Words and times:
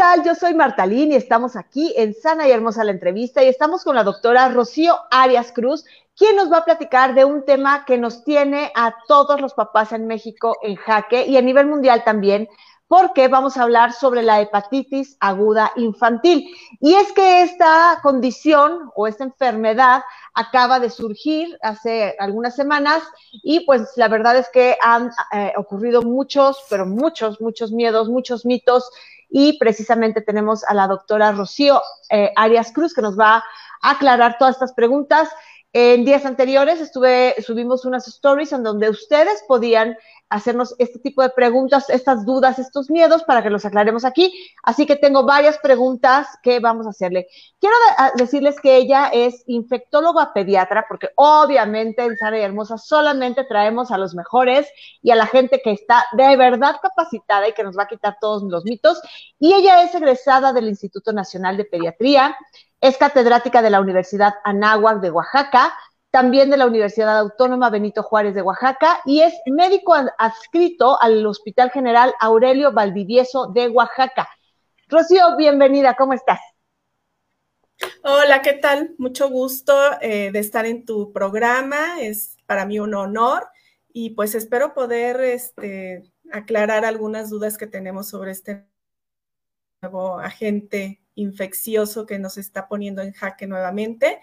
Tal? 0.00 0.24
Yo 0.24 0.34
soy 0.34 0.54
Martalín 0.54 1.12
y 1.12 1.16
estamos 1.16 1.56
aquí 1.56 1.92
en 1.94 2.14
Sana 2.14 2.48
y 2.48 2.50
Hermosa 2.50 2.84
la 2.84 2.90
entrevista 2.90 3.44
y 3.44 3.48
estamos 3.48 3.84
con 3.84 3.94
la 3.94 4.02
doctora 4.02 4.48
Rocío 4.48 4.98
Arias 5.10 5.52
Cruz, 5.52 5.84
quien 6.16 6.36
nos 6.36 6.50
va 6.50 6.56
a 6.56 6.64
platicar 6.64 7.12
de 7.14 7.26
un 7.26 7.44
tema 7.44 7.84
que 7.84 7.98
nos 7.98 8.24
tiene 8.24 8.72
a 8.74 8.94
todos 9.06 9.42
los 9.42 9.52
papás 9.52 9.92
en 9.92 10.06
México 10.06 10.56
en 10.62 10.76
jaque 10.76 11.26
y 11.26 11.36
a 11.36 11.42
nivel 11.42 11.66
mundial 11.66 12.02
también, 12.02 12.48
porque 12.88 13.28
vamos 13.28 13.58
a 13.58 13.64
hablar 13.64 13.92
sobre 13.92 14.22
la 14.22 14.40
hepatitis 14.40 15.18
aguda 15.20 15.70
infantil. 15.76 16.48
Y 16.80 16.94
es 16.94 17.12
que 17.12 17.42
esta 17.42 17.98
condición 18.02 18.90
o 18.96 19.06
esta 19.06 19.24
enfermedad 19.24 20.02
acaba 20.32 20.80
de 20.80 20.88
surgir 20.88 21.58
hace 21.60 22.16
algunas 22.18 22.56
semanas 22.56 23.02
y 23.42 23.66
pues 23.66 23.92
la 23.96 24.08
verdad 24.08 24.38
es 24.38 24.48
que 24.48 24.78
han 24.82 25.10
eh, 25.34 25.52
ocurrido 25.58 26.00
muchos, 26.00 26.64
pero 26.70 26.86
muchos, 26.86 27.38
muchos 27.42 27.70
miedos, 27.70 28.08
muchos 28.08 28.46
mitos 28.46 28.90
y 29.30 29.58
precisamente 29.58 30.20
tenemos 30.20 30.64
a 30.64 30.74
la 30.74 30.88
doctora 30.88 31.32
Rocío 31.32 31.80
eh, 32.10 32.32
Arias 32.36 32.72
Cruz 32.72 32.92
que 32.92 33.02
nos 33.02 33.18
va 33.18 33.44
a 33.82 33.90
aclarar 33.90 34.36
todas 34.38 34.56
estas 34.56 34.74
preguntas. 34.74 35.28
En 35.72 36.04
días 36.04 36.26
anteriores 36.26 36.80
estuve, 36.80 37.36
subimos 37.40 37.84
unas 37.84 38.08
stories 38.08 38.52
en 38.52 38.64
donde 38.64 38.90
ustedes 38.90 39.44
podían 39.46 39.96
hacernos 40.30 40.74
este 40.78 41.00
tipo 41.00 41.22
de 41.22 41.30
preguntas, 41.30 41.90
estas 41.90 42.24
dudas, 42.24 42.58
estos 42.58 42.88
miedos 42.88 43.24
para 43.24 43.42
que 43.42 43.50
los 43.50 43.64
aclaremos 43.64 44.04
aquí. 44.04 44.32
Así 44.62 44.86
que 44.86 44.96
tengo 44.96 45.24
varias 45.24 45.58
preguntas 45.58 46.28
que 46.42 46.60
vamos 46.60 46.86
a 46.86 46.90
hacerle. 46.90 47.26
Quiero 47.58 47.74
decirles 48.16 48.58
que 48.60 48.76
ella 48.76 49.08
es 49.08 49.42
infectóloga 49.46 50.32
pediatra, 50.32 50.86
porque 50.88 51.10
obviamente 51.16 52.04
en 52.04 52.16
y 52.34 52.38
Hermosa 52.38 52.78
solamente 52.78 53.44
traemos 53.44 53.90
a 53.90 53.98
los 53.98 54.14
mejores 54.14 54.68
y 55.02 55.10
a 55.10 55.16
la 55.16 55.26
gente 55.26 55.60
que 55.62 55.72
está 55.72 56.06
de 56.12 56.36
verdad 56.36 56.76
capacitada 56.80 57.48
y 57.48 57.52
que 57.52 57.64
nos 57.64 57.76
va 57.76 57.82
a 57.82 57.88
quitar 57.88 58.16
todos 58.20 58.44
los 58.44 58.64
mitos. 58.64 59.00
Y 59.38 59.52
ella 59.52 59.82
es 59.82 59.94
egresada 59.94 60.52
del 60.52 60.68
Instituto 60.68 61.12
Nacional 61.12 61.56
de 61.56 61.64
Pediatría 61.64 62.36
es 62.80 62.96
catedrática 62.96 63.60
de 63.60 63.70
la 63.70 63.80
Universidad 63.80 64.34
Anáhuac 64.44 65.00
de 65.00 65.10
Oaxaca, 65.10 65.74
también 66.10 66.50
de 66.50 66.56
la 66.56 66.66
Universidad 66.66 67.18
Autónoma 67.18 67.70
Benito 67.70 68.02
Juárez 68.02 68.34
de 68.34 68.42
Oaxaca 68.42 69.00
y 69.04 69.20
es 69.20 69.34
médico 69.46 69.94
adscrito 70.18 71.00
al 71.00 71.24
Hospital 71.24 71.70
General 71.70 72.12
Aurelio 72.20 72.72
Valdivieso 72.72 73.46
de 73.48 73.68
Oaxaca. 73.68 74.28
Rocío, 74.88 75.36
bienvenida, 75.36 75.94
¿cómo 75.94 76.12
estás? 76.12 76.40
Hola, 78.02 78.42
¿qué 78.42 78.54
tal? 78.54 78.94
Mucho 78.98 79.30
gusto 79.30 79.72
eh, 80.00 80.30
de 80.32 80.38
estar 80.40 80.66
en 80.66 80.84
tu 80.84 81.12
programa, 81.12 82.00
es 82.00 82.36
para 82.46 82.66
mí 82.66 82.80
un 82.80 82.94
honor 82.94 83.46
y 83.92 84.10
pues 84.10 84.34
espero 84.34 84.74
poder 84.74 85.20
este, 85.20 86.12
aclarar 86.32 86.84
algunas 86.84 87.30
dudas 87.30 87.56
que 87.56 87.68
tenemos 87.68 88.08
sobre 88.08 88.32
este 88.32 88.66
nuevo 89.80 90.18
agente 90.18 91.00
infeccioso 91.14 92.04
que 92.04 92.18
nos 92.18 92.36
está 92.36 92.68
poniendo 92.68 93.00
en 93.00 93.12
jaque 93.12 93.46
nuevamente, 93.46 94.20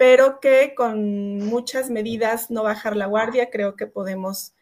pero 0.00 0.40
que 0.40 0.74
con 0.74 1.40
muchas 1.40 1.90
medidas, 1.90 2.50
no 2.50 2.62
bajar 2.62 2.96
la 2.96 3.04
guardia, 3.04 3.50
creo 3.50 3.76
que 3.76 3.86
podemos 3.86 4.54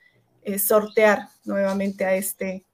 eh, 0.43 0.59
sortear 0.59 1.29
nuevamente 1.45 2.05
a 2.05 2.17
este, 2.17 2.65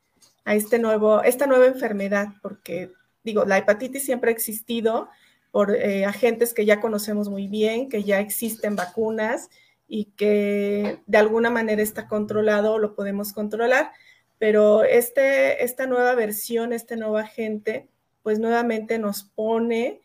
a 0.46 0.54
este 0.54 0.78
nuevo, 0.78 1.22
esta 1.22 1.46
nueva 1.46 1.66
enfermedad, 1.66 2.28
porque 2.40 2.90
digo, 3.22 3.44
la 3.44 3.58
hepatitis 3.58 4.06
siempre 4.06 4.30
ha 4.30 4.32
existido 4.32 5.10
por 5.50 5.76
eh, 5.76 6.06
agentes 6.06 6.54
que 6.54 6.64
ya 6.64 6.80
conocemos 6.80 7.28
muy 7.28 7.48
bien, 7.48 7.90
que 7.90 8.02
ya 8.02 8.18
existen 8.18 8.76
vacunas 8.76 9.50
y 9.86 10.06
que 10.16 11.02
de 11.04 11.18
alguna 11.18 11.50
manera 11.50 11.82
está 11.82 12.08
controlado 12.08 12.72
o 12.72 12.78
lo 12.78 12.94
podemos 12.94 13.34
controlar, 13.34 13.90
pero 14.38 14.84
este, 14.84 15.62
esta 15.62 15.86
nueva 15.86 16.14
versión, 16.14 16.72
este 16.72 16.96
nuevo 16.96 17.18
agente, 17.18 17.90
pues 18.22 18.38
nuevamente 18.38 18.98
nos 18.98 19.22
pone 19.22 20.00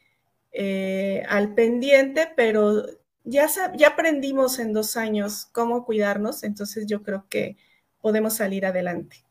eh, 0.52 1.24
al 1.30 1.54
pendiente, 1.54 2.32
pero 2.36 2.84
ya, 3.24 3.48
ya 3.76 3.90
aprendimos 3.90 4.60
en 4.60 4.74
dos 4.74 4.98
años 4.98 5.48
cómo 5.52 5.86
cuidarnos, 5.86 6.44
entonces 6.44 6.88
yo 6.88 7.04
creo 7.04 7.26
que 7.30 7.58
podemos 8.02 8.34
salir 8.34 8.66
adelante. 8.66 9.24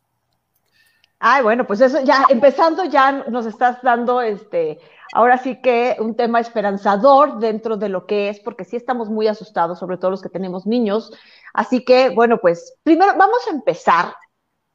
Ay, 1.20 1.42
bueno, 1.42 1.66
pues 1.66 1.80
eso 1.80 2.00
ya, 2.04 2.26
empezando 2.28 2.84
ya 2.84 3.10
nos 3.28 3.44
estás 3.44 3.82
dando 3.82 4.20
este, 4.20 4.78
ahora 5.12 5.36
sí 5.38 5.60
que 5.60 5.96
un 5.98 6.14
tema 6.14 6.38
esperanzador 6.38 7.40
dentro 7.40 7.76
de 7.76 7.88
lo 7.88 8.06
que 8.06 8.28
es, 8.28 8.38
porque 8.38 8.64
sí 8.64 8.76
estamos 8.76 9.08
muy 9.08 9.26
asustados, 9.26 9.80
sobre 9.80 9.96
todo 9.96 10.12
los 10.12 10.22
que 10.22 10.28
tenemos 10.28 10.64
niños. 10.66 11.10
Así 11.52 11.84
que, 11.84 12.10
bueno, 12.10 12.38
pues 12.38 12.74
primero 12.84 13.14
vamos 13.16 13.40
a 13.48 13.50
empezar 13.50 14.14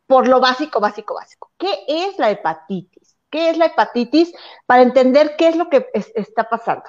por 0.06 0.28
lo 0.28 0.42
básico, 0.42 0.82
básico, 0.82 1.14
básico. 1.14 1.52
¿Qué 1.58 1.86
es 1.88 2.20
la 2.20 2.30
hepatitis? 2.30 3.03
Qué 3.34 3.50
es 3.50 3.58
la 3.58 3.66
hepatitis 3.66 4.32
para 4.68 4.84
entender 4.84 5.32
qué 5.40 5.48
es 5.48 5.56
lo 5.56 5.68
que 5.68 5.88
está 6.14 6.48
pasando. 6.48 6.84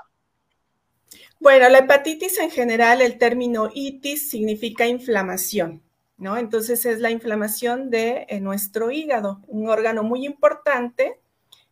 Bueno, 1.40 1.70
la 1.70 1.78
hepatitis 1.78 2.38
en 2.38 2.50
general, 2.50 3.00
el 3.00 3.16
término 3.16 3.70
itis 3.72 4.28
significa 4.28 4.86
inflamación, 4.86 5.82
¿no? 6.18 6.36
Entonces 6.36 6.84
es 6.84 7.00
la 7.00 7.10
inflamación 7.10 7.88
de 7.88 8.26
nuestro 8.42 8.90
hígado, 8.90 9.40
un 9.46 9.70
órgano 9.70 10.02
muy 10.02 10.26
importante 10.26 11.18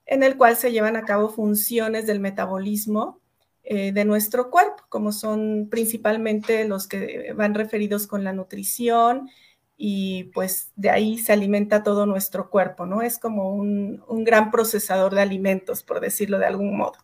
en 0.06 0.22
el 0.22 0.38
cual 0.38 0.56
se 0.56 0.72
llevan 0.72 0.97
a 0.97 1.05
cabo 1.05 1.28
funciones 1.28 2.06
del 2.06 2.21
metabolismo 2.21 3.21
eh, 3.65 3.93
de 3.93 4.06
nuestro 4.06 4.50
cuerpo, 4.50 4.84
como 4.88 5.12
son 5.12 5.69
principalmente 5.71 6.66
los 6.66 6.88
que 6.88 7.34
van 7.34 7.55
referidos 7.55 8.06
con 8.06 8.25
la 8.25 8.32
nutrición, 8.32 9.28
y 9.77 10.25
pues 10.34 10.71
de 10.77 10.91
ahí 10.91 11.19
se 11.19 11.33
alimenta 11.33 11.83
todo 11.83 12.06
nuestro 12.06 12.50
cuerpo, 12.50 12.87
¿no? 12.87 13.03
Es 13.03 13.19
como 13.19 13.55
un, 13.55 14.03
gran 14.25 14.50
procesador 14.50 15.15
de 15.15 15.22
alimentos, 15.22 15.83
por 15.83 16.00
decirlo 16.00 16.38
de 16.38 16.47
algún 16.47 16.77
modo. 16.77 16.99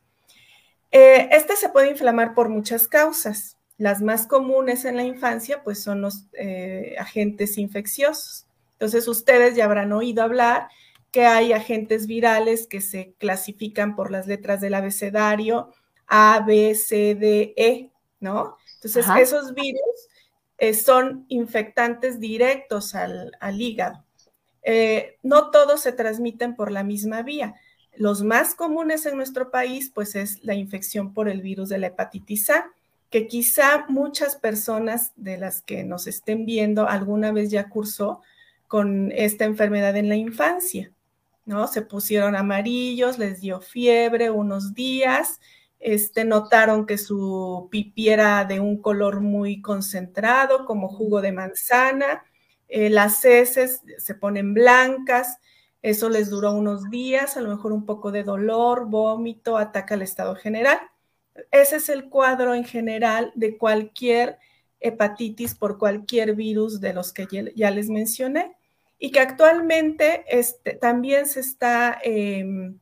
Eh, 0.90 1.28
este 1.32 1.56
se 1.56 1.68
puede 1.68 1.90
inflamar 1.90 2.34
por 2.34 2.48
muchas 2.48 2.88
causas. 2.88 3.56
Las 3.78 4.00
más 4.00 4.26
comunes 4.26 4.84
en 4.84 4.96
la 4.96 5.04
infancia, 5.04 5.62
pues 5.62 5.82
son 5.82 6.00
los 6.00 6.26
eh, 6.32 6.94
agentes 6.98 7.58
infecciosos. 7.58 8.46
Entonces, 8.72 9.08
ustedes 9.08 9.56
ya 9.56 9.64
habrán 9.64 9.92
oído 9.92 10.22
hablar 10.22 10.68
que 11.10 11.26
hay 11.26 11.52
agentes 11.52 12.06
virales 12.06 12.66
que 12.66 12.80
se 12.80 13.14
clasifican 13.18 13.96
por 13.96 14.10
las 14.10 14.26
letras 14.26 14.60
del 14.60 14.74
abecedario 14.74 15.72
A, 16.06 16.44
B, 16.46 16.74
C, 16.74 17.14
D, 17.14 17.54
E, 17.56 17.90
¿no? 18.20 18.56
Entonces, 18.76 19.06
esos 19.20 19.54
virus 19.54 20.08
eh, 20.58 20.74
son 20.74 21.24
infectantes 21.28 22.18
directos 22.18 22.94
al, 22.94 23.32
hígado. 23.60 24.04
Eh, 24.62 25.16
no 25.22 25.50
todos 25.50 25.80
se 25.80 25.92
transmiten 25.92 26.56
por 26.56 26.72
la 26.72 26.82
misma 26.82 27.22
vía. 27.22 27.54
Los 27.96 28.22
más 28.22 28.54
comunes 28.54 29.06
en 29.06 29.16
nuestro 29.16 29.50
país, 29.50 29.90
pues 29.94 30.14
es 30.14 30.44
la 30.44 30.54
infección 30.54 31.14
por 31.14 31.28
el 31.28 31.42
virus 31.42 31.68
de 31.68 31.78
la 31.78 31.86
hepatitis 31.88 32.50
A, 32.50 32.70
que 33.10 33.26
quizá 33.26 33.86
muchas 33.88 34.36
personas 34.36 35.12
de 35.16 35.38
las 35.38 35.62
que 35.62 35.84
nos 35.84 36.06
estén 36.06 36.44
viendo 36.44 36.88
alguna 36.88 37.32
vez 37.32 37.50
ya 37.50 37.68
cursó 37.68 38.20
con 38.66 39.12
esta 39.12 39.44
enfermedad 39.44 39.96
en 39.96 40.08
la 40.08 40.16
infancia, 40.16 40.92
¿no? 41.46 41.66
Se 41.68 41.82
pusieron 41.82 42.36
amarillos, 42.36 43.18
les 43.18 43.40
dio 43.40 43.60
fiebre 43.60 44.30
unos 44.30 44.74
días, 44.74 45.40
este, 45.80 46.24
notaron 46.24 46.86
que 46.86 46.98
su 46.98 47.68
pipí 47.70 48.08
era 48.08 48.44
de 48.44 48.60
un 48.60 48.80
color 48.80 49.20
muy 49.20 49.60
concentrado, 49.62 50.64
como 50.64 50.88
jugo 50.88 51.20
de 51.20 51.32
manzana. 51.32 52.24
Eh, 52.68 52.90
las 52.90 53.24
heces 53.24 53.82
se 53.98 54.14
ponen 54.14 54.54
blancas. 54.54 55.38
Eso 55.82 56.08
les 56.08 56.30
duró 56.30 56.52
unos 56.52 56.90
días, 56.90 57.36
a 57.36 57.40
lo 57.40 57.50
mejor 57.50 57.72
un 57.72 57.86
poco 57.86 58.10
de 58.10 58.24
dolor, 58.24 58.86
vómito, 58.86 59.56
ataca 59.56 59.94
al 59.94 60.02
estado 60.02 60.34
general. 60.34 60.78
Ese 61.52 61.76
es 61.76 61.88
el 61.88 62.08
cuadro 62.08 62.54
en 62.54 62.64
general 62.64 63.32
de 63.36 63.56
cualquier 63.56 64.38
hepatitis 64.80 65.54
por 65.54 65.78
cualquier 65.78 66.34
virus 66.34 66.80
de 66.80 66.92
los 66.92 67.12
que 67.12 67.26
ya 67.54 67.70
les 67.70 67.88
mencioné 67.88 68.56
y 68.98 69.10
que 69.12 69.20
actualmente 69.20 70.24
este, 70.28 70.74
también 70.74 71.26
se 71.26 71.40
está 71.40 71.98
em, 72.02 72.78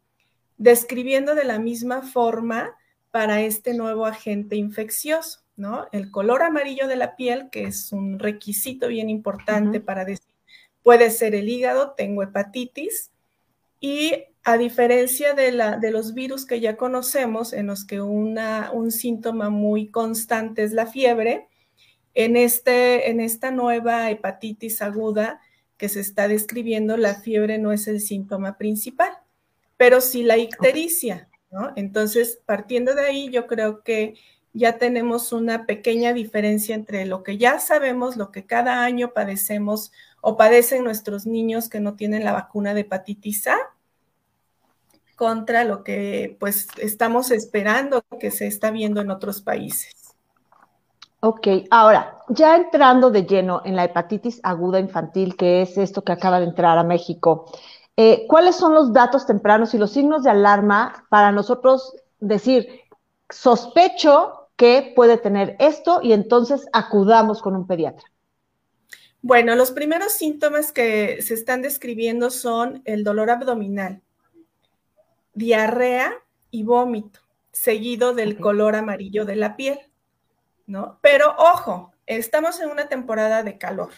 describiendo 0.57 1.35
de 1.35 1.45
la 1.45 1.59
misma 1.59 2.03
forma 2.03 2.75
para 3.17 3.41
este 3.41 3.73
nuevo 3.73 4.05
agente 4.05 4.57
infeccioso, 4.57 5.41
¿no? 5.57 5.87
El 5.91 6.11
color 6.11 6.43
amarillo 6.43 6.87
de 6.87 6.97
la 6.97 7.17
piel, 7.17 7.49
que 7.49 7.63
es 7.63 7.91
un 7.91 8.19
requisito 8.19 8.89
bien 8.89 9.09
importante 9.09 9.81
para 9.81 10.05
decir, 10.05 10.35
puede 10.83 11.11
ser 11.11 11.35
el 11.35 11.49
hígado, 11.49 11.95
tengo 11.97 12.23
hepatitis, 12.23 13.11
Y 13.81 14.13
a 14.45 14.59
diferencia 14.59 15.33
de, 15.33 15.51
la, 15.51 15.79
de 15.79 15.93
los 15.93 16.13
virus 16.13 16.45
que 16.45 16.61
ya 16.61 16.77
conocemos, 16.77 17.55
en 17.55 17.69
los 17.69 17.87
que 17.87 18.03
una, 18.03 18.71
un 18.75 18.91
síntoma 18.91 19.49
muy 19.49 19.91
constante 19.91 20.63
es 20.63 20.75
la 20.75 20.87
fiebre, 20.87 21.49
en, 22.13 22.37
este, 22.37 23.09
en 23.09 23.21
esta 23.21 23.51
nueva 23.51 24.11
hepatitis 24.11 24.83
aguda 24.83 25.41
que 25.79 25.89
se 25.89 26.01
está 26.01 26.29
describiendo, 26.29 26.99
la 26.99 27.15
fiebre 27.15 27.57
no 27.57 27.73
es 27.73 27.89
el 27.89 28.03
síntoma 28.03 28.59
principal, 28.59 29.13
pero 29.79 30.03
sí 30.03 30.23
la 30.23 30.37
ictericia, 30.37 31.31
Entonces, 31.77 32.41
partiendo 32.47 32.95
de 32.95 33.07
ahí, 33.07 33.31
yo 33.31 33.47
creo 33.47 33.83
que 33.83 34.15
ya 34.53 34.79
tenemos 34.79 35.33
una 35.33 35.67
pequeña 35.67 36.13
diferencia 36.13 36.75
entre 36.75 37.05
lo 37.05 37.23
que 37.23 37.37
ya 37.37 37.59
sabemos, 37.59 38.17
lo 38.17 38.31
que 38.33 38.47
cada 38.47 38.85
año 38.85 39.13
padecemos 39.13 39.93
o 40.23 40.37
padecen 40.37 40.83
nuestros 40.83 41.27
niños 41.27 41.69
que 41.69 41.81
no 41.81 41.95
tienen 41.95 42.25
la 42.25 42.33
vacuna 42.33 42.73
de 42.73 42.81
hepatitis 42.81 43.49
A, 43.49 43.57
contra 45.15 45.65
lo 45.65 45.85
que 45.85 46.37
pues 46.41 46.69
estamos 46.79 47.31
esperando 47.31 48.03
que 48.19 48.31
se 48.31 48.47
está 48.47 48.71
viendo 48.71 49.01
en 49.01 49.11
otros 49.11 49.43
países. 49.43 49.95
Ok, 51.21 51.49
ahora, 51.71 52.19
ya 52.29 52.57
entrando 52.57 53.11
de 53.11 53.25
lleno 53.25 53.63
en 53.65 53.75
la 53.75 53.85
hepatitis 53.85 54.39
aguda 54.43 54.79
infantil, 54.79 55.37
que 55.37 55.63
es 55.63 55.77
esto 55.79 56.03
que 56.03 56.13
acaba 56.13 56.39
de 56.39 56.47
entrar 56.47 56.79
a 56.79 56.85
México, 56.85 57.51
eh, 57.97 58.27
¿cuáles 58.29 58.57
son 58.57 58.75
los 58.75 58.93
datos 58.93 59.27
tempranos 59.27 59.73
y 59.73 59.79
los 59.79 59.93
signos 59.93 60.23
de 60.23 60.31
alarma 60.31 61.07
para 61.09 61.33
nosotros 61.33 61.95
decir, 62.21 62.81
sospecho 63.31 64.49
que 64.57 64.93
puede 64.95 65.19
tener 65.19 65.57
esto 65.59 66.01
y 66.03 66.13
entonces 66.13 66.67
acudamos 66.73 67.41
con 67.41 67.57
un 67.57 67.67
pediatra? 67.67 68.05
Bueno, 69.23 69.57
los 69.57 69.71
primeros 69.71 70.13
síntomas 70.13 70.73
que 70.73 71.21
se 71.23 71.35
están 71.35 71.63
describiendo 71.63 72.31
son 72.31 72.83
el 72.85 73.03
dolor 73.03 73.31
abdominal, 73.31 74.03
diarrea 75.35 76.13
y 76.51 76.63
vómito, 76.63 77.21
seguido 77.51 78.15
del 78.15 78.39
color 78.39 78.77
amarillo 78.77 79.25
de 79.25 79.37
la 79.37 79.57
piel, 79.57 79.81
¿no? 80.67 80.99
Pero 81.01 81.35
ojo, 81.39 81.93
estamos 82.07 82.61
en 82.61 82.71
una 82.71 82.89
temporada 82.89 83.43
de 83.43 83.59
calor, 83.59 83.91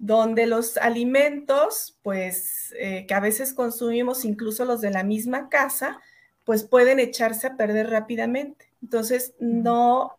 donde 0.00 0.46
los 0.46 0.78
alimentos, 0.78 1.98
pues, 2.02 2.74
eh, 2.78 3.04
que 3.06 3.12
a 3.12 3.20
veces 3.20 3.52
consumimos, 3.52 4.24
incluso 4.24 4.64
los 4.64 4.80
de 4.80 4.90
la 4.90 5.04
misma 5.04 5.50
casa, 5.50 6.00
pues 6.44 6.64
pueden 6.64 6.98
echarse 6.98 7.48
a 7.48 7.56
perder 7.56 7.90
rápidamente. 7.90 8.72
Entonces, 8.82 9.34
no, 9.40 10.18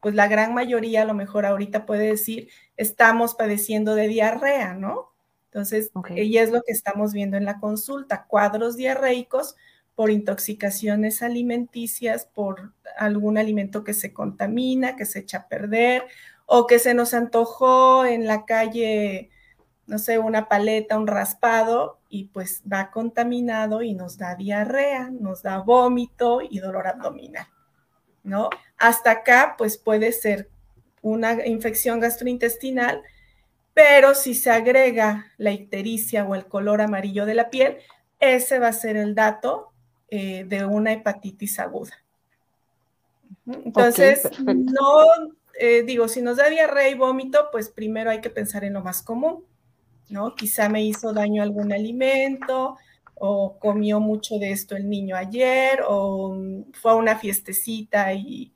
pues 0.00 0.16
la 0.16 0.26
gran 0.26 0.52
mayoría 0.52 1.02
a 1.02 1.04
lo 1.04 1.14
mejor 1.14 1.46
ahorita 1.46 1.86
puede 1.86 2.08
decir, 2.08 2.48
estamos 2.76 3.36
padeciendo 3.36 3.94
de 3.94 4.08
diarrea, 4.08 4.74
¿no? 4.74 5.12
Entonces, 5.44 5.92
y 6.16 6.36
es 6.38 6.50
lo 6.50 6.62
que 6.62 6.72
estamos 6.72 7.12
viendo 7.12 7.36
en 7.36 7.44
la 7.44 7.60
consulta, 7.60 8.26
cuadros 8.26 8.76
diarreicos 8.76 9.54
por 9.94 10.10
intoxicaciones 10.10 11.22
alimenticias, 11.22 12.24
por 12.24 12.72
algún 12.98 13.38
alimento 13.38 13.84
que 13.84 13.94
se 13.94 14.12
contamina, 14.12 14.96
que 14.96 15.06
se 15.06 15.20
echa 15.20 15.38
a 15.38 15.48
perder, 15.48 16.04
o 16.52 16.66
que 16.66 16.80
se 16.80 16.94
nos 16.94 17.14
antojó 17.14 18.04
en 18.04 18.26
la 18.26 18.44
calle, 18.44 19.30
no 19.86 19.98
sé, 19.98 20.18
una 20.18 20.48
paleta, 20.48 20.98
un 20.98 21.06
raspado, 21.06 22.00
y 22.08 22.24
pues 22.24 22.64
va 22.70 22.90
contaminado 22.90 23.82
y 23.82 23.94
nos 23.94 24.18
da 24.18 24.34
diarrea, 24.34 25.10
nos 25.12 25.44
da 25.44 25.58
vómito 25.58 26.40
y 26.42 26.58
dolor 26.58 26.88
abdominal. 26.88 27.46
¿no? 28.24 28.50
Hasta 28.78 29.12
acá, 29.12 29.54
pues 29.56 29.78
puede 29.78 30.10
ser 30.10 30.50
una 31.02 31.46
infección 31.46 32.00
gastrointestinal, 32.00 33.00
pero 33.72 34.16
si 34.16 34.34
se 34.34 34.50
agrega 34.50 35.26
la 35.38 35.52
ictericia 35.52 36.24
o 36.24 36.34
el 36.34 36.46
color 36.46 36.80
amarillo 36.80 37.26
de 37.26 37.34
la 37.34 37.48
piel, 37.48 37.76
ese 38.18 38.58
va 38.58 38.66
a 38.66 38.72
ser 38.72 38.96
el 38.96 39.14
dato 39.14 39.70
eh, 40.08 40.42
de 40.48 40.66
una 40.66 40.92
hepatitis 40.94 41.60
aguda. 41.60 41.94
Entonces, 43.46 44.28
no, 44.44 45.04
eh, 45.60 45.82
digo, 45.82 46.08
si 46.08 46.22
nos 46.22 46.38
da 46.38 46.48
diarrea 46.48 46.88
y 46.88 46.94
vómito, 46.94 47.48
pues 47.52 47.68
primero 47.68 48.10
hay 48.10 48.22
que 48.22 48.30
pensar 48.30 48.64
en 48.64 48.72
lo 48.72 48.82
más 48.82 49.02
común, 49.02 49.44
¿no? 50.08 50.34
Quizá 50.34 50.70
me 50.70 50.82
hizo 50.82 51.12
daño 51.12 51.42
algún 51.42 51.70
alimento, 51.70 52.78
o 53.14 53.58
comió 53.58 54.00
mucho 54.00 54.38
de 54.38 54.52
esto 54.52 54.74
el 54.74 54.88
niño 54.88 55.14
ayer, 55.14 55.82
o 55.86 56.34
fue 56.72 56.92
a 56.92 56.94
una 56.94 57.18
fiestecita 57.18 58.14
y 58.14 58.54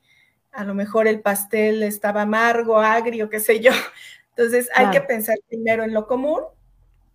a 0.51 0.63
lo 0.63 0.73
mejor 0.73 1.07
el 1.07 1.21
pastel 1.21 1.83
estaba 1.83 2.23
amargo, 2.23 2.79
agrio, 2.79 3.29
qué 3.29 3.39
sé 3.39 3.59
yo. 3.59 3.71
Entonces 4.29 4.67
hay 4.73 4.89
que 4.89 5.01
pensar 5.01 5.37
primero 5.47 5.83
en 5.83 5.93
lo 5.93 6.07
común 6.07 6.41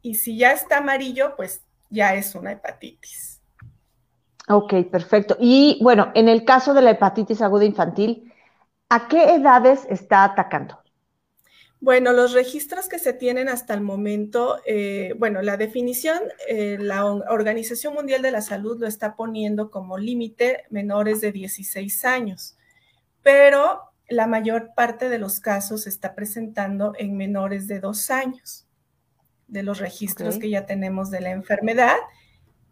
y 0.02 0.14
si 0.14 0.38
ya 0.38 0.52
está 0.52 0.78
amarillo, 0.78 1.34
pues 1.36 1.62
ya 1.90 2.14
es 2.14 2.36
una 2.36 2.52
hepatitis. 2.52 3.40
Ok, 4.48 4.72
perfecto. 4.90 5.36
Y 5.40 5.80
bueno, 5.82 6.12
en 6.14 6.28
el 6.28 6.44
caso 6.44 6.74
de 6.74 6.82
la 6.82 6.90
hepatitis 6.90 7.42
aguda 7.42 7.64
infantil, 7.64 8.32
¿a 8.90 9.08
qué 9.08 9.34
edades 9.34 9.86
está 9.88 10.24
atacando? 10.24 10.78
Bueno, 11.80 12.12
los 12.12 12.32
registros 12.34 12.88
que 12.90 12.98
se 12.98 13.14
tienen 13.14 13.48
hasta 13.48 13.72
el 13.72 13.80
momento, 13.80 14.60
eh, 14.66 15.14
bueno, 15.18 15.40
la 15.40 15.56
definición, 15.56 16.18
eh, 16.46 16.76
la 16.78 17.06
Organización 17.06 17.94
Mundial 17.94 18.20
de 18.20 18.32
la 18.32 18.42
Salud 18.42 18.78
lo 18.78 18.86
está 18.86 19.16
poniendo 19.16 19.70
como 19.70 19.96
límite 19.96 20.64
menores 20.68 21.22
de 21.22 21.32
16 21.32 22.04
años, 22.04 22.58
pero 23.22 23.80
la 24.10 24.26
mayor 24.26 24.72
parte 24.74 25.08
de 25.08 25.18
los 25.18 25.40
casos 25.40 25.84
se 25.84 25.88
está 25.88 26.14
presentando 26.14 26.92
en 26.98 27.16
menores 27.16 27.66
de 27.66 27.80
2 27.80 28.10
años, 28.10 28.66
de 29.48 29.62
los 29.62 29.78
registros 29.78 30.38
que 30.38 30.50
ya 30.50 30.66
tenemos 30.66 31.10
de 31.10 31.22
la 31.22 31.30
enfermedad, 31.30 31.96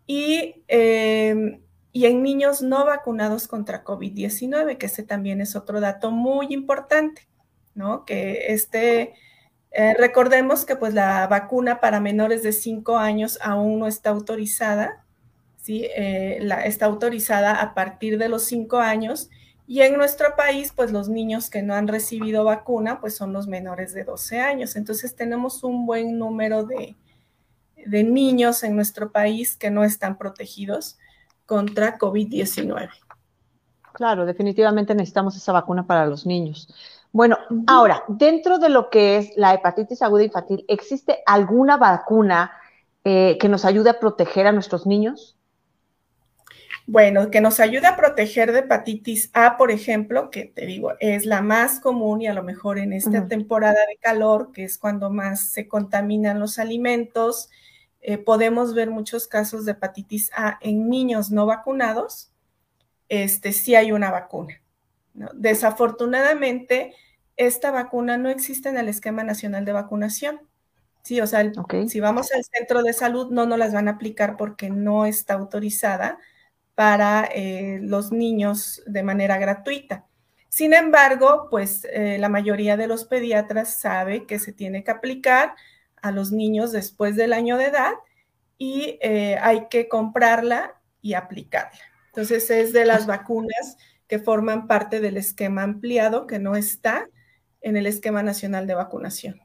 y, 0.06 0.64
em, 0.69 1.62
y 1.93 2.06
en 2.06 2.23
niños 2.23 2.62
no 2.62 2.85
vacunados 2.85 3.49
contra 3.49 3.85
COVID-19, 3.85 4.79
que 4.79 4.87
ese 4.87 5.02
también 5.02 5.40
es 5.40 5.56
otro 5.56 5.81
dato 5.81 6.11
muy 6.11 6.49
importante. 6.50 7.29
¿no? 7.79 8.05
Que 8.05 8.52
este, 8.52 9.14
eh, 9.70 9.94
recordemos 9.94 10.67
que 10.67 10.76
pues 10.76 10.93
la 10.93 11.26
vacuna 11.29 11.81
para 11.81 12.00
menores 12.00 12.43
de 12.43 12.52
5 12.52 12.99
años 12.99 13.38
aún 13.40 13.79
no 13.79 13.87
está 13.87 14.11
autorizada, 14.11 15.05
¿sí? 15.56 15.87
Eh, 15.96 16.46
está 16.64 16.87
autorizada 16.87 17.62
a 17.62 17.75
partir 17.75 18.19
de 18.19 18.29
los 18.29 18.44
5 18.44 18.79
años 18.79 19.31
y 19.67 19.82
en 19.82 19.96
nuestro 19.96 20.35
país 20.37 20.73
pues 20.75 20.90
los 20.90 21.08
niños 21.08 21.50
que 21.50 21.62
no 21.62 21.75
han 21.75 21.88
recibido 21.88 22.44
vacuna 22.44 23.00
pues 23.00 23.14
son 23.14 23.32
los 23.32 23.46
menores 23.46 23.94
de 23.94 24.05
12 24.05 24.40
años. 24.40 24.76
Entonces 24.76 25.14
tenemos 25.14 25.62
un 25.62 25.87
buen 25.87 26.19
número 26.19 26.64
de, 26.64 26.96
de 27.87 28.02
niños 28.02 28.64
en 28.64 28.75
nuestro 28.75 29.12
país 29.12 29.56
que 29.56 29.70
no 29.70 29.85
están 29.85 30.19
protegidos 30.19 30.99
contra 31.49 31.97
COVID-19. 31.97 32.90
Claro, 33.95 34.26
definitivamente 34.26 34.95
necesitamos 34.95 35.35
esa 35.35 35.50
vacuna 35.50 35.87
para 35.87 36.05
los 36.05 36.26
niños. 36.26 36.69
Bueno, 37.11 37.38
ahora, 37.67 38.05
dentro 38.07 38.59
de 38.59 38.69
lo 38.69 38.90
que 38.90 39.17
es 39.17 39.31
la 39.35 39.55
hepatitis 39.55 40.02
aguda 40.02 40.25
infantil, 40.25 40.67
¿existe 40.69 41.23
alguna 41.25 41.78
vacuna 41.78 42.52
eh, 43.02 43.38
que 43.40 43.49
nos 43.49 43.64
ayude 43.64 43.88
a 43.88 43.99
proteger 43.99 44.47
a 44.47 44.52
nuestros 44.52 44.87
niños? 44.87 45.38
Bueno, 46.87 47.31
que 47.31 47.40
nos 47.40 47.61
ayude 47.61 47.87
a 47.87 47.97
proteger 47.97 48.52
de 48.52 48.61
hepatitis 48.61 49.31
A, 49.33 49.57
por 49.57 49.71
ejemplo, 49.71 50.31
que 50.31 50.45
te 50.45 50.67
digo, 50.67 50.93
es 51.00 51.25
la 51.25 51.40
más 51.40 51.81
común 51.81 52.21
y 52.21 52.26
a 52.26 52.35
lo 52.35 52.43
mejor 52.43 52.78
en 52.78 52.93
esta 52.93 53.26
temporada 53.26 53.81
de 53.88 53.97
calor, 53.97 54.52
que 54.52 54.64
es 54.64 54.76
cuando 54.76 55.09
más 55.09 55.49
se 55.49 55.67
contaminan 55.67 56.40
los 56.40 56.59
alimentos, 56.59 57.49
eh, 58.00 58.19
podemos 58.19 58.75
ver 58.75 58.90
muchos 58.90 59.26
casos 59.26 59.64
de 59.64 59.73
hepatitis 59.73 60.31
A 60.35 60.59
en 60.61 60.88
niños 60.88 61.31
no 61.31 61.47
vacunados. 61.47 62.31
Este, 63.09 63.52
sí 63.52 63.75
hay 63.75 63.93
una 63.93 64.11
vacuna. 64.11 64.61
Desafortunadamente, 65.35 66.95
esta 67.37 67.71
vacuna 67.71 68.17
no 68.19 68.28
existe 68.28 68.69
en 68.69 68.78
el 68.78 68.88
esquema 68.88 69.25
nacional 69.25 69.64
de 69.64 69.73
vacunación. 69.73 70.40
Sí, 71.02 71.21
o 71.21 71.26
sea, 71.26 71.50
si 71.88 72.00
vamos 72.00 72.33
al 72.33 72.45
centro 72.45 72.83
de 72.83 72.93
salud, 72.93 73.31
no 73.31 73.47
nos 73.47 73.59
las 73.59 73.73
van 73.73 73.88
a 73.88 73.93
aplicar 73.93 74.37
porque 74.37 74.69
no 74.69 75.07
está 75.07 75.35
autorizada 75.35 76.19
para 76.75 77.28
eh, 77.35 77.78
los 77.81 78.12
niños 78.12 78.83
de 78.87 79.02
manera 79.02 79.38
gratuita. 79.38 80.07
Sin 80.49 80.75
embargo, 80.75 81.49
pues 81.50 81.87
eh, 81.90 82.19
la 82.19 82.28
mayoría 82.28 82.76
de 82.76 82.87
los 82.87 83.05
pediatras 83.05 83.81
sabe 83.81 84.26
que 84.26 84.38
se 84.38 84.52
tiene 84.52 84.85
que 84.85 84.90
aplicar 84.90 85.55
a 86.02 86.11
los 86.11 86.33
niños 86.33 86.73
después 86.73 87.17
del 87.17 87.33
año 87.33 87.57
de 87.57 87.67
edad 87.67 87.93
y 88.59 88.99
eh, 89.00 89.38
hay 89.40 89.69
que 89.69 89.88
comprarla 89.88 90.75
y 91.00 91.14
aplicarla. 91.14 91.78
Entonces 92.07 92.50
es 92.50 92.73
de 92.73 92.85
las 92.85 93.07
vacunas 93.07 93.76
que 94.09 94.19
forman 94.19 94.67
parte 94.67 95.00
del 95.00 95.17
esquema 95.17 95.62
ampliado 95.62 96.26
que 96.26 96.38
no 96.38 96.57
está 96.57 97.09
en 97.61 97.76
el 97.76 97.87
esquema 97.87 98.23
nacional 98.23 98.67
de 98.67 98.75
vacunación. 98.75 99.40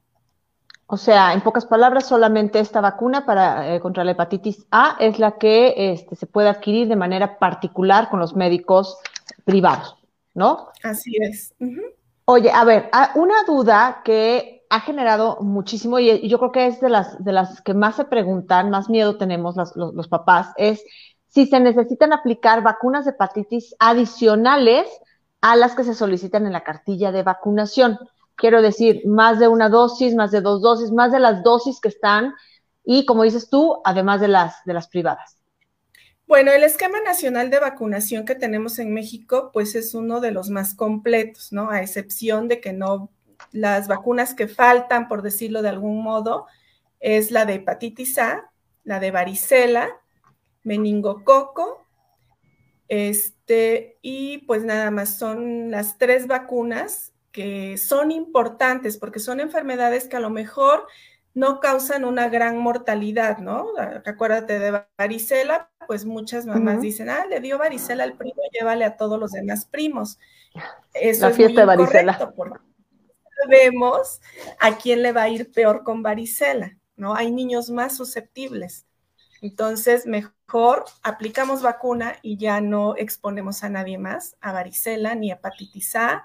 O 0.87 0.97
sea, 0.97 1.33
en 1.33 1.41
pocas 1.41 1.65
palabras, 1.65 2.07
solamente 2.07 2.59
esta 2.59 2.81
vacuna 2.81 3.25
para, 3.25 3.73
eh, 3.73 3.79
contra 3.79 4.03
la 4.03 4.11
hepatitis 4.11 4.65
A 4.69 4.97
es 4.99 5.17
la 5.17 5.37
que 5.37 5.73
este, 5.93 6.15
se 6.15 6.27
puede 6.27 6.49
adquirir 6.49 6.87
de 6.87 6.95
manera 6.95 7.39
particular 7.39 8.09
con 8.09 8.19
los 8.19 8.35
médicos 8.35 8.97
privados, 9.45 9.97
¿no? 10.33 10.69
Así 10.83 11.15
es. 11.21 11.53
Oye, 12.25 12.51
a 12.51 12.63
ver, 12.63 12.89
una 13.15 13.43
duda 13.43 14.01
que 14.03 14.62
ha 14.73 14.79
generado 14.79 15.37
muchísimo 15.39 15.99
y, 15.99 16.27
yo 16.27 16.39
creo 16.39 16.51
que 16.51 16.65
es 16.65 16.81
de 16.81 16.89
las, 16.89 17.23
de 17.23 17.31
las 17.31 17.61
que 17.61 17.75
más 17.75 17.95
se 17.95 18.05
preguntan, 18.05 18.71
más 18.71 18.89
miedo 18.89 19.17
tenemos 19.17 19.55
los, 19.55 19.75
los 19.75 20.07
papás, 20.07 20.47
es 20.57 20.83
si 21.27 21.45
se 21.45 21.59
necesitan 21.59 22.11
aplicar 22.11 22.63
vacunas 22.63 23.05
de 23.05 23.11
hepatitis 23.11 23.75
adicionales 23.77 24.87
a 25.41 25.55
las 25.55 25.75
que 25.75 25.83
se 25.83 25.93
solicitan 25.93 26.47
en 26.47 26.53
la 26.53 26.63
cartilla 26.63 27.11
de 27.11 27.21
vacunación. 27.21 27.99
Quiero 28.35 28.63
decir, 28.63 29.03
más 29.05 29.37
de 29.37 29.47
una 29.47 29.69
dosis, 29.69 30.15
más 30.15 30.31
de 30.31 30.41
dos 30.41 30.63
dosis, 30.63 30.91
más 30.91 31.11
de 31.11 31.19
las 31.19 31.43
dosis 31.43 31.79
que 31.79 31.89
están 31.89 32.33
y, 32.83 33.05
como 33.05 33.23
dices 33.23 33.51
tú, 33.51 33.79
además 33.85 34.21
de 34.21 34.27
las, 34.27 34.55
de 34.65 34.73
las 34.73 34.87
privadas. 34.87 35.37
Bueno, 36.25 36.51
el 36.51 36.63
esquema 36.63 36.99
nacional 37.05 37.51
de 37.51 37.59
vacunación 37.59 38.25
que 38.25 38.33
tenemos 38.33 38.79
en 38.79 38.91
México, 38.91 39.51
pues 39.53 39.75
es 39.75 39.93
uno 39.93 40.19
de 40.19 40.31
los 40.31 40.49
más 40.49 40.73
completos, 40.73 41.51
¿no? 41.51 41.69
A 41.69 41.81
excepción 41.81 42.47
de 42.47 42.59
que 42.59 42.73
no, 42.73 43.11
las 43.53 43.87
vacunas 43.87 44.33
que 44.33 44.49
faltan, 44.49 45.07
por 45.07 45.21
decirlo 45.21 45.61
de 45.61 45.69
algún 45.69 46.03
modo, 46.03 46.47
es 46.99 47.31
la 47.31 47.45
de 47.45 47.55
hepatitis 47.55 48.17
A, 48.17 48.51
la 48.83 48.99
de 48.99 49.11
varicela, 49.11 49.89
meningococo, 50.63 51.85
este, 52.89 53.97
y 54.01 54.39
pues 54.39 54.63
nada 54.63 54.91
más 54.91 55.17
son 55.17 55.71
las 55.71 55.97
tres 55.97 56.27
vacunas 56.27 57.13
que 57.31 57.77
son 57.77 58.11
importantes 58.11 58.97
porque 58.97 59.19
son 59.19 59.39
enfermedades 59.39 60.07
que 60.07 60.17
a 60.17 60.19
lo 60.19 60.29
mejor 60.29 60.85
no 61.33 61.59
causan 61.59 62.05
una 62.05 62.29
gran 62.29 62.59
mortalidad, 62.59 63.39
¿no? 63.39 63.69
Acuérdate 64.05 64.59
de 64.59 64.83
varicela, 64.97 65.71
pues 65.87 66.05
muchas 66.05 66.45
mamás 66.45 66.81
dicen, 66.81 67.09
ah, 67.09 67.25
le 67.25 67.39
dio 67.39 67.57
varicela 67.57 68.03
al 68.03 68.13
primo, 68.13 68.41
llévale 68.51 68.85
a 68.85 68.97
todos 68.97 69.19
los 69.19 69.31
demás 69.31 69.65
primos. 69.65 70.19
Eso 70.93 71.27
es 71.27 71.39
muy 71.39 71.53
de 71.53 71.65
varicela. 71.65 72.31
Porque 72.35 72.59
sabemos 73.43 74.21
a 74.59 74.77
quién 74.77 75.03
le 75.03 75.11
va 75.11 75.23
a 75.23 75.29
ir 75.29 75.51
peor 75.51 75.83
con 75.83 76.03
varicela, 76.03 76.77
¿no? 76.95 77.15
Hay 77.15 77.31
niños 77.31 77.69
más 77.69 77.95
susceptibles. 77.95 78.85
Entonces, 79.41 80.05
mejor 80.05 80.85
aplicamos 81.03 81.61
vacuna 81.61 82.15
y 82.21 82.37
ya 82.37 82.61
no 82.61 82.95
exponemos 82.95 83.63
a 83.63 83.69
nadie 83.69 83.97
más 83.97 84.37
a 84.39 84.53
varicela, 84.53 85.15
ni 85.15 85.31
a 85.31 85.35
hepatitis 85.35 85.95
A, 85.97 86.23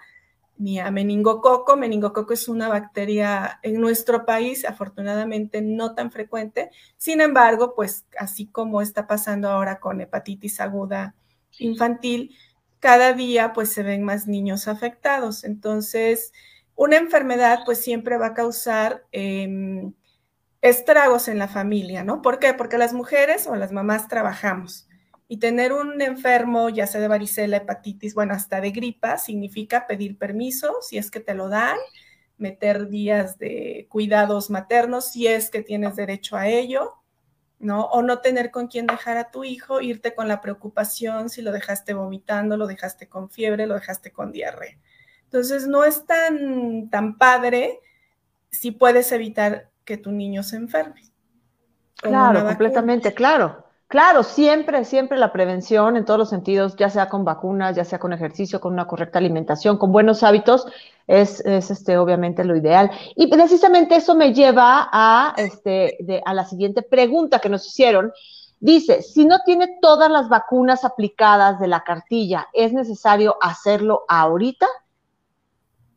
ni 0.56 0.78
a 0.78 0.90
meningococo. 0.90 1.76
Meningococo 1.76 2.32
es 2.32 2.48
una 2.48 2.68
bacteria 2.68 3.58
en 3.62 3.80
nuestro 3.80 4.24
país, 4.24 4.64
afortunadamente 4.64 5.62
no 5.62 5.94
tan 5.94 6.12
frecuente. 6.12 6.70
Sin 6.96 7.20
embargo, 7.20 7.74
pues 7.74 8.06
así 8.18 8.46
como 8.46 8.82
está 8.82 9.06
pasando 9.06 9.48
ahora 9.48 9.80
con 9.80 10.00
hepatitis 10.00 10.60
aguda 10.60 11.14
infantil, 11.58 12.36
cada 12.80 13.12
día 13.14 13.52
pues 13.52 13.70
se 13.70 13.82
ven 13.82 14.04
más 14.04 14.26
niños 14.26 14.68
afectados. 14.68 15.44
Entonces, 15.44 16.32
una 16.78 16.96
enfermedad 16.96 17.60
pues 17.66 17.78
siempre 17.78 18.16
va 18.16 18.28
a 18.28 18.34
causar... 18.34 19.04
Em, 19.12 19.92
estragos 20.60 21.28
en 21.28 21.38
la 21.38 21.48
familia, 21.48 22.04
¿no? 22.04 22.22
¿Por 22.22 22.38
qué? 22.38 22.54
Porque 22.54 22.78
las 22.78 22.92
mujeres 22.92 23.46
o 23.46 23.54
las 23.54 23.72
mamás 23.72 24.08
trabajamos 24.08 24.88
y 25.28 25.38
tener 25.38 25.72
un 25.72 26.00
enfermo, 26.00 26.70
ya 26.70 26.86
sea 26.86 27.00
de 27.00 27.08
varicela, 27.08 27.58
hepatitis, 27.58 28.14
bueno, 28.14 28.34
hasta 28.34 28.60
de 28.60 28.70
gripa, 28.70 29.18
significa 29.18 29.86
pedir 29.86 30.16
permiso, 30.16 30.76
si 30.80 30.96
es 30.96 31.10
que 31.10 31.20
te 31.20 31.34
lo 31.34 31.48
dan, 31.48 31.76
meter 32.38 32.88
días 32.88 33.38
de 33.38 33.86
cuidados 33.90 34.48
maternos, 34.48 35.10
si 35.10 35.26
es 35.26 35.50
que 35.50 35.62
tienes 35.62 35.96
derecho 35.96 36.36
a 36.36 36.48
ello, 36.48 36.94
¿no? 37.58 37.84
O 37.86 38.02
no 38.02 38.20
tener 38.20 38.50
con 38.50 38.68
quién 38.68 38.86
dejar 38.86 39.18
a 39.18 39.30
tu 39.30 39.44
hijo, 39.44 39.80
irte 39.82 40.14
con 40.14 40.28
la 40.28 40.40
preocupación 40.40 41.28
si 41.28 41.42
lo 41.42 41.52
dejaste 41.52 41.92
vomitando, 41.92 42.56
lo 42.56 42.66
dejaste 42.66 43.08
con 43.08 43.28
fiebre, 43.28 43.66
lo 43.66 43.74
dejaste 43.74 44.12
con 44.12 44.32
diarrea. 44.32 44.78
Entonces, 45.28 45.66
no 45.68 45.84
es 45.84 46.06
tan, 46.06 46.88
tan 46.88 47.18
padre 47.18 47.80
si 48.50 48.70
puedes 48.70 49.12
evitar 49.12 49.68
que 49.84 49.98
tu 49.98 50.10
niño 50.10 50.42
se 50.42 50.56
enferme. 50.56 51.02
Claro, 51.96 52.46
completamente, 52.46 53.12
claro. 53.12 53.64
Claro, 53.88 54.22
siempre, 54.22 54.84
siempre 54.84 55.16
la 55.16 55.32
prevención 55.32 55.96
en 55.96 56.04
todos 56.04 56.18
los 56.18 56.28
sentidos, 56.28 56.76
ya 56.76 56.90
sea 56.90 57.08
con 57.08 57.24
vacunas, 57.24 57.74
ya 57.74 57.86
sea 57.86 57.98
con 57.98 58.12
ejercicio, 58.12 58.60
con 58.60 58.74
una 58.74 58.86
correcta 58.86 59.18
alimentación, 59.18 59.78
con 59.78 59.92
buenos 59.92 60.22
hábitos, 60.22 60.66
es, 61.06 61.40
este, 61.40 61.96
obviamente 61.96 62.44
lo 62.44 62.54
ideal. 62.54 62.90
Y 63.16 63.28
precisamente 63.28 63.96
eso 63.96 64.14
me 64.14 64.34
lleva 64.34 64.90
a, 64.92 65.34
este, 65.38 65.96
a 66.24 66.34
la 66.34 66.44
siguiente 66.44 66.82
pregunta 66.82 67.38
que 67.38 67.48
nos 67.48 67.66
hicieron. 67.66 68.12
Dice, 68.60 69.02
si 69.02 69.24
no 69.24 69.38
tiene 69.46 69.78
todas 69.80 70.10
las 70.10 70.28
vacunas 70.28 70.84
aplicadas 70.84 71.58
de 71.58 71.68
la 71.68 71.82
cartilla, 71.82 72.46
¿es 72.52 72.74
necesario 72.74 73.36
hacerlo 73.40 74.04
ahorita? 74.08 74.66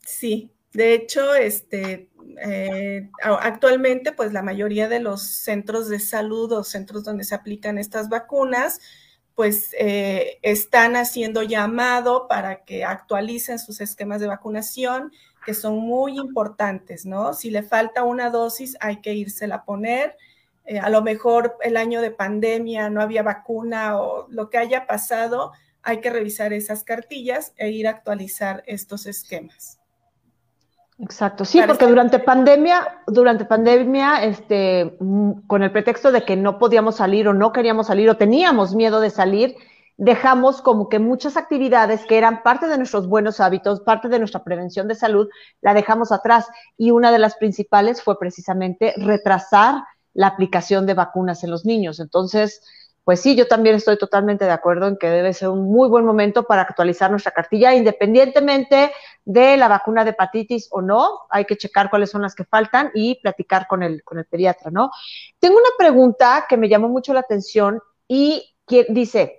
Sí, 0.04 0.52
de 0.74 0.94
hecho, 0.94 1.36
este, 1.36 2.10
eh, 2.42 3.10
actualmente, 3.24 4.14
pues 4.14 4.32
la 4.32 4.42
mayoría 4.42 4.88
de 4.88 5.00
los 5.00 5.22
centros 5.22 5.90
de 5.90 6.00
salud 6.00 6.52
o 6.54 6.64
centros 6.64 7.04
donde 7.04 7.24
se 7.26 7.36
aplican 7.36 7.78
estas 7.78 8.10
vacunas, 8.10 8.80
pues 9.36 9.76
eh, 9.78 10.40
están 10.42 10.96
haciendo 10.96 11.44
llamado 11.44 12.28
para 12.28 12.64
que 12.64 12.86
actualicen 12.86 13.60
sus 13.60 13.82
esquemas 13.82 14.22
de 14.22 14.28
vacunación, 14.28 15.12
que 15.46 15.54
son 15.54 15.78
muy 15.80 16.18
importantes, 16.18 17.06
¿no? 17.06 17.34
Si 17.34 17.50
le 17.50 17.64
falta 17.64 18.04
una 18.04 18.30
dosis, 18.30 18.78
hay 18.80 19.02
que 19.02 19.14
írsela 19.14 19.56
a 19.56 19.66
poner. 19.66 20.16
Eh, 20.66 20.80
a 20.80 20.90
lo 20.90 21.02
mejor 21.02 21.58
el 21.62 21.76
año 21.76 22.02
de 22.02 22.12
pandemia 22.12 22.90
no 22.90 23.02
había 23.02 23.24
vacuna 23.24 24.00
o 24.00 24.28
lo 24.30 24.50
que 24.50 24.58
haya 24.58 24.86
pasado, 24.88 25.52
hay 25.84 26.00
que 26.00 26.12
revisar 26.12 26.54
esas 26.54 26.84
cartillas 26.84 27.54
e 27.58 27.72
ir 27.72 27.88
a 27.88 27.92
actualizar 27.92 28.64
estos 28.68 29.08
esquemas. 29.08 29.81
Exacto, 31.02 31.46
sí, 31.46 31.60
porque 31.66 31.88
durante 31.88 32.20
pandemia, 32.20 33.02
durante 33.08 33.46
pandemia, 33.46 34.24
este, 34.24 34.98
mm, 35.00 35.48
con 35.48 35.64
el 35.64 35.72
pretexto 35.72 36.12
de 36.12 36.24
que 36.24 36.36
no 36.36 36.60
podíamos 36.60 36.98
salir 36.98 37.28
o 37.28 37.34
no 37.34 37.52
queríamos 37.52 37.88
salir 37.88 38.08
o 38.08 38.18
teníamos 38.18 38.76
miedo 38.76 39.02
de 39.02 39.10
salir, 39.10 39.56
dejamos 39.98 40.62
como 40.62 40.90
que 40.90 41.00
muchas 41.00 41.38
actividades 41.38 42.06
que 42.06 42.20
eran 42.20 42.44
parte 42.44 42.68
de 42.68 42.78
nuestros 42.78 43.08
buenos 43.08 43.40
hábitos, 43.40 43.82
parte 43.82 44.10
de 44.10 44.20
nuestra 44.20 44.44
prevención 44.44 44.88
de 44.88 44.94
salud, 44.94 45.28
la 45.62 45.74
dejamos 45.74 46.12
atrás. 46.12 46.48
Y 46.78 46.92
una 46.92 47.12
de 47.12 47.18
las 47.18 47.36
principales 47.36 48.04
fue 48.04 48.20
precisamente 48.20 48.94
retrasar 48.98 49.84
la 50.14 50.28
aplicación 50.28 50.86
de 50.86 50.94
vacunas 50.94 51.44
en 51.44 51.50
los 51.50 51.66
niños. 51.66 52.00
Entonces, 52.00 52.62
pues 53.04 53.20
sí, 53.20 53.36
yo 53.36 53.48
también 53.48 53.76
estoy 53.76 53.98
totalmente 53.98 54.46
de 54.46 54.52
acuerdo 54.52 54.88
en 54.88 54.98
que 54.98 55.10
debe 55.10 55.34
ser 55.34 55.50
un 55.50 55.72
muy 55.72 55.90
buen 55.90 56.06
momento 56.06 56.44
para 56.44 56.62
actualizar 56.62 57.10
nuestra 57.10 57.32
cartilla, 57.32 57.74
independientemente 57.74 58.92
de 59.26 59.58
la 59.58 59.68
vacuna 59.68 60.04
de 60.04 60.12
hepatitis 60.12 60.68
o 60.72 60.82
no. 60.82 61.22
Hay 61.30 61.46
que 61.46 61.58
checar 61.58 61.90
cuáles 61.90 62.12
son 62.12 62.22
las 62.22 62.36
que 62.36 62.46
faltan 62.46 62.92
y 62.94 63.20
platicar 63.20 63.68
con 63.68 63.82
el, 63.82 64.04
con 64.04 64.20
el 64.20 64.26
pediatra, 64.26 64.70
¿no? 64.70 64.92
Tengo 65.40 65.56
una 65.56 65.70
pregunta 65.80 66.46
que 66.48 66.58
me 66.58 66.70
llamó 66.70 66.90
mucho 66.90 67.14
la 67.14 67.22
atención 67.22 67.82
y 68.08 68.56
dice, 68.90 69.38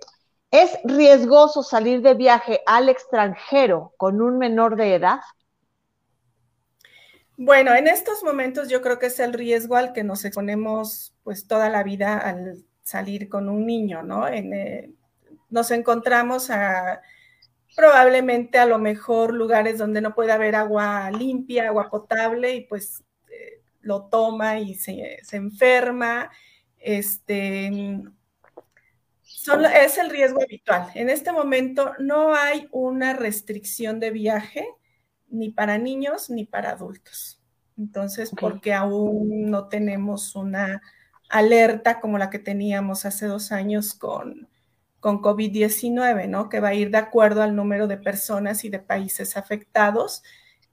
¿es 0.51 0.77
riesgoso 0.83 1.63
salir 1.63 2.01
de 2.01 2.15
viaje 2.15 2.61
al 2.65 2.89
extranjero 2.89 3.93
con 3.95 4.21
un 4.21 4.37
menor 4.37 4.75
de 4.75 4.95
edad? 4.95 5.21
Bueno, 7.37 7.73
en 7.73 7.87
estos 7.87 8.23
momentos 8.23 8.67
yo 8.67 8.81
creo 8.81 8.99
que 8.99 9.07
es 9.07 9.19
el 9.19 9.33
riesgo 9.33 9.77
al 9.77 9.93
que 9.93 10.03
nos 10.03 10.25
exponemos 10.25 11.15
pues 11.23 11.47
toda 11.47 11.69
la 11.69 11.81
vida 11.83 12.17
al 12.17 12.65
salir 12.93 13.27
con 13.27 13.49
un 13.49 13.65
niño, 13.65 14.03
¿no? 14.03 14.27
Eh, 14.27 14.91
nos 15.49 15.71
encontramos 15.71 16.51
a 16.51 17.01
probablemente 17.75 18.59
a 18.59 18.67
lo 18.67 18.77
mejor 18.77 19.33
lugares 19.33 19.79
donde 19.79 19.99
no 19.99 20.13
puede 20.13 20.31
haber 20.31 20.55
agua 20.55 21.09
limpia, 21.09 21.69
agua 21.69 21.89
potable, 21.89 22.53
y 22.53 22.61
pues 22.67 23.03
eh, 23.31 23.63
lo 23.81 24.05
toma 24.09 24.59
y 24.59 24.75
se, 24.75 25.17
enferma. 25.31 26.29
Este, 26.77 27.67
es 29.75 29.97
el 29.97 30.09
riesgo 30.11 30.43
habitual. 30.43 30.91
En 30.93 31.09
este 31.09 31.31
momento 31.31 31.93
no 31.97 32.35
hay 32.35 32.67
una 32.71 33.13
restricción 33.13 33.99
de 33.99 34.11
viaje 34.11 34.67
ni 35.29 35.49
para 35.49 35.79
niños 35.79 36.29
ni 36.29 36.45
para 36.45 36.69
adultos. 36.69 37.41
Entonces, 37.75 38.31
porque 38.39 38.71
aún 38.71 39.49
no 39.49 39.67
tenemos 39.67 40.35
una 40.35 40.79
alerta 41.33 41.99
como 41.99 42.19
la 42.19 42.29
que 42.29 42.37
teníamos 42.37 43.05
hace 43.05 43.25
dos 43.25 43.51
años 43.51 43.95
con, 43.95 44.47
con 44.99 45.19
COVID-19, 45.19 46.29
¿no? 46.29 46.47
Que 46.47 46.59
va 46.59 46.69
a 46.69 46.73
ir 46.75 46.91
de 46.91 46.99
acuerdo 46.99 47.41
al 47.41 47.55
número 47.55 47.87
de 47.87 47.97
personas 47.97 48.63
y 48.65 48.69
de 48.69 48.77
países 48.77 49.35
afectados, 49.35 50.21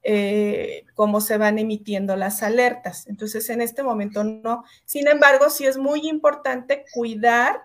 eh, 0.02 0.84
cómo 0.94 1.22
se 1.22 1.38
van 1.38 1.58
emitiendo 1.58 2.14
las 2.14 2.42
alertas. 2.42 3.06
Entonces, 3.06 3.48
en 3.48 3.62
este 3.62 3.82
momento 3.82 4.22
no. 4.22 4.64
Sin 4.84 5.08
embargo, 5.08 5.48
sí 5.48 5.64
es 5.64 5.78
muy 5.78 6.06
importante 6.06 6.84
cuidar 6.92 7.62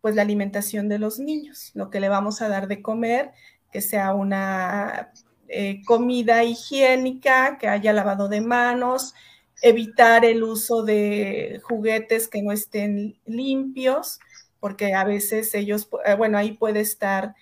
pues 0.00 0.14
la 0.14 0.22
alimentación 0.22 0.88
de 0.88 0.98
los 0.98 1.18
niños, 1.18 1.70
lo 1.74 1.90
que 1.90 2.00
le 2.00 2.08
vamos 2.08 2.40
a 2.40 2.48
dar 2.48 2.66
de 2.66 2.80
comer, 2.80 3.32
que 3.70 3.82
sea 3.82 4.14
una 4.14 5.12
eh, 5.48 5.82
comida 5.84 6.44
higiénica, 6.44 7.58
que 7.58 7.68
haya 7.68 7.92
lavado 7.92 8.28
de 8.30 8.40
manos, 8.40 9.14
evitar 9.62 10.24
el 10.24 10.42
uso 10.42 10.82
de 10.82 11.60
juguetes 11.62 12.28
que 12.28 12.42
no 12.42 12.52
estén 12.52 13.18
limpios, 13.24 14.18
porque 14.60 14.94
a 14.94 15.04
veces 15.04 15.54
ellos, 15.54 15.88
eh, 16.04 16.14
bueno, 16.14 16.38
ahí 16.38 16.52
puede 16.52 16.80
estar 16.80 17.34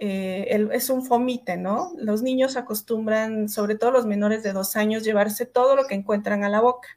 eh, 0.00 0.68
es 0.72 0.90
un 0.90 1.04
fomite, 1.04 1.56
¿no? 1.56 1.92
Los 1.96 2.22
niños 2.22 2.56
acostumbran, 2.56 3.48
sobre 3.48 3.74
todo 3.74 3.90
los 3.90 4.06
menores 4.06 4.44
de 4.44 4.52
dos 4.52 4.76
años, 4.76 5.02
llevarse 5.02 5.44
todo 5.44 5.74
lo 5.74 5.86
que 5.86 5.96
encuentran 5.96 6.44
a 6.44 6.48
la 6.48 6.60
boca. 6.60 6.88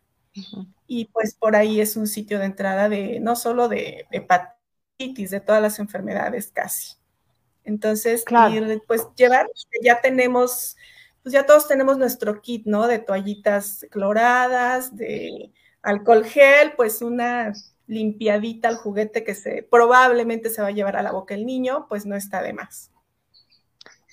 Y 0.85 1.05
pues 1.05 1.33
por 1.33 1.55
ahí 1.55 1.81
es 1.81 1.97
un 1.97 2.07
sitio 2.07 2.37
de 2.37 2.45
entrada 2.45 2.89
de 2.89 3.19
no 3.19 3.35
solo 3.35 3.67
de 3.67 4.05
hepatitis, 4.11 5.31
de 5.31 5.41
todas 5.41 5.61
las 5.63 5.79
enfermedades 5.79 6.51
casi. 6.53 6.95
Entonces, 7.63 8.23
pues 8.87 9.07
llevar, 9.15 9.47
ya 9.83 9.99
tenemos, 9.99 10.77
pues 11.23 11.33
ya 11.33 11.45
todos 11.45 11.67
tenemos 11.67 11.97
nuestro 11.97 12.41
kit, 12.41 12.65
¿no? 12.65 12.87
De 12.87 12.99
toallitas 12.99 13.85
cloradas, 13.89 14.95
de 14.95 15.51
alcohol 15.81 16.25
gel, 16.25 16.73
pues 16.75 17.01
una 17.01 17.53
limpiadita 17.87 18.69
al 18.69 18.77
juguete 18.77 19.23
que 19.23 19.35
se 19.35 19.63
probablemente 19.63 20.49
se 20.49 20.61
va 20.61 20.69
a 20.69 20.71
llevar 20.71 20.95
a 20.95 21.03
la 21.03 21.11
boca 21.11 21.33
el 21.33 21.45
niño, 21.45 21.85
pues 21.89 22.05
no 22.05 22.15
está 22.15 22.41
de 22.41 22.53
más. 22.53 22.91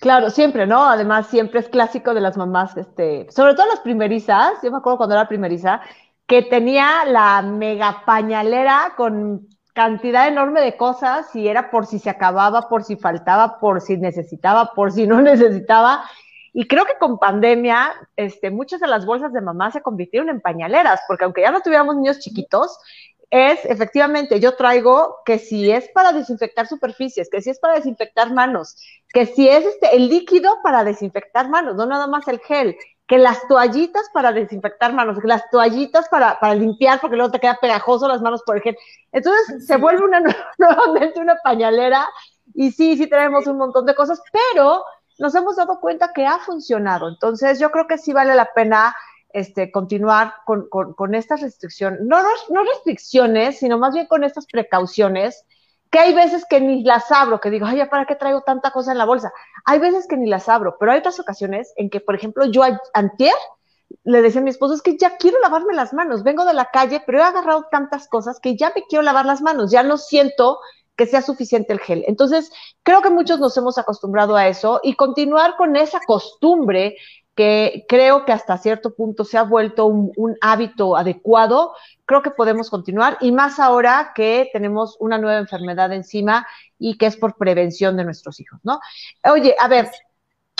Claro, 0.00 0.30
siempre, 0.30 0.66
¿no? 0.66 0.88
Además, 0.88 1.26
siempre 1.28 1.60
es 1.60 1.68
clásico 1.68 2.14
de 2.14 2.20
las 2.20 2.36
mamás, 2.36 2.76
este, 2.76 3.26
sobre 3.30 3.54
todo 3.54 3.66
las 3.66 3.80
primerizas, 3.80 4.52
yo 4.62 4.70
me 4.70 4.78
acuerdo 4.78 4.98
cuando 4.98 5.16
era 5.16 5.26
primeriza, 5.26 5.80
que 6.26 6.42
tenía 6.42 7.04
la 7.04 7.42
mega 7.42 8.02
pañalera 8.04 8.94
con 8.96 9.48
cantidad 9.72 10.28
enorme 10.28 10.60
de 10.60 10.76
cosas 10.76 11.34
y 11.34 11.48
era 11.48 11.70
por 11.70 11.86
si 11.86 11.98
se 11.98 12.10
acababa, 12.10 12.68
por 12.68 12.84
si 12.84 12.96
faltaba, 12.96 13.58
por 13.58 13.80
si 13.80 13.96
necesitaba, 13.96 14.72
por 14.74 14.92
si 14.92 15.06
no 15.06 15.20
necesitaba. 15.22 16.04
Y 16.60 16.66
creo 16.66 16.86
que 16.86 16.98
con 16.98 17.20
pandemia, 17.20 17.94
este, 18.16 18.50
muchas 18.50 18.80
de 18.80 18.88
las 18.88 19.06
bolsas 19.06 19.32
de 19.32 19.40
mamá 19.40 19.70
se 19.70 19.80
convirtieron 19.80 20.28
en 20.28 20.40
pañaleras, 20.40 21.00
porque 21.06 21.22
aunque 21.22 21.42
ya 21.42 21.52
no 21.52 21.60
tuviéramos 21.60 21.94
niños 21.94 22.18
chiquitos, 22.18 22.80
es 23.30 23.64
efectivamente, 23.64 24.40
yo 24.40 24.56
traigo 24.56 25.18
que 25.24 25.38
si 25.38 25.70
es 25.70 25.88
para 25.90 26.10
desinfectar 26.10 26.66
superficies, 26.66 27.30
que 27.30 27.42
si 27.42 27.50
es 27.50 27.60
para 27.60 27.74
desinfectar 27.74 28.32
manos, 28.32 28.74
que 29.12 29.24
si 29.24 29.48
es 29.48 29.66
este, 29.66 29.94
el 29.94 30.08
líquido 30.08 30.58
para 30.64 30.82
desinfectar 30.82 31.48
manos, 31.48 31.76
no 31.76 31.86
nada 31.86 32.08
más 32.08 32.26
el 32.26 32.40
gel, 32.40 32.76
que 33.06 33.18
las 33.18 33.46
toallitas 33.46 34.10
para 34.12 34.32
desinfectar 34.32 34.92
manos, 34.92 35.20
que 35.20 35.28
las 35.28 35.48
toallitas 35.50 36.08
para, 36.08 36.40
para 36.40 36.56
limpiar, 36.56 37.00
porque 37.00 37.14
luego 37.14 37.30
te 37.30 37.38
queda 37.38 37.56
pegajoso 37.60 38.08
las 38.08 38.20
manos 38.20 38.42
por 38.44 38.56
el 38.56 38.62
gel. 38.62 38.76
Entonces 39.12 39.64
se 39.64 39.76
vuelve 39.76 40.02
una, 40.02 40.20
nuevamente 40.58 41.20
una 41.20 41.36
pañalera 41.36 42.04
y 42.52 42.72
sí, 42.72 42.96
sí 42.96 43.06
tenemos 43.06 43.46
un 43.46 43.58
montón 43.58 43.86
de 43.86 43.94
cosas, 43.94 44.20
pero 44.32 44.82
nos 45.18 45.34
hemos 45.34 45.56
dado 45.56 45.80
cuenta 45.80 46.12
que 46.14 46.26
ha 46.26 46.38
funcionado. 46.38 47.08
Entonces 47.08 47.58
yo 47.58 47.70
creo 47.70 47.86
que 47.86 47.98
sí 47.98 48.12
vale 48.12 48.34
la 48.34 48.52
pena 48.54 48.94
este, 49.30 49.70
continuar 49.70 50.32
con, 50.46 50.68
con, 50.68 51.14
estas 51.14 51.42
restricciones, 51.42 52.00
no, 52.02 52.16
no 52.48 52.64
restricciones, 52.64 53.58
sino 53.58 53.78
más 53.78 53.92
bien 53.92 54.06
con 54.06 54.24
estas 54.24 54.46
precauciones, 54.46 55.44
que 55.90 55.98
hay 55.98 56.14
veces 56.14 56.44
que 56.48 56.60
ni 56.60 56.82
las 56.82 57.10
abro, 57.12 57.40
que 57.40 57.50
digo, 57.50 57.66
ay, 57.66 57.82
¿para 57.90 58.06
qué 58.06 58.14
traigo 58.14 58.42
tanta 58.42 58.70
cosa 58.70 58.92
en 58.92 58.98
la 58.98 59.04
bolsa? 59.04 59.32
Hay 59.64 59.78
veces 59.78 60.06
que 60.06 60.16
ni 60.16 60.28
las 60.28 60.48
abro, 60.48 60.76
pero 60.78 60.92
hay 60.92 60.98
otras 60.98 61.20
ocasiones 61.20 61.72
en 61.76 61.90
que, 61.90 62.00
por 62.00 62.14
ejemplo, 62.14 62.46
yo 62.46 62.62
antier 62.94 63.34
le 64.04 64.22
decía 64.22 64.40
a 64.40 64.44
mi 64.44 64.50
esposo, 64.50 64.74
es 64.74 64.82
que 64.82 64.98
ya 64.98 65.16
quiero 65.16 65.40
lavarme 65.40 65.74
las 65.74 65.94
manos, 65.94 66.22
vengo 66.22 66.44
de 66.44 66.52
la 66.52 66.66
calle, 66.66 67.02
pero 67.04 67.18
he 67.18 67.22
agarrado 67.22 67.66
tantas 67.70 68.06
cosas 68.08 68.38
que 68.40 68.56
ya 68.56 68.70
me 68.74 68.84
quiero 68.88 69.02
lavar 69.02 69.24
las 69.24 69.40
manos, 69.40 69.70
ya 69.70 69.82
no 69.82 69.96
siento 69.96 70.58
que 70.98 71.06
sea 71.06 71.22
suficiente 71.22 71.72
el 71.72 71.78
gel. 71.78 72.04
Entonces, 72.08 72.50
creo 72.82 73.00
que 73.00 73.08
muchos 73.08 73.38
nos 73.38 73.56
hemos 73.56 73.78
acostumbrado 73.78 74.36
a 74.36 74.48
eso 74.48 74.80
y 74.82 74.94
continuar 74.94 75.56
con 75.56 75.76
esa 75.76 76.00
costumbre 76.00 76.96
que 77.36 77.86
creo 77.88 78.24
que 78.24 78.32
hasta 78.32 78.58
cierto 78.58 78.96
punto 78.96 79.24
se 79.24 79.38
ha 79.38 79.44
vuelto 79.44 79.86
un, 79.86 80.36
hábito 80.40 80.96
adecuado, 80.96 81.72
creo 82.04 82.20
que 82.20 82.32
podemos 82.32 82.68
continuar 82.68 83.16
y 83.20 83.30
más 83.30 83.60
ahora 83.60 84.10
que 84.12 84.50
tenemos 84.52 84.96
una 84.98 85.18
nueva 85.18 85.38
enfermedad 85.38 85.92
encima 85.92 86.44
y 86.80 86.98
que 86.98 87.06
es 87.06 87.16
por 87.16 87.36
prevención 87.36 87.96
de 87.96 88.04
nuestros 88.04 88.40
hijos, 88.40 88.58
¿no? 88.64 88.80
Oye, 89.32 89.54
a 89.56 89.68
ver, 89.68 89.88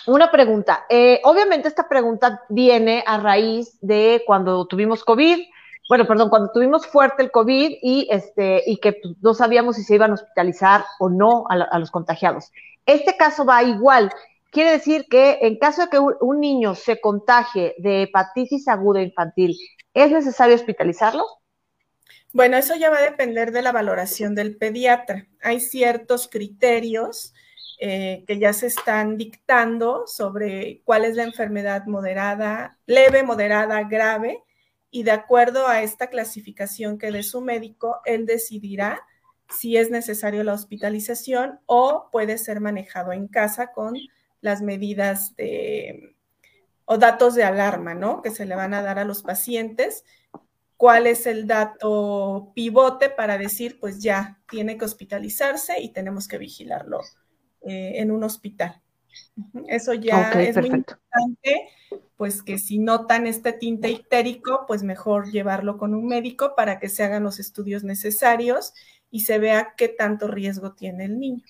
una 0.06 0.30
pregunta. 0.30 0.86
Eh, 0.88 1.20
obviamente 1.24 1.66
esta 1.66 1.88
pregunta 1.88 2.42
viene 2.48 3.02
a 3.04 3.18
raíz 3.18 3.76
de 3.80 4.22
cuando 4.24 4.64
tuvimos 4.66 5.02
COVID, 5.02 5.40
bueno, 5.88 6.06
perdón, 6.06 6.28
cuando 6.28 6.52
tuvimos 6.52 6.86
fuerte 6.86 7.22
el 7.22 7.30
COVID 7.30 7.78
y, 7.82 8.08
este, 8.10 8.62
y 8.66 8.78
que 8.78 8.92
pues, 8.92 9.14
no 9.20 9.34
sabíamos 9.34 9.76
si 9.76 9.84
se 9.84 9.94
iban 9.94 10.10
a 10.10 10.14
hospitalizar 10.14 10.84
o 10.98 11.08
no 11.08 11.44
a, 11.48 11.54
a 11.54 11.78
los 11.78 11.90
contagiados. 11.90 12.52
Este 12.84 13.16
caso 13.16 13.44
va 13.44 13.62
igual. 13.62 14.10
Quiere 14.50 14.72
decir 14.72 15.06
que 15.10 15.38
en 15.42 15.58
caso 15.58 15.82
de 15.82 15.88
que 15.88 15.98
un 15.98 16.40
niño 16.40 16.74
se 16.74 17.00
contagie 17.00 17.74
de 17.78 18.02
hepatitis 18.02 18.68
aguda 18.68 19.02
infantil, 19.02 19.56
¿es 19.94 20.10
necesario 20.10 20.54
hospitalizarlo? 20.54 21.24
Bueno, 22.32 22.58
eso 22.58 22.74
ya 22.76 22.90
va 22.90 22.98
a 22.98 23.02
depender 23.02 23.52
de 23.52 23.62
la 23.62 23.72
valoración 23.72 24.34
del 24.34 24.56
pediatra. 24.56 25.26
Hay 25.42 25.60
ciertos 25.60 26.28
criterios 26.28 27.32
eh, 27.80 28.24
que 28.26 28.38
ya 28.38 28.52
se 28.52 28.66
están 28.66 29.16
dictando 29.16 30.06
sobre 30.06 30.82
cuál 30.84 31.04
es 31.04 31.16
la 31.16 31.22
enfermedad 31.22 31.86
moderada, 31.86 32.78
leve, 32.86 33.22
moderada, 33.22 33.82
grave, 33.84 34.42
y 34.90 35.02
de 35.02 35.10
acuerdo 35.10 35.66
a 35.66 35.82
esta 35.82 36.08
clasificación 36.08 36.98
que 36.98 37.12
dé 37.12 37.22
su 37.22 37.40
médico, 37.40 38.00
él 38.04 38.26
decidirá 38.26 39.02
si 39.50 39.76
es 39.76 39.90
necesario 39.90 40.44
la 40.44 40.52
hospitalización 40.52 41.60
o 41.66 42.08
puede 42.12 42.38
ser 42.38 42.60
manejado 42.60 43.12
en 43.12 43.28
casa 43.28 43.72
con 43.72 43.96
las 44.40 44.62
medidas 44.62 45.34
de, 45.36 46.16
o 46.84 46.98
datos 46.98 47.34
de 47.34 47.44
alarma, 47.44 47.94
¿no? 47.94 48.22
Que 48.22 48.30
se 48.30 48.46
le 48.46 48.54
van 48.54 48.74
a 48.74 48.82
dar 48.82 48.98
a 48.98 49.04
los 49.04 49.22
pacientes. 49.22 50.04
¿Cuál 50.76 51.06
es 51.06 51.26
el 51.26 51.46
dato 51.46 52.52
pivote 52.54 53.10
para 53.10 53.36
decir, 53.36 53.80
pues 53.80 54.00
ya 54.00 54.40
tiene 54.48 54.78
que 54.78 54.84
hospitalizarse 54.84 55.80
y 55.80 55.92
tenemos 55.92 56.28
que 56.28 56.38
vigilarlo 56.38 57.00
eh, 57.62 57.94
en 57.96 58.10
un 58.10 58.22
hospital? 58.22 58.80
Eso 59.68 59.94
ya 59.94 60.30
es 60.32 60.56
muy 60.56 60.66
importante, 60.66 61.68
pues 62.16 62.42
que 62.42 62.58
si 62.58 62.78
notan 62.78 63.26
este 63.26 63.52
tinte 63.52 63.90
ictérico, 63.90 64.64
pues 64.66 64.82
mejor 64.82 65.30
llevarlo 65.30 65.78
con 65.78 65.94
un 65.94 66.06
médico 66.06 66.54
para 66.56 66.78
que 66.78 66.88
se 66.88 67.04
hagan 67.04 67.22
los 67.22 67.38
estudios 67.38 67.84
necesarios 67.84 68.74
y 69.10 69.20
se 69.20 69.38
vea 69.38 69.74
qué 69.76 69.88
tanto 69.88 70.28
riesgo 70.28 70.72
tiene 70.72 71.04
el 71.04 71.18
niño. 71.18 71.44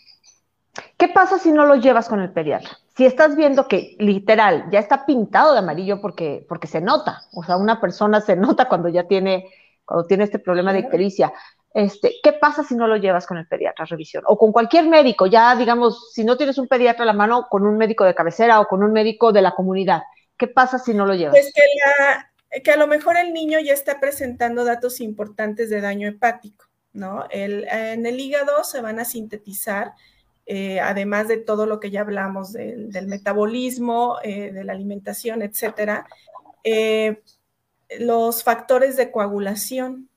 ¿Qué 0.96 1.08
pasa 1.08 1.38
si 1.38 1.50
no 1.50 1.64
lo 1.66 1.76
llevas 1.76 2.08
con 2.08 2.20
el 2.20 2.30
pediatra? 2.30 2.70
Si 2.96 3.04
estás 3.04 3.36
viendo 3.36 3.66
que 3.66 3.96
literal 3.98 4.66
ya 4.70 4.78
está 4.78 5.06
pintado 5.06 5.52
de 5.52 5.60
amarillo 5.60 6.00
porque, 6.00 6.44
porque 6.48 6.66
se 6.66 6.80
nota, 6.80 7.22
o 7.32 7.42
sea, 7.42 7.56
una 7.56 7.80
persona 7.80 8.20
se 8.20 8.36
nota 8.36 8.68
cuando 8.68 8.88
ya 8.88 9.04
tiene, 9.04 9.48
cuando 9.84 10.06
tiene 10.06 10.24
este 10.24 10.38
problema 10.38 10.72
de 10.72 10.80
ictericia. 10.80 11.32
Este, 11.74 12.14
¿Qué 12.22 12.32
pasa 12.32 12.64
si 12.64 12.74
no 12.74 12.86
lo 12.86 12.96
llevas 12.96 13.26
con 13.26 13.36
el 13.36 13.46
pediatra 13.46 13.84
a 13.84 13.88
revisión? 13.88 14.24
O 14.26 14.38
con 14.38 14.52
cualquier 14.52 14.88
médico, 14.88 15.26
ya 15.26 15.54
digamos, 15.54 16.12
si 16.12 16.24
no 16.24 16.36
tienes 16.36 16.58
un 16.58 16.66
pediatra 16.66 17.04
a 17.04 17.06
la 17.06 17.12
mano, 17.12 17.46
con 17.50 17.66
un 17.66 17.76
médico 17.76 18.04
de 18.04 18.14
cabecera 18.14 18.60
o 18.60 18.66
con 18.66 18.82
un 18.82 18.92
médico 18.92 19.32
de 19.32 19.42
la 19.42 19.54
comunidad. 19.54 20.02
¿Qué 20.36 20.48
pasa 20.48 20.78
si 20.78 20.94
no 20.94 21.04
lo 21.04 21.14
llevas? 21.14 21.32
Pues 21.32 21.52
que, 22.62 22.70
a 22.70 22.76
lo 22.76 22.86
mejor 22.86 23.16
el 23.16 23.32
niño 23.32 23.58
ya 23.60 23.74
está 23.74 24.00
presentando 24.00 24.64
datos 24.64 25.00
importantes 25.00 25.68
de 25.68 25.80
daño 25.80 26.08
hepático, 26.08 26.66
¿no? 26.92 27.26
En 27.30 28.06
el 28.06 28.20
hígado 28.20 28.64
se 28.64 28.80
van 28.80 28.98
a 28.98 29.04
sintetizar 29.04 29.92
eh, 30.50 30.80
además 30.80 31.28
de 31.28 31.36
todo 31.36 31.66
lo 31.66 31.78
que 31.78 31.90
ya 31.90 32.00
hablamos 32.00 32.54
del, 32.54 33.06
metabolismo, 33.06 34.16
eh, 34.22 34.50
de 34.50 34.64
la 34.64 34.72
alimentación, 34.72 35.42
etcétera, 35.42 36.06
eh, 36.64 37.20
los 37.98 38.42
factores 38.44 38.96
de 38.96 39.10
coagulación, 39.10 40.08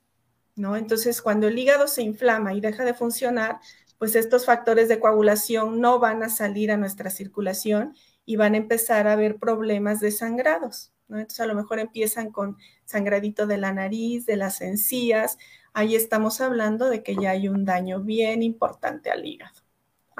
¿no? 0.55 0.75
Entonces, 0.75 1.21
cuando 1.21 1.47
el 1.47 1.57
hígado 1.57 1.87
se 1.87 2.03
inflama 2.03 2.53
y 2.53 2.61
deja 2.61 2.85
de 2.85 2.93
funcionar, 2.93 3.59
pues 3.97 4.15
estos 4.15 4.45
factores 4.45 4.89
de 4.89 4.99
coagulación 4.99 5.79
no 5.79 5.99
van 5.99 6.23
a 6.23 6.29
salir 6.29 6.71
a 6.71 6.77
nuestra 6.77 7.09
circulación 7.09 7.95
y 8.25 8.35
van 8.35 8.53
a 8.53 8.57
empezar 8.57 9.07
a 9.07 9.13
haber 9.13 9.37
problemas 9.37 9.99
de 9.99 10.11
sangrados, 10.11 10.93
¿no? 11.07 11.17
Entonces, 11.17 11.39
a 11.39 11.45
lo 11.45 11.55
mejor 11.55 11.79
empiezan 11.79 12.31
con 12.31 12.57
sangradito 12.85 13.47
de 13.47 13.57
la 13.57 13.73
nariz, 13.73 14.25
de 14.25 14.37
las 14.37 14.61
encías, 14.61 15.37
ahí 15.73 15.95
estamos 15.95 16.41
hablando 16.41 16.89
de 16.89 17.03
que 17.03 17.15
ya 17.15 17.31
hay 17.31 17.47
un 17.47 17.65
daño 17.65 18.01
bien 18.01 18.43
importante 18.43 19.09
al 19.09 19.25
hígado 19.25 19.61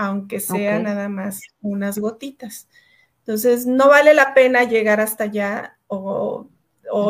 aunque 0.02 0.40
sea 0.40 0.80
nada 0.80 1.10
más 1.10 1.42
unas 1.62 2.00
gotitas. 2.00 2.68
Entonces, 3.20 3.68
no 3.68 3.90
vale 3.90 4.14
la 4.14 4.34
pena 4.34 4.64
llegar 4.64 5.00
hasta 5.00 5.26
allá 5.26 5.78
o, 5.88 6.48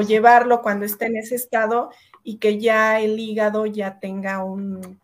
llevarlo 0.06 0.62
cuando 0.62 0.86
esté 0.86 1.06
en 1.06 1.16
ese 1.16 1.36
estado 1.36 1.90
y 2.24 2.38
que 2.38 2.60
ya 2.60 3.00
el 3.00 3.20
hígado 3.20 3.66
ya 3.66 4.00
tenga 4.00 4.44
un, 4.44 5.00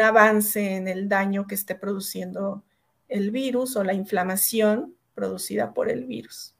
avance 0.00 0.76
en 0.76 0.88
el 0.88 1.08
daño 1.08 1.46
que 1.46 1.54
esté 1.54 1.74
produciendo 1.74 2.62
el 3.08 3.30
virus 3.30 3.76
o 3.76 3.84
la 3.84 3.92
inflamación 3.94 4.94
producida 5.14 5.72
por 5.74 5.90
el 5.90 6.04
virus. 6.04 6.54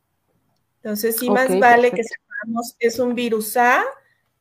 Entonces, 0.83 1.16
sí 1.16 1.31
más 1.31 1.59
vale 1.59 1.90
que 1.90 2.05
sepamos, 2.05 2.77
es 2.79 2.99
un 2.99 3.14
virus 3.14 3.57
A, 3.57 3.83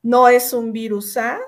no 0.02 0.28
es 0.28 0.52
un 0.54 0.74
virus 0.74 1.16
A, 1.18 1.40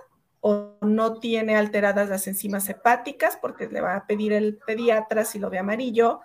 o 0.48 0.78
no 0.82 1.20
tiene 1.20 1.56
alteradas 1.56 2.08
las 2.08 2.28
enzimas 2.28 2.70
hepáticas, 2.70 3.36
porque 3.42 3.68
le 3.68 3.82
va 3.82 3.96
a 3.96 4.06
pedir 4.06 4.32
el 4.32 4.58
pediatra, 4.58 5.26
si 5.26 5.40
lo 5.40 5.50
ve 5.50 5.58
amarillo, 5.58 6.22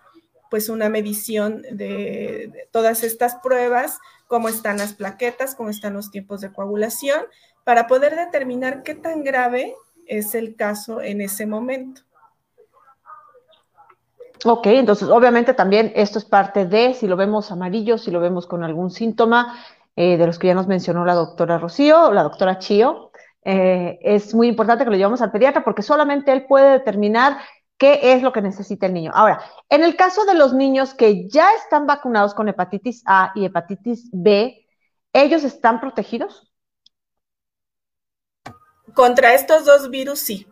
pues 0.51 0.69
una 0.69 0.89
medición 0.91 1.63
de, 1.71 2.69
todas 2.71 3.03
estas 3.03 3.37
pruebas, 3.37 3.99
cómo 4.27 4.49
están 4.49 4.77
las 4.77 4.93
plaquetas, 4.93 5.55
cómo 5.55 5.71
están 5.71 5.95
los 5.95 6.11
tiempos 6.11 6.43
de 6.43 6.53
coagulación, 6.53 7.23
para 7.65 7.87
poder 7.87 8.17
determinar 8.17 8.83
qué 8.83 8.95
tan 8.95 9.23
grave 9.23 9.75
es 10.07 10.35
el 10.35 10.57
caso 10.57 11.01
en 11.01 11.21
ese 11.21 11.47
momento. 11.47 12.03
Ok, 14.45 14.67
entonces 14.67 15.09
obviamente 15.09 15.53
también 15.53 15.93
esto 15.95 16.19
es 16.19 16.25
parte 16.25 16.65
de, 16.65 16.95
si 16.95 17.07
lo 17.07 17.17
vemos 17.17 17.53
amarillo, 17.53 17.99
si 17.99 18.11
lo 18.11 18.21
vemos 18.21 18.47
con 18.47 18.65
algún 18.65 18.91
síntoma 18.91 19.59
eh, 19.97 20.17
de 20.17 20.27
los 20.27 20.39
que 20.39 20.47
ya 20.47 20.55
nos 20.55 20.67
mencionó 20.67 21.05
la 21.05 21.15
doctora 21.15 21.59
Rocío, 21.59 22.11
la 22.13 22.23
doctora 22.23 22.59
Chio, 22.59 23.11
eh, 23.45 23.99
es 24.03 24.35
muy 24.35 24.49
importante 24.49 24.85
que 24.85 24.91
lo 24.91 24.97
llevamos 24.97 25.21
al 25.21 25.31
pediatra 25.31 25.63
porque 25.63 25.83
solamente 25.83 26.33
él 26.33 26.47
puede 26.47 26.71
determinar 26.73 27.39
qué 27.77 28.13
es 28.15 28.23
lo 28.23 28.33
que 28.33 28.43
necesita 28.43 28.87
el 28.87 28.95
niño. 28.95 29.11
Ahora, 29.15 29.41
en 29.69 29.85
el 29.85 29.97
caso 29.97 30.25
de 30.25 30.35
los 30.35 30.55
niños 30.55 30.95
que 30.95 31.29
ya 31.29 31.53
están 31.55 31.87
vacunados 31.87 32.35
con 32.35 32.49
hepatitis 32.49 33.03
A 33.07 33.33
y 33.35 33.45
hepatitis 33.45 34.09
B, 34.13 34.67
¿ellos 35.13 35.45
están 35.45 35.81
protegidos? 35.81 36.50
Contra 38.95 39.35
estos 39.35 39.65
dos 39.65 39.91
virus, 39.91 40.19
sí. 40.21 40.47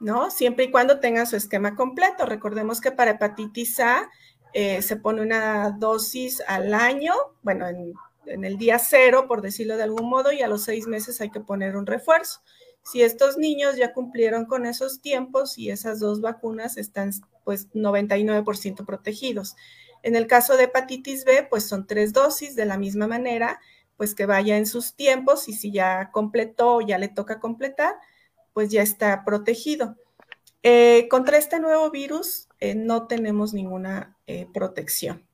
¿no? 0.00 0.30
Siempre 0.30 0.64
y 0.64 0.70
cuando 0.70 1.00
tenga 1.00 1.26
su 1.26 1.36
esquema 1.36 1.74
completo. 1.74 2.26
Recordemos 2.26 2.80
que 2.80 2.92
para 2.92 3.12
hepatitis 3.12 3.80
A 3.80 4.10
eh, 4.52 4.82
se 4.82 4.96
pone 4.96 5.22
una 5.22 5.70
dosis 5.70 6.42
al 6.46 6.74
año, 6.74 7.14
bueno, 7.42 7.66
en, 7.68 8.44
el 8.44 8.58
día 8.58 8.78
cero, 8.78 9.26
por 9.28 9.40
decirlo 9.40 9.76
de 9.76 9.84
algún 9.84 10.08
modo, 10.08 10.32
y 10.32 10.42
a 10.42 10.48
los 10.48 10.64
seis 10.64 10.86
meses 10.86 11.20
hay 11.20 11.30
que 11.30 11.40
poner 11.40 11.76
un 11.76 11.86
refuerzo. 11.86 12.40
Si 12.82 13.02
estos 13.02 13.36
niños 13.36 13.76
ya 13.76 13.92
cumplieron 13.92 14.46
con 14.46 14.66
esos 14.66 15.00
tiempos 15.00 15.58
y 15.58 15.70
esas 15.70 16.00
dos 16.00 16.20
vacunas 16.20 16.76
están 16.76 17.10
pues 17.44 17.70
99% 17.72 18.84
protegidos. 18.84 19.56
En 20.02 20.16
el 20.16 20.26
caso 20.26 20.56
de 20.56 20.64
hepatitis 20.64 21.24
B, 21.24 21.46
pues 21.48 21.66
son 21.68 21.86
tres 21.86 22.12
dosis 22.12 22.54
de 22.56 22.64
la 22.64 22.78
misma 22.78 23.06
manera, 23.06 23.60
pues 23.96 24.14
que 24.14 24.26
vaya 24.26 24.56
en 24.56 24.66
sus 24.66 24.94
tiempos 24.94 25.48
y 25.48 25.52
si 25.52 25.70
ya 25.72 26.10
completó 26.12 26.76
o 26.76 26.80
ya 26.80 26.98
le 26.98 27.08
toca 27.08 27.40
completar, 27.40 27.94
pues 28.52 28.70
ya 28.70 28.82
está 28.82 29.24
protegido. 29.24 29.96
Eh, 30.62 31.06
contra 31.08 31.38
este 31.38 31.60
nuevo 31.60 31.90
virus 31.90 32.48
eh, 32.58 32.74
no 32.74 33.06
tenemos 33.06 33.54
ninguna 33.54 34.16
eh, 34.26 34.48
protección. 34.52 35.26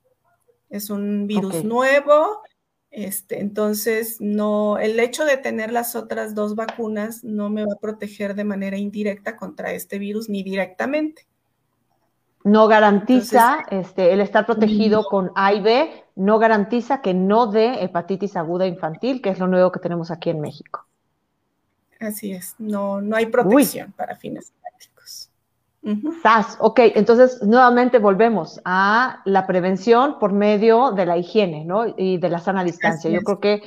Es 0.69 0.91
un 0.91 1.27
virus 1.27 1.65
nuevo, 1.65 2.43
este, 2.91 3.41
entonces 3.41 4.19
no, 4.21 4.77
el 4.79 5.01
hecho 5.01 5.25
de 5.25 5.39
tener 5.39 5.73
las 5.73 5.97
otras 5.97 6.35
dos 6.35 6.55
vacunas 6.55 7.25
no 7.25 7.49
me 7.49 7.65
va 7.65 7.73
a 7.75 7.81
proteger 7.81 8.35
de 8.35 8.45
manera 8.45 8.77
indirecta 8.77 9.37
contra 9.37 9.73
este 9.73 9.99
virus 9.99 10.29
ni 10.29 10.43
directamente. 10.43 11.27
No 12.45 12.69
garantiza 12.69 13.65
este, 13.71 14.13
el 14.13 14.21
estar 14.21 14.45
protegido 14.45 15.05
con 15.05 15.31
A 15.37 15.55
y 15.55 15.63
B, 15.63 16.02
no 16.17 16.39
garantiza 16.39 17.01
que 17.01 17.15
no 17.15 17.47
dé 17.47 17.83
hepatitis 17.83 18.37
aguda 18.37 18.67
infantil, 18.67 19.23
que 19.23 19.31
es 19.31 19.39
lo 19.39 19.47
nuevo 19.47 19.73
que 19.73 19.81
tenemos 19.81 20.11
aquí 20.11 20.31
en 20.31 20.41
México. 20.41 20.87
Así 22.01 22.33
es, 22.33 22.57
no, 22.59 23.01
no 23.01 23.17
hay 23.17 23.27
protección 23.27 23.93
para 23.93 24.17
fines 24.17 24.53
prácticos. 24.61 25.31
SAS, 26.23 26.57
ok, 26.61 26.79
entonces 26.95 27.43
nuevamente 27.43 27.99
volvemos 27.99 28.61
a 28.65 29.21
la 29.25 29.47
prevención 29.47 30.19
por 30.21 30.33
medio 30.33 30.93
de 30.93 31.07
la 31.07 31.17
higiene, 31.17 31.65
¿no? 31.65 31.87
Y 31.97 32.19
de 32.19 32.29
la 32.29 32.39
sana 32.39 32.63
distancia. 32.63 33.11
Yo 33.11 33.21
creo 33.23 33.41
que, 33.41 33.63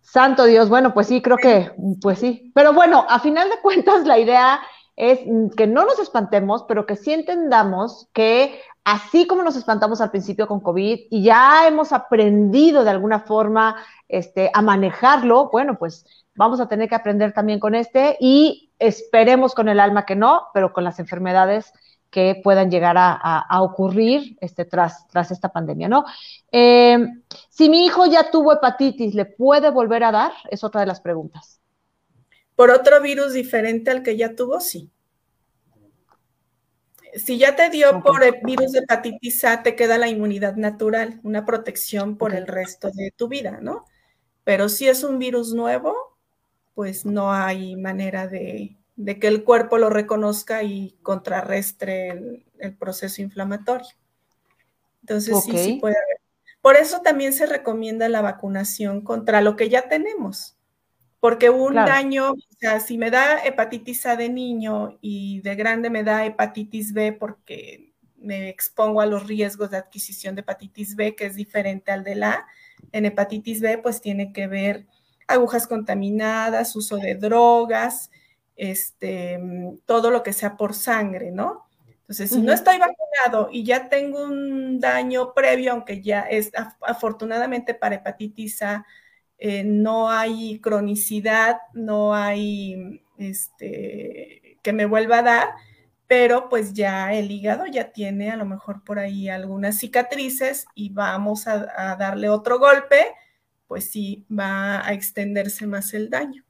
santo 0.00 0.44
Dios, 0.44 0.68
bueno, 0.68 0.94
pues 0.94 1.08
sí, 1.08 1.20
creo 1.20 1.38
que, 1.38 1.72
pues 2.00 2.20
sí. 2.20 2.52
Pero 2.54 2.72
bueno, 2.72 3.04
a 3.08 3.18
final 3.18 3.50
de 3.50 3.60
cuentas 3.60 4.06
la 4.06 4.18
idea 4.18 4.60
es 4.94 5.20
que 5.56 5.66
no 5.66 5.84
nos 5.84 5.98
espantemos, 5.98 6.64
pero 6.68 6.86
que 6.86 6.96
sí 6.96 7.12
entendamos 7.12 8.08
que 8.12 8.60
así 8.84 9.26
como 9.26 9.42
nos 9.42 9.56
espantamos 9.56 10.00
al 10.00 10.10
principio 10.10 10.46
con 10.46 10.60
COVID 10.60 11.00
y 11.10 11.22
ya 11.22 11.66
hemos 11.66 11.92
aprendido 11.92 12.84
de 12.84 12.90
alguna 12.90 13.20
forma 13.20 13.76
este, 14.08 14.50
a 14.52 14.62
manejarlo, 14.62 15.50
bueno, 15.50 15.78
pues 15.78 16.04
vamos 16.34 16.60
a 16.60 16.68
tener 16.68 16.88
que 16.88 16.94
aprender 16.94 17.32
también 17.32 17.60
con 17.60 17.74
este 17.74 18.16
y 18.20 18.70
esperemos 18.78 19.54
con 19.54 19.68
el 19.68 19.80
alma 19.80 20.04
que 20.04 20.16
no, 20.16 20.48
pero 20.52 20.72
con 20.72 20.84
las 20.84 20.98
enfermedades 20.98 21.72
que 22.10 22.38
puedan 22.44 22.70
llegar 22.70 22.96
a, 22.98 23.62
ocurrir 23.62 24.36
este, 24.42 24.66
tras, 24.66 25.06
esta 25.30 25.48
pandemia, 25.48 25.88
¿no? 25.88 26.04
Eh, 26.52 26.98
si 27.48 27.70
mi 27.70 27.86
hijo 27.86 28.04
ya 28.04 28.30
tuvo 28.30 28.52
hepatitis, 28.52 29.14
¿le 29.14 29.24
puede 29.24 29.70
volver 29.70 30.04
a 30.04 30.12
dar? 30.12 30.32
Es 30.50 30.62
otra 30.62 30.82
de 30.82 30.88
las 30.88 31.00
preguntas. 31.00 31.58
Por 32.54 32.70
otro 32.70 33.00
virus 33.00 33.32
diferente 33.32 33.90
al 33.90 34.02
que 34.02 34.18
ya 34.18 34.36
tuvo, 34.36 34.60
sí. 34.60 34.91
Si 37.14 37.38
ya 37.38 37.56
te 37.56 37.68
dio 37.68 38.02
por 38.02 38.22
el 38.22 38.36
virus 38.42 38.72
de 38.72 38.80
hepatitis 38.80 39.44
A, 39.44 39.62
te 39.62 39.76
queda 39.76 39.98
la 39.98 40.08
inmunidad 40.08 40.56
natural, 40.56 41.20
una 41.22 41.44
protección 41.44 42.16
por 42.16 42.34
el 42.34 42.46
resto 42.46 42.90
de 42.90 43.12
tu 43.14 43.28
vida, 43.28 43.58
¿no? 43.60 43.84
Pero 44.44 44.68
si 44.68 44.88
es 44.88 45.04
un 45.04 45.18
virus 45.18 45.52
nuevo, 45.52 45.94
pues 46.74 47.04
no 47.04 47.32
hay 47.32 47.76
manera 47.76 48.28
de, 48.28 48.76
que 49.20 49.28
el 49.28 49.44
cuerpo 49.44 49.78
lo 49.78 49.90
reconozca 49.90 50.62
y 50.62 50.96
contrarrestre 51.02 52.42
el, 52.58 52.76
proceso 52.78 53.20
inflamatorio. 53.20 53.90
Entonces 55.02 55.42
sí, 55.44 55.58
sí 55.58 55.78
puede 55.80 55.96
haber. 55.96 56.22
Por 56.62 56.76
eso 56.76 57.00
también 57.00 57.32
se 57.32 57.46
recomienda 57.46 58.08
la 58.08 58.22
vacunación 58.22 59.02
contra 59.02 59.40
lo 59.42 59.56
que 59.56 59.68
ya 59.68 59.88
tenemos, 59.88 60.56
porque 61.22 61.50
un 61.50 61.76
daño, 61.76 62.32
o 62.32 62.36
sea, 62.58 62.80
si 62.80 62.98
me 62.98 63.08
da 63.08 63.44
hepatitis 63.44 64.06
A 64.06 64.16
de 64.16 64.28
niño 64.28 64.98
y 65.00 65.40
de 65.42 65.54
grande 65.54 65.88
me 65.88 66.02
da 66.02 66.26
hepatitis 66.26 66.92
B 66.92 67.12
porque 67.12 67.92
me 68.16 68.48
expongo 68.48 69.00
a 69.00 69.06
los 69.06 69.28
riesgos 69.28 69.70
de 69.70 69.76
adquisición 69.76 70.34
de 70.34 70.40
hepatitis 70.40 70.96
B, 70.96 71.14
que 71.14 71.26
es 71.26 71.36
diferente 71.36 71.92
al 71.92 72.02
de 72.02 72.16
la, 72.16 72.44
en 72.90 73.06
hepatitis 73.06 73.60
B 73.60 73.78
pues 73.78 74.00
tiene 74.00 74.32
que 74.32 74.48
ver 74.48 74.88
agujas 75.28 75.68
contaminadas, 75.68 76.74
uso 76.74 76.96
de 76.96 77.14
drogas, 77.14 78.10
este, 78.56 79.38
todo 79.86 80.10
lo 80.10 80.24
que 80.24 80.32
sea 80.32 80.56
por 80.56 80.74
sangre, 80.74 81.30
¿no? 81.30 81.68
Entonces, 82.00 82.30
si 82.30 82.42
no 82.42 82.52
estoy 82.52 82.78
vacunado 82.78 83.48
y 83.52 83.62
ya 83.62 83.88
tengo 83.88 84.24
un 84.24 84.80
daño 84.80 85.34
previo, 85.34 85.70
aunque 85.70 86.02
ya 86.02 86.22
es 86.22 86.50
afortunadamente 86.80 87.74
para 87.74 87.94
hepatitis 87.94 88.60
A, 88.62 88.84
eh, 89.44 89.64
no 89.64 90.10
hay 90.10 90.60
cronicidad, 90.60 91.58
no 91.74 92.14
hay 92.14 93.02
este, 93.18 94.58
que 94.62 94.72
me 94.72 94.86
vuelva 94.86 95.18
a 95.18 95.22
dar, 95.22 95.48
pero 96.06 96.48
pues 96.48 96.74
ya 96.74 97.12
el 97.14 97.30
hígado 97.30 97.66
ya 97.66 97.92
tiene 97.92 98.30
a 98.30 98.36
lo 98.36 98.44
mejor 98.44 98.84
por 98.84 98.98
ahí 98.98 99.28
algunas 99.28 99.78
cicatrices 99.78 100.66
y 100.74 100.90
vamos 100.90 101.46
a 101.46 101.96
darle 101.96 102.28
otro 102.28 102.58
golpe 102.58 103.14
pues 103.72 103.90
sí 103.90 104.26
va 104.30 104.86
a 104.86 104.92
extenderse 104.92 105.66
más 105.66 105.94
el 105.94 106.10
daño. 106.10 106.44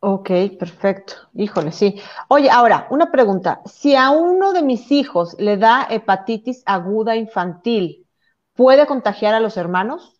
Ok, 0.00 0.28
perfecto. 0.58 1.12
Híjole, 1.34 1.70
sí. 1.70 2.00
Oye, 2.26 2.50
ahora, 2.50 2.88
una 2.90 3.12
pregunta. 3.12 3.60
Si 3.64 3.94
a 3.94 4.10
uno 4.10 4.52
de 4.52 4.64
mis 4.64 4.90
hijos 4.90 5.36
le 5.38 5.56
da 5.56 5.86
hepatitis 5.88 6.64
aguda 6.66 7.14
infantil, 7.14 8.08
¿puede 8.54 8.88
contagiar 8.88 9.34
a 9.34 9.38
los 9.38 9.56
hermanos? 9.56 10.19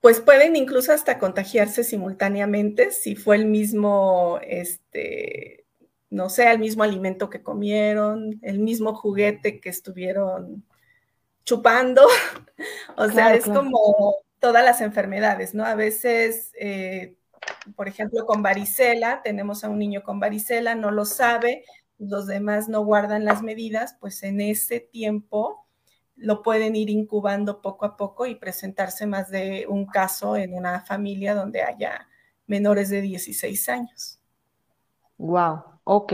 Pues 0.00 0.20
pueden 0.20 0.56
incluso 0.56 0.92
hasta 0.92 1.18
contagiarse 1.18 1.84
simultáneamente 1.84 2.90
si 2.90 3.16
fue 3.16 3.36
el 3.36 3.44
mismo, 3.46 4.40
este, 4.42 5.66
no 6.08 6.30
sé, 6.30 6.50
el 6.50 6.58
mismo 6.58 6.82
alimento 6.82 7.28
que 7.28 7.42
comieron, 7.42 8.38
el 8.42 8.60
mismo 8.60 8.94
juguete 8.94 9.60
que 9.60 9.68
estuvieron 9.68 10.64
chupando. 11.44 12.06
o 12.96 13.08
sea, 13.08 13.34
es 13.34 13.44
como 13.44 14.16
todas 14.38 14.64
las 14.64 14.80
enfermedades, 14.80 15.54
¿no? 15.54 15.64
A 15.66 15.74
veces, 15.74 16.52
eh, 16.58 17.14
por 17.76 17.86
ejemplo, 17.86 18.24
con 18.24 18.42
varicela, 18.42 19.20
tenemos 19.22 19.64
a 19.64 19.68
un 19.68 19.78
niño 19.78 20.02
con 20.02 20.18
varicela, 20.18 20.74
no 20.74 20.90
lo 20.90 21.04
sabe, 21.04 21.64
los 21.98 22.26
demás 22.26 22.68
no 22.68 22.82
guardan 22.84 23.26
las 23.26 23.42
medidas, 23.42 23.96
pues 24.00 24.22
en 24.22 24.40
ese 24.40 24.80
tiempo 24.80 25.66
lo 26.20 26.42
pueden 26.42 26.76
ir 26.76 26.90
incubando 26.90 27.60
poco 27.60 27.86
a 27.86 27.96
poco 27.96 28.26
y 28.26 28.34
presentarse 28.34 29.06
más 29.06 29.30
de 29.30 29.66
un 29.68 29.86
caso 29.86 30.36
en 30.36 30.54
una 30.54 30.80
familia 30.80 31.34
donde 31.34 31.62
haya 31.62 32.06
menores 32.46 32.90
de 32.90 33.00
16 33.00 33.68
años. 33.68 34.18
Wow, 35.18 35.62
ok. 35.84 36.12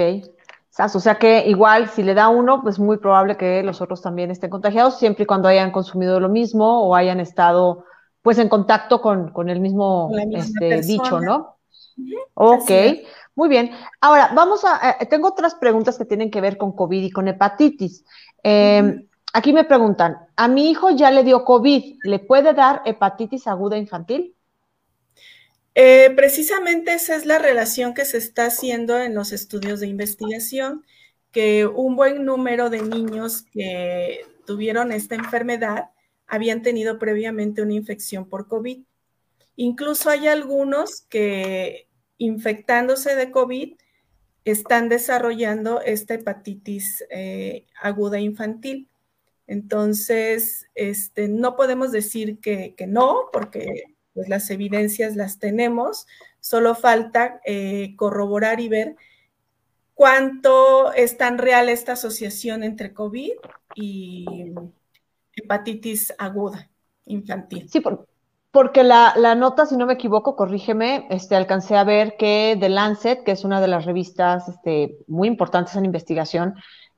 O 0.78 1.00
sea 1.00 1.14
que 1.14 1.48
igual 1.48 1.88
si 1.88 2.02
le 2.02 2.12
da 2.12 2.28
uno, 2.28 2.62
pues 2.62 2.78
muy 2.78 2.98
probable 2.98 3.36
que 3.36 3.62
los 3.62 3.80
otros 3.80 4.02
también 4.02 4.30
estén 4.30 4.50
contagiados, 4.50 4.98
siempre 4.98 5.24
y 5.24 5.26
cuando 5.26 5.48
hayan 5.48 5.70
consumido 5.70 6.20
lo 6.20 6.28
mismo 6.28 6.82
o 6.86 6.94
hayan 6.94 7.18
estado 7.18 7.84
pues 8.20 8.38
en 8.38 8.48
contacto 8.48 9.00
con, 9.00 9.48
el 9.48 9.60
mismo 9.60 10.10
este, 10.32 10.82
dicho, 10.82 11.20
¿no? 11.20 11.56
Ok, 12.34 12.70
muy 13.36 13.48
bien. 13.48 13.70
Ahora, 14.00 14.32
vamos 14.34 14.64
a, 14.64 14.96
eh, 15.00 15.06
tengo 15.06 15.28
otras 15.28 15.54
preguntas 15.54 15.96
que 15.96 16.04
tienen 16.04 16.30
que 16.30 16.40
ver 16.40 16.56
con 16.58 16.72
COVID 16.72 17.04
y 17.04 17.10
con 17.10 17.28
hepatitis. 17.28 18.04
Em, 18.42 19.06
aquí 19.36 19.52
me 19.52 19.64
preguntan, 19.64 20.16
a 20.34 20.48
mi 20.48 20.70
hijo 20.70 20.90
ya 20.90 21.10
le 21.10 21.22
dio 21.22 21.44
COVID, 21.44 21.98
¿le 22.04 22.18
puede 22.20 22.54
dar 22.54 22.80
hepatitis 22.86 23.46
aguda 23.46 23.76
infantil? 23.76 24.34
Eh, 25.74 26.10
precisamente 26.16 26.94
esa 26.94 27.16
es 27.16 27.26
la 27.26 27.38
relación 27.38 27.92
que 27.92 28.06
se 28.06 28.16
está 28.16 28.46
haciendo 28.46 28.98
en 28.98 29.14
los 29.14 29.32
estudios 29.32 29.80
de 29.80 29.88
investigación, 29.88 30.86
que 31.32 31.66
un 31.66 31.96
buen 31.96 32.24
número 32.24 32.70
de 32.70 32.80
niños 32.80 33.42
que 33.52 34.24
tuvieron 34.46 34.90
esta 34.90 35.16
enfermedad 35.16 35.90
habían 36.26 36.62
tenido 36.62 36.98
previamente 36.98 37.60
una 37.60 37.74
infección 37.74 38.30
por 38.30 38.48
COVID. 38.48 38.84
Incluso 39.56 40.08
hay 40.08 40.28
algunos 40.28 41.02
que 41.02 41.88
infectándose 42.16 43.14
de 43.14 43.30
COVID 43.30 43.74
están 44.46 44.88
desarrollando 44.88 45.82
esta 45.82 46.14
hepatitis 46.14 47.04
eh, 47.10 47.66
aguda 47.82 48.18
infantil. 48.18 48.88
Entonces, 49.46 50.66
este, 50.74 51.28
no 51.28 51.56
podemos 51.56 51.92
decir 51.92 52.40
que, 52.40 52.74
no, 52.88 53.28
porque 53.32 53.94
pues, 54.12 54.28
las 54.28 54.50
evidencias 54.50 55.16
las 55.16 55.38
tenemos, 55.38 56.06
solo 56.40 56.74
falta 56.74 57.40
eh, 57.44 57.94
corroborar 57.96 58.60
y 58.60 58.68
ver 58.68 58.96
cuánto 59.94 60.92
es 60.92 61.16
tan 61.16 61.38
real 61.38 61.68
esta 61.68 61.92
asociación 61.92 62.62
entre 62.62 62.92
COVID 62.92 63.32
y 63.74 64.52
hepatitis 65.34 66.14
aguda 66.18 66.70
infantil. 67.06 67.68
Sí, 67.68 67.80
porque 68.50 68.82
la, 68.82 69.34
nota, 69.34 69.66
si 69.66 69.76
no 69.76 69.84
me 69.84 69.92
equivoco, 69.92 70.34
corrígeme, 70.34 71.06
este, 71.10 71.36
alcancé 71.36 71.76
a 71.76 71.84
ver 71.84 72.16
que 72.18 72.56
The 72.58 72.70
Lancet, 72.70 73.22
que 73.22 73.32
es 73.32 73.44
una 73.44 73.60
de 73.60 73.68
las 73.68 73.84
revistas 73.84 74.48
este, 74.48 74.98
muy 75.06 75.28
importantes 75.28 75.76
en 75.76 75.84
investigación, 75.84 76.54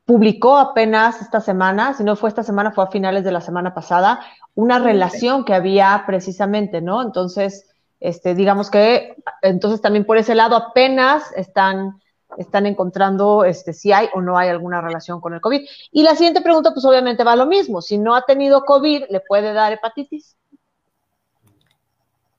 publicó 0.08 0.56
apenas 0.56 1.20
esta 1.20 1.38
semana, 1.38 1.92
si 1.92 2.02
no 2.02 2.16
fue 2.16 2.30
esta 2.30 2.42
semana, 2.42 2.72
fue 2.72 2.82
a 2.82 2.86
finales 2.86 3.24
de 3.24 3.30
la 3.30 3.42
semana 3.42 3.74
pasada, 3.74 4.20
una 4.54 4.78
relación 4.78 5.44
que 5.44 5.52
había 5.52 6.04
precisamente, 6.06 6.80
¿no? 6.80 7.02
Entonces, 7.02 7.68
este, 8.00 8.34
digamos 8.34 8.70
que, 8.70 9.16
entonces 9.42 9.82
también 9.82 10.06
por 10.06 10.16
ese 10.16 10.34
lado 10.34 10.56
apenas 10.56 11.30
están, 11.36 12.00
están 12.38 12.64
encontrando 12.64 13.44
este, 13.44 13.74
si 13.74 13.92
hay 13.92 14.08
o 14.14 14.22
no 14.22 14.38
hay 14.38 14.48
alguna 14.48 14.80
relación 14.80 15.20
con 15.20 15.34
el 15.34 15.42
COVID. 15.42 15.68
Y 15.92 16.02
la 16.02 16.14
siguiente 16.14 16.40
pregunta, 16.40 16.72
pues 16.72 16.86
obviamente 16.86 17.22
va 17.22 17.32
a 17.32 17.36
lo 17.36 17.44
mismo, 17.44 17.82
si 17.82 17.98
no 17.98 18.14
ha 18.14 18.22
tenido 18.22 18.64
COVID, 18.64 19.10
¿le 19.10 19.20
puede 19.20 19.52
dar 19.52 19.74
hepatitis? 19.74 20.38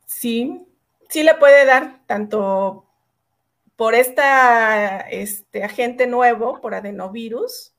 Sí, 0.07 0.65
sí 1.07 1.21
le 1.21 1.35
puede 1.35 1.67
dar 1.67 1.99
tanto 2.07 2.88
por 3.79 3.95
este 3.95 5.63
agente 5.63 6.05
nuevo, 6.05 6.59
por 6.59 6.75
adenovirus, 6.75 7.73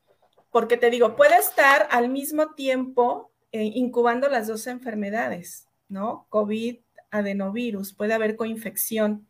porque 0.51 0.79
te 0.79 0.89
digo, 0.89 1.15
puede 1.15 1.37
estar 1.37 1.89
al 1.91 2.09
mismo 2.09 2.55
tiempo 2.55 3.31
eh, 3.53 3.65
incubando 3.75 4.27
las 4.31 4.47
dos 4.47 4.67
enfermedades, 4.67 5.69
¿no? 5.91 6.25
COVID, 6.31 6.79
adenovirus, 7.11 7.93
puede 7.93 8.15
haber 8.15 8.37
coinfección, 8.37 9.27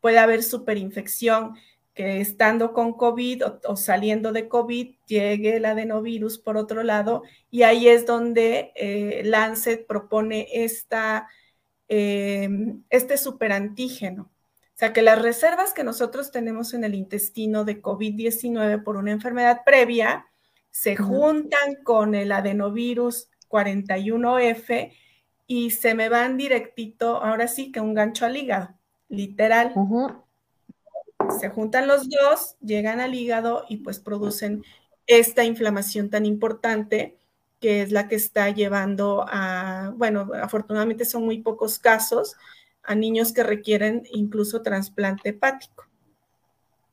puede 0.00 0.16
haber 0.16 0.42
superinfección, 0.42 1.56
que 1.92 2.22
estando 2.22 2.72
con 2.72 2.94
COVID 2.94 3.42
o, 3.66 3.76
saliendo 3.76 4.32
de 4.32 4.48
COVID 4.48 4.94
llegue 5.06 5.56
el 5.56 5.66
adenovirus 5.66 6.38
por 6.38 6.56
otro 6.56 6.82
lado, 6.82 7.24
y 7.50 7.64
ahí 7.64 7.88
es 7.88 8.06
donde 8.06 8.72
eh, 8.74 9.20
Lancet 9.22 9.86
propone 9.86 10.48
esta, 10.50 11.28
eh, 11.90 12.48
este 12.88 13.18
superantígeno 13.18 14.30
o 14.76 14.78
sea, 14.78 14.92
que 14.92 15.00
las 15.00 15.22
reservas 15.22 15.72
que 15.72 15.84
nosotros 15.84 16.30
tenemos 16.30 16.74
en 16.74 16.84
el 16.84 16.94
intestino 16.94 17.64
de 17.64 17.80
COVID-19 17.80 18.84
por 18.84 18.98
una 18.98 19.10
enfermedad 19.10 19.62
previa 19.64 20.26
se 20.70 20.96
juntan 20.96 21.76
con 21.82 22.14
el 22.14 22.30
adenovirus 22.30 23.30
41F 23.48 24.92
y 25.46 25.70
se 25.70 25.94
me 25.94 26.10
van 26.10 26.36
directito, 26.36 27.22
ahora 27.22 27.48
sí 27.48 27.72
que 27.72 27.80
un 27.80 27.94
gancho 27.94 28.26
al 28.26 28.36
hígado, 28.36 28.74
literal. 29.08 29.72
Se 31.40 31.48
juntan 31.48 31.86
los 31.86 32.10
dos, 32.10 32.56
llegan 32.60 33.00
al 33.00 33.14
hígado 33.14 33.64
y 33.70 33.78
pues 33.78 33.98
producen 33.98 34.62
esta 35.06 35.42
inflamación 35.44 36.10
tan 36.10 36.26
importante 36.26 37.16
que 37.60 37.80
es 37.80 37.92
la 37.92 38.08
que 38.08 38.16
está 38.16 38.50
llevando 38.50 39.24
a, 39.26 39.94
bueno, 39.96 40.30
afortunadamente 40.34 41.06
son 41.06 41.24
muy 41.24 41.38
pocos 41.38 41.78
casos, 41.78 42.36
a 42.86 42.94
niños 42.94 43.32
que 43.32 43.42
requieren 43.42 44.04
incluso 44.12 44.62
trasplante 44.62 45.30
hepático. 45.30 45.86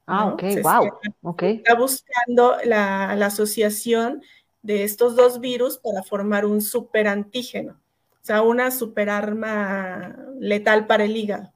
Ah, 0.05 0.27
ok, 0.27 0.43
wow. 0.61 1.31
Okay. 1.33 1.55
Está 1.57 1.75
buscando 1.75 2.57
la, 2.65 3.11
asociación 3.11 4.21
de 4.61 4.83
estos 4.83 5.15
dos 5.15 5.39
virus 5.39 5.77
para 5.77 6.03
formar 6.03 6.45
un 6.45 6.61
superantígeno, 6.61 7.73
o 7.73 8.25
sea, 8.25 8.41
una 8.41 8.71
superarma 8.71 10.15
letal 10.39 10.87
para 10.87 11.05
el 11.05 11.15
hígado. 11.15 11.51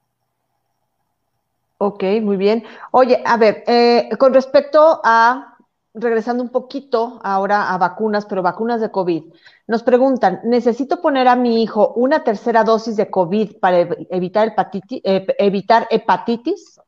Ok, 1.78 2.02
muy 2.22 2.36
bien. 2.36 2.64
Oye, 2.90 3.22
a 3.24 3.36
ver, 3.36 3.62
eh, 3.66 4.08
con 4.18 4.34
respecto 4.34 5.00
a 5.04 5.57
regresando 5.94 6.42
un 6.42 6.50
poquito 6.50 7.20
ahora 7.22 7.72
a 7.72 7.78
vacunas, 7.78 8.26
pero 8.26 8.42
vacunas 8.42 8.80
de 8.80 8.90
COVID. 8.90 9.24
Nos 9.66 9.82
preguntan, 9.82 10.40
¿necesito 10.44 11.00
poner 11.00 11.28
a 11.28 11.36
mi 11.36 11.62
hijo 11.62 11.92
una 11.94 12.24
tercera 12.24 12.64
dosis 12.64 12.96
de 12.96 13.10
COVID 13.10 13.58
para 13.58 13.80
evitar, 14.10 14.48
hepatitis? 14.48 15.00
Eh, 15.04 15.26
evitar 15.38 15.86
hepatitis? 15.90 16.80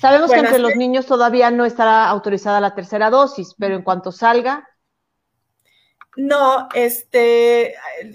Sabemos 0.00 0.30
que 0.30 0.38
entre 0.38 0.58
los 0.58 0.76
niños 0.76 1.06
todavía 1.06 1.50
no 1.50 1.64
estará 1.64 2.08
autorizada 2.08 2.60
la 2.60 2.74
tercera 2.74 3.10
dosis, 3.10 3.54
pero 3.58 3.76
en 3.76 3.82
cuanto 3.82 4.12
salga. 4.12 4.66
No, 6.16 6.68
este, 6.74 7.74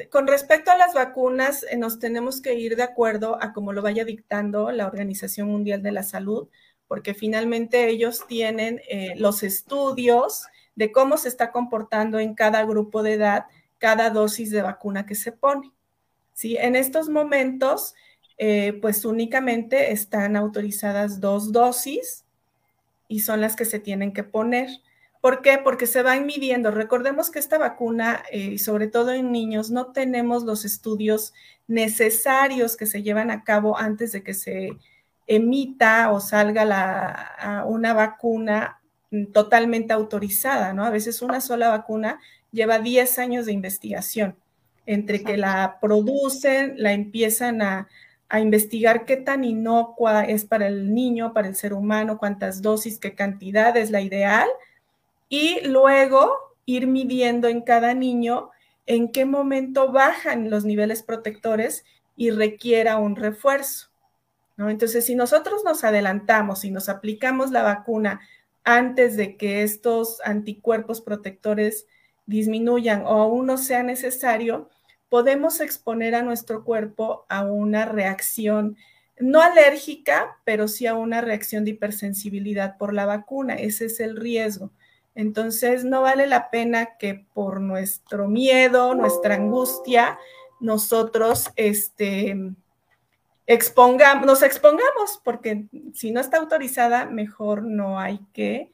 con 0.09 0.25
respecto 0.25 0.71
a 0.71 0.77
las 0.77 0.95
vacunas, 0.95 1.63
eh, 1.69 1.77
nos 1.77 1.99
tenemos 1.99 2.41
que 2.41 2.55
ir 2.55 2.75
de 2.75 2.83
acuerdo 2.83 3.37
a 3.39 3.53
como 3.53 3.73
lo 3.73 3.83
vaya 3.83 4.03
dictando 4.05 4.71
la 4.71 4.87
Organización 4.87 5.49
Mundial 5.49 5.83
de 5.83 5.91
la 5.91 6.01
Salud 6.01 6.49
porque 6.91 7.13
finalmente 7.13 7.87
ellos 7.87 8.27
tienen 8.27 8.81
eh, 8.89 9.13
los 9.15 9.43
estudios 9.43 10.47
de 10.75 10.91
cómo 10.91 11.15
se 11.15 11.29
está 11.29 11.53
comportando 11.53 12.19
en 12.19 12.33
cada 12.35 12.65
grupo 12.65 13.01
de 13.01 13.13
edad 13.13 13.45
cada 13.77 14.09
dosis 14.09 14.51
de 14.51 14.61
vacuna 14.61 15.05
que 15.05 15.15
se 15.15 15.31
pone. 15.31 15.71
¿sí? 16.33 16.57
En 16.59 16.75
estos 16.75 17.07
momentos, 17.07 17.95
eh, 18.37 18.77
pues 18.81 19.05
únicamente 19.05 19.93
están 19.93 20.35
autorizadas 20.35 21.21
dos 21.21 21.53
dosis 21.53 22.25
y 23.07 23.21
son 23.21 23.39
las 23.39 23.55
que 23.55 23.63
se 23.63 23.79
tienen 23.79 24.11
que 24.11 24.25
poner. 24.25 24.67
¿Por 25.21 25.41
qué? 25.41 25.59
Porque 25.63 25.87
se 25.87 26.03
van 26.03 26.25
midiendo. 26.25 26.71
Recordemos 26.71 27.31
que 27.31 27.39
esta 27.39 27.57
vacuna, 27.57 28.21
eh, 28.33 28.59
sobre 28.59 28.87
todo 28.87 29.13
en 29.13 29.31
niños, 29.31 29.71
no 29.71 29.93
tenemos 29.93 30.43
los 30.43 30.65
estudios 30.65 31.33
necesarios 31.69 32.75
que 32.75 32.85
se 32.85 33.01
llevan 33.01 33.31
a 33.31 33.45
cabo 33.45 33.77
antes 33.77 34.11
de 34.11 34.23
que 34.23 34.33
se 34.33 34.77
emita 35.35 36.11
o 36.11 36.19
salga 36.19 36.65
la, 36.65 37.63
una 37.65 37.93
vacuna 37.93 38.81
totalmente 39.31 39.93
autorizada, 39.93 40.73
¿no? 40.73 40.83
A 40.83 40.89
veces 40.89 41.21
una 41.21 41.39
sola 41.39 41.69
vacuna 41.69 42.19
lleva 42.51 42.79
10 42.79 43.17
años 43.19 43.45
de 43.45 43.53
investigación, 43.53 44.35
entre 44.85 45.23
que 45.23 45.37
la 45.37 45.77
producen, 45.79 46.73
la 46.77 46.91
empiezan 46.91 47.61
a, 47.61 47.87
a 48.27 48.41
investigar 48.41 49.05
qué 49.05 49.15
tan 49.15 49.45
inocua 49.45 50.25
es 50.25 50.43
para 50.43 50.67
el 50.67 50.93
niño, 50.93 51.33
para 51.33 51.47
el 51.47 51.55
ser 51.55 51.73
humano, 51.73 52.17
cuántas 52.17 52.61
dosis, 52.61 52.99
qué 52.99 53.15
cantidad 53.15 53.75
es 53.77 53.89
la 53.89 54.01
ideal, 54.01 54.49
y 55.29 55.65
luego 55.65 56.29
ir 56.65 56.87
midiendo 56.87 57.47
en 57.47 57.61
cada 57.61 57.93
niño 57.93 58.49
en 58.85 59.13
qué 59.13 59.23
momento 59.23 59.93
bajan 59.93 60.49
los 60.49 60.65
niveles 60.65 61.03
protectores 61.03 61.85
y 62.17 62.31
requiera 62.31 62.97
un 62.97 63.15
refuerzo. 63.15 63.90
Entonces, 64.69 65.05
si 65.05 65.15
nosotros 65.15 65.63
nos 65.63 65.83
adelantamos 65.83 66.65
y 66.65 66.71
nos 66.71 66.89
aplicamos 66.89 67.51
la 67.51 67.63
vacuna 67.63 68.21
antes 68.63 69.17
de 69.17 69.37
que 69.37 69.63
estos 69.63 70.21
anticuerpos 70.23 71.01
protectores 71.01 71.87
disminuyan 72.25 73.03
o 73.05 73.21
aún 73.21 73.47
no 73.47 73.57
sea 73.57 73.83
necesario, 73.83 74.69
podemos 75.09 75.59
exponer 75.59 76.15
a 76.15 76.21
nuestro 76.21 76.63
cuerpo 76.63 77.25
a 77.29 77.43
una 77.43 77.85
reacción 77.85 78.77
no 79.19 79.41
alérgica, 79.41 80.37
pero 80.45 80.67
sí 80.67 80.87
a 80.87 80.95
una 80.95 81.21
reacción 81.21 81.63
de 81.63 81.71
hipersensibilidad 81.71 82.77
por 82.77 82.93
la 82.93 83.05
vacuna. 83.05 83.55
Ese 83.55 83.85
es 83.85 83.99
el 83.99 84.15
riesgo. 84.17 84.71
Entonces, 85.13 85.83
no 85.83 86.01
vale 86.01 86.25
la 86.27 86.49
pena 86.49 86.97
que 86.97 87.25
por 87.33 87.61
nuestro 87.61 88.27
miedo, 88.27 88.95
nuestra 88.95 89.35
angustia, 89.35 90.17
nosotros 90.59 91.51
este, 91.55 92.53
expongamos, 93.53 94.25
nos 94.25 94.43
expongamos, 94.43 95.19
porque 95.23 95.65
si 95.93 96.11
no 96.11 96.21
está 96.21 96.37
autorizada, 96.37 97.05
mejor 97.05 97.63
no 97.63 97.99
hay 97.99 98.19
que 98.33 98.71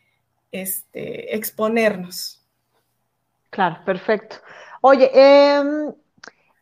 este, 0.52 1.36
exponernos. 1.36 2.46
Claro, 3.50 3.78
perfecto. 3.86 4.36
Oye, 4.82 5.10
em, 5.14 5.92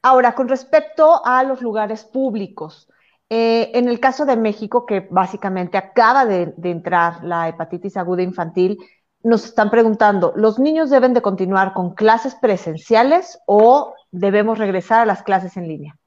ahora 0.02 0.34
con 0.34 0.48
respecto 0.48 1.26
a 1.26 1.44
los 1.44 1.62
lugares 1.62 2.06
públicos, 2.06 2.88
eh, 3.30 3.72
en 3.74 3.90
el 3.90 4.00
caso 4.00 4.26
de 4.26 4.38
México, 4.38 4.86
que 4.86 5.08
básicamente 5.10 5.78
acaba 5.78 6.26
de, 6.26 6.54
de, 6.56 6.72
entrar 6.72 7.24
la 7.24 7.50
hepatitis 7.50 7.98
aguda 7.98 8.22
infantil, 8.22 8.78
nos 9.24 9.44
están 9.44 9.70
preguntando, 9.70 10.32
¿los 10.36 10.58
niños 10.60 10.90
deben 10.90 11.14
de 11.14 11.22
continuar 11.22 11.74
con 11.74 11.96
clases 11.96 12.36
presenciales 12.36 13.40
o 13.46 13.94
debemos 14.12 14.58
regresar 14.58 15.02
a 15.02 15.06
las 15.06 15.24
clases 15.24 15.58
en 15.58 15.68
línea? 15.68 15.98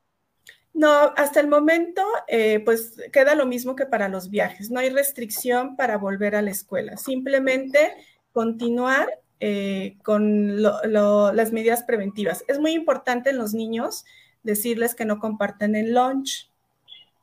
No, 0.78 1.12
hasta 1.16 1.40
el 1.40 1.48
momento, 1.48 2.04
eh, 2.28 2.62
pues 2.64 2.94
queda 3.12 3.34
lo 3.34 3.46
mismo 3.46 3.74
que 3.74 3.84
para 3.84 4.08
los 4.08 4.30
viajes. 4.30 4.70
No 4.70 4.78
hay 4.78 4.90
restricción 4.90 5.74
para 5.74 5.98
volver 5.98 6.36
a 6.36 6.42
la 6.42 6.52
escuela. 6.52 6.96
Simplemente 6.96 7.96
continuar 8.32 9.08
eh, 9.40 9.96
con 10.04 10.62
las 10.62 11.50
medidas 11.50 11.82
preventivas. 11.82 12.44
Es 12.46 12.60
muy 12.60 12.74
importante 12.74 13.30
en 13.30 13.38
los 13.38 13.54
niños 13.54 14.04
decirles 14.44 14.94
que 14.94 15.04
no 15.04 15.18
compartan 15.18 15.74
el 15.74 15.94
lunch, 15.94 16.48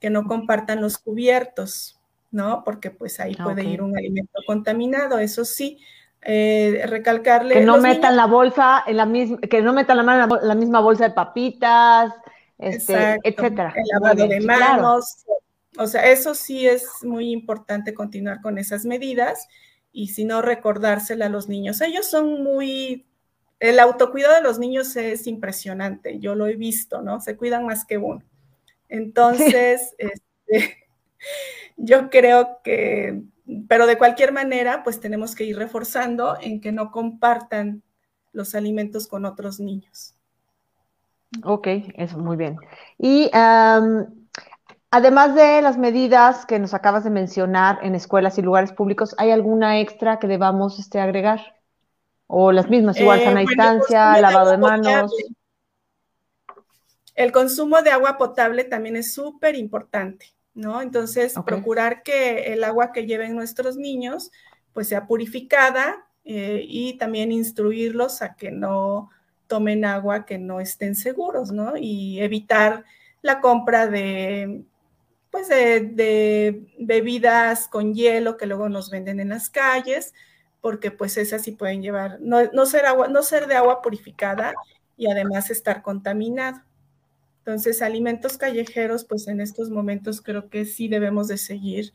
que 0.02 0.10
no 0.10 0.26
compartan 0.28 0.82
los 0.82 0.98
cubiertos, 0.98 1.98
¿no? 2.32 2.62
Porque 2.65 2.91
pues 2.91 3.22
ahí 3.22 3.38
puede 3.38 3.63
ir 3.63 3.82
un 3.82 3.98
alimento 3.98 4.41
contaminado, 4.46 5.18
eso 5.18 5.46
sí. 5.46 5.80
Eh, 6.22 6.84
recalcarle. 6.88 7.54
Que 7.54 7.62
no 7.62 7.78
metan 7.78 8.18
la 8.18 8.26
bolsa 8.26 8.84
en 8.86 8.98
la 8.98 9.06
misma, 9.06 9.38
que 9.38 9.62
no 9.62 9.72
metan 9.72 9.96
la 9.96 10.04
mano 10.04 10.39
en 10.41 10.46
la, 10.46 10.56
misma 10.56 10.82
bolsa 10.82 11.06
de 11.06 11.13
papitas, 11.13 12.12
este, 12.58 13.18
etcétera. 13.24 13.74
El 13.76 13.84
lavado 13.94 14.28
de 14.28 14.39
manos. 14.41 15.26
O 15.78 15.88
sea, 15.88 16.10
eso 16.10 16.36
sí 16.36 16.68
es 16.68 16.88
muy 17.04 17.32
importante 17.32 17.94
continuar 17.94 18.41
con 18.41 18.58
esas 18.58 18.86
medidas 18.86 19.48
y 19.91 20.08
si 20.10 20.24
no 20.24 20.41
recordársela 20.41 21.26
a 21.26 21.30
los 21.30 21.50
niños. 21.50 21.82
Ellos 21.82 22.06
son 22.06 22.44
muy 22.44 23.06
el 23.60 23.80
autocuidado 23.80 24.36
de 24.36 24.41
los 24.41 24.60
niños 24.60 24.96
es 24.96 25.28
impresionante, 25.28 26.20
yo 26.20 26.36
lo 26.36 26.48
he 26.48 26.56
visto, 26.56 27.02
¿no? 27.02 27.22
Se 27.22 27.38
cuidan 27.38 27.65
más 27.65 27.86
que 27.86 27.98
uno. 27.98 28.24
Entonces, 28.89 29.96
este, 29.98 30.78
yo 31.78 32.10
creo 32.10 32.60
que, 32.63 33.22
pero 33.68 33.88
de 33.88 33.98
cualquier 33.98 34.34
manera, 34.34 34.84
pues 34.84 35.00
tenemos 35.00 35.36
que 35.36 35.46
ir 35.46 35.58
reforzando 35.58 36.38
en 36.41 36.62
que 36.62 36.72
no 36.72 36.91
compartan 36.91 37.84
los 38.34 38.56
alimentos 38.56 39.08
con 39.08 39.26
otros 39.26 39.60
niños. 39.60 40.15
Ok, 41.43 41.67
eso 41.95 42.17
muy 42.17 42.38
bien. 42.38 42.58
Y 42.98 43.30
además 44.91 45.36
de 45.36 45.62
las 45.62 45.78
medidas 45.78 46.45
que 46.45 46.60
nos 46.60 46.74
acabas 46.74 47.04
de 47.04 47.10
mencionar 47.10 47.80
en 47.82 47.95
escuelas 47.95 48.38
y 48.38 48.41
lugares 48.41 48.71
públicos, 48.71 49.15
¿hay 49.17 49.32
alguna 49.32 49.80
extra 49.80 50.19
que 50.19 50.28
debamos 50.28 50.80
este, 50.80 51.00
agregar? 51.00 51.56
O 52.28 52.52
las 52.52 52.69
mismas, 52.69 53.00
igual 53.00 53.21
sana 53.21 53.41
eh, 53.41 53.45
distancia, 53.48 54.19
lavado 54.19 54.52
de, 54.52 54.58
manos. 54.58 55.12
El 57.13 57.32
consumo 57.32 57.82
de 57.82 57.91
agua 57.91 58.17
potable 58.17 58.63
también 58.63 58.95
es 58.98 59.13
súper 59.13 59.56
importante, 59.56 60.34
¿no? 60.54 60.82
Entonces, 60.82 61.36
procurar 61.45 62.04
que 62.04 62.54
el 62.54 62.63
agua 62.63 62.91
que 62.91 63.06
lleven 63.06 63.36
nuestros 63.36 63.78
niños, 63.78 64.32
pues 64.74 64.89
sea 64.89 65.08
purificada 65.08 66.08
eh, 66.26 66.65
y 66.67 66.98
también 66.98 67.32
instruirlos 67.32 68.21
a 68.21 68.36
que 68.36 68.52
no 68.52 69.12
tomen 69.56 69.86
agua 69.86 70.26
que 70.26 70.38
no 70.38 70.60
estén 70.60 70.96
seguros, 70.96 71.54
¿no? 71.54 71.78
Y 71.78 72.20
evitar 72.20 72.84
la 73.22 73.39
compra 73.39 73.88
de, 73.88 74.65
pues, 75.32 75.48
de 75.48 76.68
bebidas 76.78 77.70
con 77.70 77.94
hielo 77.94 78.36
que 78.36 78.48
luego 78.48 78.68
nos 78.68 78.89
venden 78.89 79.22
en 79.22 79.30
las 79.30 79.50
calles, 79.50 80.13
porque 80.60 80.91
pues 80.91 81.15
esas 81.15 81.41
sí 81.41 81.54
pueden 81.54 81.82
llevar, 81.82 82.18
no, 82.20 82.65
ser 82.65 82.86
agua, 82.86 83.08
no 83.08 83.24
ser 83.24 83.48
de 83.48 83.56
agua 83.56 83.82
purificada 83.82 84.54
y 84.98 85.10
además 85.10 85.50
estar 85.52 85.82
contaminado. 85.82 86.60
Entonces, 87.38 87.82
alimentos 87.82 88.38
callejeros, 88.38 89.06
pues 89.06 89.30
en 89.30 89.39
estos 89.39 89.70
momentos 89.70 90.22
creo 90.22 90.50
que 90.50 90.65
sí 90.65 90.89
debemos 90.89 91.30
de 91.30 91.38
seguir 91.38 91.94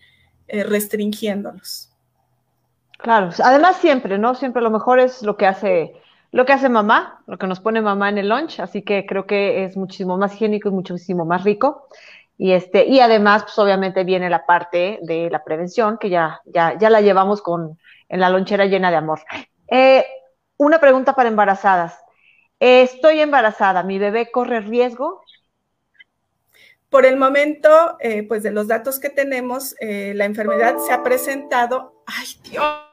eh, 0.49 0.63
restringiéndolos. 0.63 1.93
Claro, 2.97 3.31
además 3.43 3.77
siempre, 3.77 4.17
¿no? 4.17 4.35
Siempre 4.35 4.63
lo 4.63 4.71
mejor 4.71 4.99
es 4.99 5.23
lo 5.23 5.37
que 5.37 5.47
hace, 5.47 5.93
lo 6.33 6.47
que 6.47 6.53
hace 6.53 6.69
mamá, 6.69 7.23
lo 7.27 7.39
que 7.39 7.47
nos 7.47 7.61
pone 7.61 7.81
mamá 7.81 8.09
en 8.09 8.19
el 8.19 8.29
lunch, 8.29 8.61
así 8.61 8.83
que 8.83 9.05
creo 9.07 9.27
que 9.27 9.65
es 9.65 9.77
muchísimo 9.77 10.17
más 10.17 10.35
higiénico 10.35 10.69
y 10.69 10.73
muchísimo 10.73 11.25
más 11.25 11.45
rico. 11.45 11.89
Y 12.39 12.53
este, 12.53 12.87
y 12.87 13.01
además, 13.01 13.43
pues 13.43 13.59
obviamente 13.59 14.05
viene 14.05 14.31
la 14.31 14.47
parte 14.47 14.99
de 15.03 15.29
la 15.29 15.45
prevención, 15.45 15.99
que 15.99 16.09
ya, 16.09 16.41
ya, 16.47 16.79
ya 16.79 16.89
la 16.89 17.01
llevamos 17.01 17.43
con, 17.43 17.79
en 18.09 18.21
la 18.21 18.31
lonchera 18.31 18.67
llena 18.67 18.91
de 18.91 18.97
amor. 18.97 19.21
Eh, 19.69 20.07
una 20.57 20.79
pregunta 20.79 21.15
para 21.15 21.29
embarazadas. 21.29 21.99
estoy 22.59 23.21
embarazada, 23.21 23.83
¿mi 23.83 23.99
bebé 23.99 24.31
corre 24.31 24.61
riesgo? 24.61 25.23
Por 26.91 27.07
el 27.07 27.17
momento, 27.17 27.97
eh, 28.01 28.25
pues 28.27 28.43
de 28.43 28.51
los 28.51 28.67
datos 28.67 28.99
que 28.99 29.11
tenemos, 29.11 29.75
eh, 29.81 30.13
la 30.15 30.25
enfermedad 30.25 30.77
se 30.79 30.93
ha 30.93 31.03
presentado. 31.03 32.03
¡Ay, 32.07 32.27
Dios! 32.51 32.90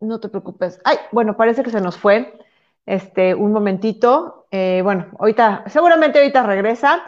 No 0.00 0.20
te 0.20 0.28
preocupes. 0.28 0.80
Ay, 0.84 0.96
bueno, 1.12 1.36
parece 1.36 1.62
que 1.62 1.70
se 1.70 1.80
nos 1.80 1.96
fue. 1.96 2.38
Este, 2.84 3.34
un 3.34 3.52
momentito. 3.52 4.46
bueno, 4.50 5.06
ahorita, 5.18 5.64
seguramente 5.66 6.18
ahorita 6.18 6.42
regresa. 6.44 7.02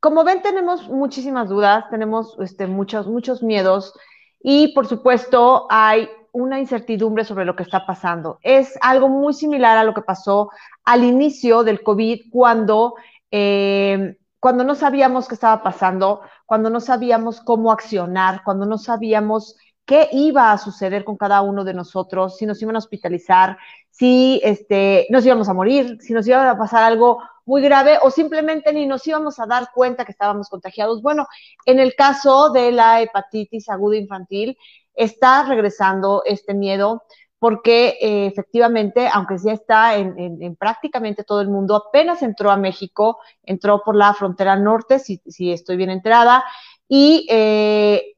como 0.00 0.24
ven, 0.24 0.42
tenemos 0.42 0.88
muchísimas 0.88 1.48
dudas, 1.48 1.84
tenemos 1.90 2.36
este, 2.40 2.66
muchos, 2.66 3.06
muchos 3.06 3.42
miedos. 3.42 3.94
Y 4.40 4.68
por 4.74 4.86
supuesto, 4.86 5.66
hay 5.70 6.08
una 6.36 6.60
incertidumbre 6.60 7.24
sobre 7.24 7.46
lo 7.46 7.56
que 7.56 7.62
está 7.62 7.86
pasando. 7.86 8.38
Es 8.42 8.78
algo 8.82 9.08
muy 9.08 9.32
similar 9.32 9.78
a 9.78 9.84
lo 9.84 9.94
que 9.94 10.02
pasó 10.02 10.50
al 10.84 11.02
inicio 11.02 11.64
del 11.64 11.82
COVID, 11.82 12.30
cuando, 12.30 12.94
eh, 13.30 14.18
cuando 14.38 14.62
no 14.62 14.74
sabíamos 14.74 15.28
qué 15.28 15.34
estaba 15.34 15.62
pasando, 15.62 16.20
cuando 16.44 16.68
no 16.68 16.80
sabíamos 16.80 17.40
cómo 17.40 17.72
accionar, 17.72 18.42
cuando 18.44 18.66
no 18.66 18.76
sabíamos 18.76 19.56
qué 19.86 20.08
iba 20.12 20.52
a 20.52 20.58
suceder 20.58 21.04
con 21.04 21.16
cada 21.16 21.40
uno 21.42 21.64
de 21.64 21.72
nosotros, 21.72 22.36
si 22.36 22.44
nos 22.44 22.60
iban 22.60 22.74
a 22.74 22.80
hospitalizar, 22.80 23.56
si 23.90 24.40
este, 24.44 25.06
nos 25.10 25.24
íbamos 25.24 25.48
a 25.48 25.54
morir, 25.54 25.98
si 26.00 26.12
nos 26.12 26.26
iba 26.26 26.50
a 26.50 26.58
pasar 26.58 26.82
algo 26.82 27.22
muy 27.46 27.62
grave 27.62 27.98
o 28.02 28.10
simplemente 28.10 28.72
ni 28.72 28.86
nos 28.86 29.06
íbamos 29.06 29.38
a 29.38 29.46
dar 29.46 29.68
cuenta 29.72 30.04
que 30.04 30.12
estábamos 30.12 30.48
contagiados. 30.50 31.00
Bueno, 31.00 31.26
en 31.64 31.78
el 31.78 31.94
caso 31.94 32.50
de 32.50 32.72
la 32.72 33.00
hepatitis 33.00 33.68
aguda 33.68 33.96
infantil, 33.96 34.58
está 34.94 35.44
regresando 35.44 36.22
este 36.26 36.52
miedo 36.52 37.04
porque 37.38 37.98
eh, 38.00 38.26
efectivamente, 38.26 39.08
aunque 39.12 39.36
ya 39.38 39.52
está 39.52 39.96
en, 39.96 40.56
prácticamente 40.56 41.22
todo 41.22 41.40
el 41.42 41.48
mundo, 41.48 41.76
apenas 41.76 42.22
entró 42.22 42.50
a 42.50 42.56
México, 42.56 43.18
entró 43.42 43.82
por 43.84 43.94
la 43.94 44.14
frontera 44.14 44.56
norte, 44.56 44.98
si, 44.98 45.20
estoy 45.52 45.76
bien 45.76 45.90
enterada, 45.90 46.44
y 46.88 47.26
eh, 47.30 48.15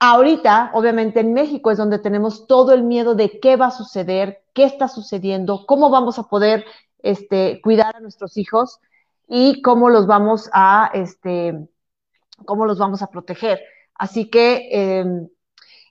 ahorita, 0.00 0.70
obviamente 0.74 1.20
en 1.20 1.32
México 1.32 1.70
es 1.70 1.78
donde 1.78 1.98
tenemos 1.98 2.46
todo 2.46 2.72
el 2.72 2.82
miedo 2.82 3.14
de 3.14 3.38
qué 3.38 3.56
va 3.56 3.66
a 3.66 3.70
suceder, 3.70 4.42
qué 4.54 4.64
está 4.64 4.88
sucediendo, 4.88 5.66
cómo 5.66 5.90
vamos 5.90 6.18
a 6.18 6.24
poder 6.24 6.64
este, 6.98 7.60
cuidar 7.62 7.94
a 7.94 8.00
nuestros 8.00 8.36
hijos 8.36 8.80
y 9.28 9.62
cómo 9.62 9.90
los 9.90 10.06
vamos 10.06 10.50
a, 10.52 10.90
este, 10.94 11.68
cómo 12.46 12.66
los 12.66 12.78
vamos 12.78 13.02
a 13.02 13.08
proteger. 13.08 13.60
Así 13.94 14.30
que 14.30 14.68
em, 14.72 15.28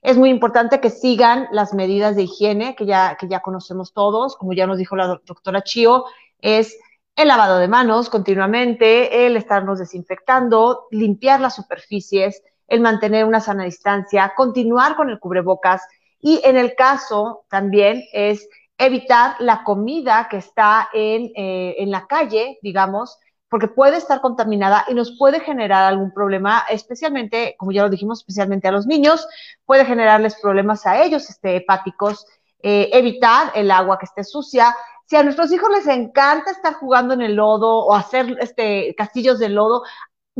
es 0.02 0.18
muy 0.18 0.30
importante 0.30 0.82
que 0.82 0.90
sigan 0.90 1.48
las 1.52 1.74
medidas 1.74 2.16
de 2.16 2.24
higiene 2.24 2.76
que 2.76 2.86
ya, 2.86 3.16
que 3.20 3.28
ya 3.28 3.42
conocemos 3.42 3.94
todos, 3.94 4.36
como 4.36 4.54
ya 4.54 4.66
nos 4.66 4.80
dijo 4.80 4.96
la 4.96 5.20
doctora 5.24 5.62
Chio, 5.64 6.06
es 6.40 6.78
el 7.16 7.28
lavado 7.28 7.60
de 7.60 7.68
manos 7.68 8.10
continuamente, 8.10 9.28
el 9.28 9.38
estarnos 9.38 9.78
desinfectando, 9.78 10.88
limpiar 10.90 11.42
las 11.42 11.56
superficies, 11.56 12.42
el 12.70 12.82
mantener 12.82 13.26
una 13.26 13.40
sana 13.40 13.64
distancia, 13.66 14.34
continuar 14.36 14.96
con 14.96 15.10
el 15.10 15.20
cubrebocas 15.20 15.82
y 16.22 16.42
en 16.44 16.58
el 16.58 16.76
caso 16.76 17.46
también 17.50 18.04
es 18.14 18.48
evitar 18.78 19.36
la 19.40 19.64
comida 19.64 20.28
que 20.30 20.38
está 20.38 20.90
en, 20.94 21.32
eh, 21.36 21.76
en 21.80 21.92
la 21.92 22.08
calle, 22.08 22.60
digamos, 22.62 23.20
porque 23.50 23.68
puede 23.68 23.98
estar 23.98 24.22
contaminada 24.22 24.86
y 24.88 24.94
nos 24.94 25.18
puede 25.18 25.40
generar 25.40 25.84
algún 25.84 26.14
problema, 26.14 26.64
especialmente, 26.70 27.56
como 27.58 27.72
ya 27.72 27.84
lo 27.84 27.90
dijimos, 27.90 28.20
especialmente 28.20 28.68
a 28.68 28.72
los 28.72 28.86
niños, 28.86 29.28
puede 29.66 29.86
generarles 29.86 30.40
problemas 30.40 30.86
a 30.86 31.04
ellos 31.04 31.30
este, 31.30 31.58
hepáticos, 31.58 32.26
eh, 32.62 32.90
evitar 32.94 33.52
el 33.56 33.72
agua 33.72 33.98
que 33.98 34.06
esté 34.06 34.24
sucia. 34.24 34.76
Si 35.06 35.16
a 35.16 35.24
nuestros 35.24 35.52
hijos 35.52 35.70
les 35.72 35.88
encanta 35.88 36.52
estar 36.52 36.76
jugando 36.76 37.16
en 37.16 37.22
el 37.22 37.36
lodo 37.36 37.80
o 37.80 37.96
hacer 37.96 38.38
este, 38.40 38.94
castillos 38.96 39.40
de 39.40 39.50
lodo, 39.50 39.82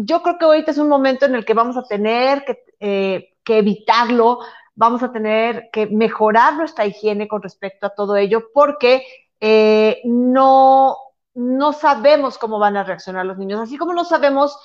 yo 0.06 0.22
creo 0.22 0.38
que 0.38 0.46
ahorita 0.46 0.72
es 0.72 0.78
un 0.78 0.90
momento 0.90 1.26
en 1.26 1.36
el 1.36 1.46
que 1.46 1.54
vamos 1.54 1.78
a 1.78 1.84
tener 1.84 2.44
que, 2.46 2.64
eh, 2.80 3.36
que 3.44 3.60
evitarlo 3.60 4.40
vamos 4.80 5.04
a 5.04 5.12
tener 5.12 5.70
que 5.74 5.88
mejorar 5.88 6.56
nuestra 6.56 6.86
higiene 6.86 7.28
con 7.28 7.42
respecto 7.42 7.86
a 7.86 7.94
todo 7.94 8.16
ello 8.16 8.46
porque 8.54 9.04
eh, 9.42 10.00
no, 10.06 10.96
no 11.34 11.74
sabemos 11.74 12.38
cómo 12.38 12.60
van 12.60 12.78
a 12.78 12.86
reaccionar 12.86 13.26
los 13.26 13.38
niños, 13.38 13.60
así 13.60 13.78
como 13.78 13.94
no 13.94 14.06
sabemos 14.06 14.58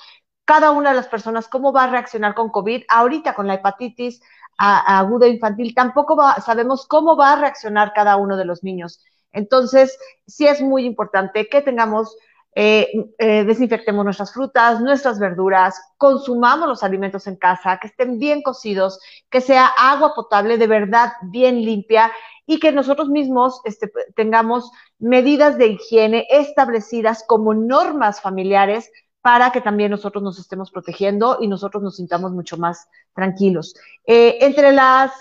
cada 0.45 0.71
una 0.71 0.91
de 0.91 0.95
las 0.95 1.09
personas 1.09 1.49
cómo 1.49 1.73
va 1.73 1.83
a 1.83 1.89
reaccionar 1.89 2.33
con 2.33 2.49
COVID, 2.49 2.83
ahorita 2.87 3.33
con 3.33 3.47
la 3.47 3.55
hepatitis 3.55 4.21
aguda 4.57 5.27
infantil, 5.27 5.75
tampoco 5.75 6.17
sabemos 6.45 6.87
cómo 6.87 7.17
va 7.17 7.33
a 7.33 7.41
reaccionar 7.41 7.91
cada 7.93 8.15
uno 8.15 8.37
de 8.37 8.45
los 8.45 8.63
niños. 8.63 9.03
Entonces, 9.33 9.99
sí 10.25 10.47
es 10.47 10.61
muy 10.61 10.85
importante 10.85 11.49
que 11.49 11.61
tengamos 11.61 12.15
eh, 12.57 12.87
eh, 13.17 13.43
desinfectemos 13.43 14.05
nuestras 14.05 14.33
frutas, 14.33 14.79
nuestras 14.79 15.19
verduras, 15.19 15.75
consumamos 15.97 16.69
los 16.69 16.83
alimentos 16.83 17.27
en 17.27 17.35
casa, 17.35 17.77
que 17.81 17.87
estén 17.87 18.17
bien 18.17 18.41
cocidos, 18.41 18.97
que 19.29 19.41
sea 19.41 19.67
agua 19.77 20.13
potable 20.15 20.57
de 20.57 20.67
verdad 20.67 21.11
bien 21.23 21.61
limpia 21.65 22.13
y 22.45 22.59
que 22.59 22.71
nosotros 22.71 23.09
mismos 23.09 23.59
este, 23.65 23.91
tengamos 24.15 24.71
medidas 24.99 25.57
de 25.57 25.67
higiene 25.67 26.27
establecidas 26.29 27.25
como 27.27 27.53
normas 27.53 28.21
familiares 28.21 28.89
para 29.21 29.51
que 29.51 29.59
también 29.59 29.91
nosotros 29.91 30.23
nos 30.23 30.39
estemos 30.39 30.71
protegiendo 30.71 31.39
y 31.41 31.47
nosotros 31.47 31.83
nos 31.83 31.97
sintamos 31.97 32.31
mucho 32.31 32.57
más 32.57 32.87
tranquilos. 33.13 33.75
Eh, 34.05 34.37
entre 34.39 34.71
las 34.71 35.11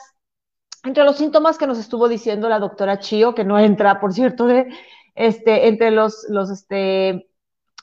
entre 0.84 1.04
los 1.04 1.16
síntomas 1.16 1.56
que 1.56 1.66
nos 1.66 1.78
estuvo 1.78 2.08
diciendo 2.08 2.48
la 2.48 2.60
doctora 2.60 2.98
Chio, 2.98 3.34
que 3.34 3.42
no 3.42 3.58
entra, 3.58 4.00
por 4.00 4.12
cierto, 4.12 4.46
de, 4.46 4.68
este, 5.14 5.68
entre 5.68 5.90
los, 5.90 6.26
este, 6.52 7.28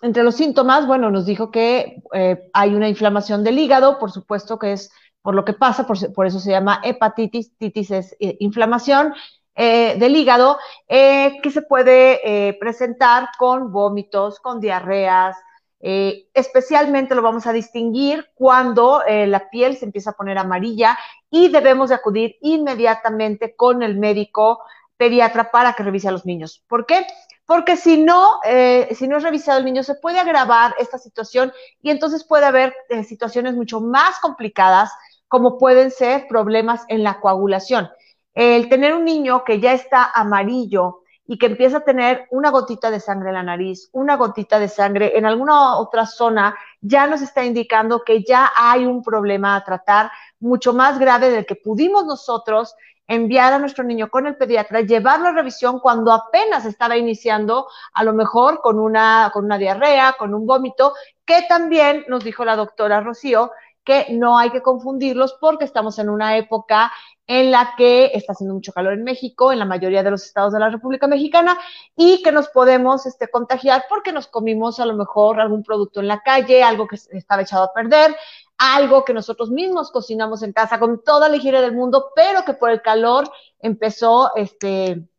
entre 0.02 0.24
los 0.24 0.36
síntomas, 0.36 0.88
bueno, 0.88 1.10
nos 1.10 1.26
dijo 1.26 1.52
que 1.52 2.04
eh, 2.14 2.50
hay 2.54 2.76
una 2.76 2.90
inflamación 2.90 3.44
del 3.44 3.60
hígado, 3.60 4.00
por 4.00 4.12
supuesto 4.12 4.60
que 4.60 4.74
es 4.74 4.92
por 5.22 5.36
lo 5.36 5.46
que 5.46 5.54
pasa, 5.54 5.86
por, 5.86 6.26
eso 6.26 6.40
se 6.40 6.50
llama 6.50 6.82
hepatitis, 6.84 7.56
titis 7.58 7.92
es 7.92 8.16
eh, 8.20 8.38
inflamación 8.40 9.14
eh, 9.54 9.96
del 10.00 10.16
hígado, 10.16 10.58
que 10.88 11.52
se 11.54 11.62
puede 11.62 12.58
presentar 12.60 13.30
con 13.38 13.72
vómitos, 13.72 14.40
con 14.40 14.60
diarreas, 14.60 15.38
especialmente 15.80 17.14
lo 17.14 17.22
vamos 17.22 17.46
a 17.46 17.54
distinguir 17.54 18.30
cuando 18.34 19.04
la 19.08 19.50
piel 19.50 19.76
se 19.76 19.86
empieza 19.86 20.12
a 20.12 20.16
poner 20.16 20.38
amarilla 20.38 20.98
y 21.30 21.50
debemos 21.50 21.90
de 21.90 21.96
acudir 21.96 22.38
inmediatamente 22.42 23.56
con 23.56 23.84
el 23.84 23.98
médico 23.98 24.60
pediatra 25.02 25.50
para 25.50 25.74
que 25.74 25.82
revise 25.82 26.08
a 26.10 26.12
los 26.12 26.28
niños. 26.28 26.64
¿Por 26.68 26.86
qué? 26.86 27.08
porque 27.48 27.76
si 27.76 28.02
no, 28.02 28.40
eh, 28.46 28.88
si 28.96 29.10
no 29.10 29.18
es 29.18 29.24
revisado 29.24 29.60
el 29.60 29.66
niño, 29.66 29.84
se 29.84 29.96
puede 29.96 30.20
agravar 30.20 30.74
esta 30.80 30.98
situación 30.98 31.52
y 31.82 31.90
entonces 31.90 32.24
puede 32.24 32.46
haber 32.46 32.74
eh, 32.88 33.04
situaciones 33.04 33.56
mucho 33.56 33.82
más 33.82 34.20
complicadas, 34.22 34.90
como 35.28 35.58
pueden 35.58 35.92
ser 35.92 36.28
problemas 36.30 36.86
en 36.88 37.04
la 37.04 37.20
coagulación. 37.20 37.90
El 38.34 38.70
tener 38.70 38.94
un 38.94 39.04
niño 39.04 39.44
que 39.44 39.60
ya 39.60 39.74
está 39.74 40.10
amarillo 40.14 41.02
y 41.28 41.38
que 41.38 41.48
empieza 41.48 41.80
a 41.80 41.84
tener 41.84 42.26
una 42.32 42.52
gotita 42.52 42.90
de 42.90 43.02
sangre 43.02 43.30
en 43.30 43.36
la 43.36 43.44
nariz, 43.44 43.90
una 43.92 44.16
gotita 44.16 44.58
de 44.58 44.70
sangre 44.70 45.18
en 45.18 45.26
alguna 45.26 45.78
otra 45.78 46.06
zona, 46.06 46.56
ya 46.80 47.06
nos 47.06 47.22
está 47.22 47.44
indicando 47.44 48.04
que 48.06 48.24
ya 48.24 48.52
hay 48.56 48.86
un 48.86 49.04
problema 49.04 49.58
a 49.58 49.64
tratar 49.66 50.10
mucho 50.40 50.72
más 50.72 51.00
grave 51.00 51.30
del 51.30 51.46
que 51.46 51.56
pudimos 51.56 52.06
nosotros 52.06 52.76
enviar 53.12 53.52
a 53.52 53.60
nuestro 53.60 53.84
niño 53.84 54.10
con 54.10 54.26
el 54.26 54.38
pediatra, 54.38 54.82
llevarlo 54.82 55.28
a 55.28 55.34
revisión 55.34 55.80
cuando 55.80 56.14
apenas 56.14 56.66
estaba 56.66 56.96
iniciando, 56.96 57.68
a 57.94 58.04
lo 58.04 58.14
mejor 58.14 58.62
con 58.62 58.80
una, 58.80 59.32
con 59.34 59.46
una 59.46 59.58
diarrea, 59.58 60.16
con 60.18 60.34
un 60.34 60.46
vómito, 60.46 60.94
que 61.26 61.42
también 61.50 62.06
nos 62.08 62.24
dijo 62.24 62.46
la 62.46 62.56
doctora 62.56 63.02
Rocío, 63.02 63.52
que 63.84 64.08
no 64.12 64.38
hay 64.38 64.52
que 64.52 64.62
confundirlos 64.62 65.36
porque 65.42 65.66
estamos 65.66 66.00
en 66.00 66.10
una 66.10 66.38
época 66.38 66.92
en 67.28 67.52
la 67.52 67.74
que 67.78 68.12
está 68.14 68.34
haciendo 68.34 68.56
mucho 68.56 68.72
calor 68.72 68.94
en 68.94 69.04
México, 69.04 69.52
en 69.52 69.60
la 69.60 69.66
mayoría 69.66 70.04
de 70.04 70.12
los 70.12 70.24
estados 70.24 70.54
de 70.54 70.60
la 70.60 70.70
República 70.70 71.08
Mexicana, 71.08 71.58
y 71.96 72.22
que 72.24 72.32
nos 72.32 72.50
podemos 72.50 73.06
este, 73.06 73.30
contagiar 73.30 73.86
porque 73.90 74.12
nos 74.12 74.28
comimos 74.28 74.80
a 74.80 74.86
lo 74.86 74.96
mejor 74.96 75.40
algún 75.40 75.64
producto 75.64 76.00
en 76.00 76.08
la 76.08 76.22
calle, 76.22 76.64
algo 76.64 76.88
que 76.88 76.96
estaba 76.96 77.42
echado 77.42 77.64
a 77.64 77.74
perder, 77.74 78.16
algo 78.62 79.04
que 79.04 79.14
nosotros 79.14 79.50
mismos 79.50 79.90
cocinamos 79.92 80.44
en 80.44 80.54
casa 80.54 80.80
con 80.80 81.04
toda 81.04 81.28
la 81.28 81.38
higiene 81.38 81.62
del 81.62 81.74
mundo, 81.74 82.12
pero 82.16 82.46
que 82.46 82.54
por 82.54 82.70
el 82.70 82.84
calor 82.84 83.28
empezó 83.60 84.36
este, 84.36 85.10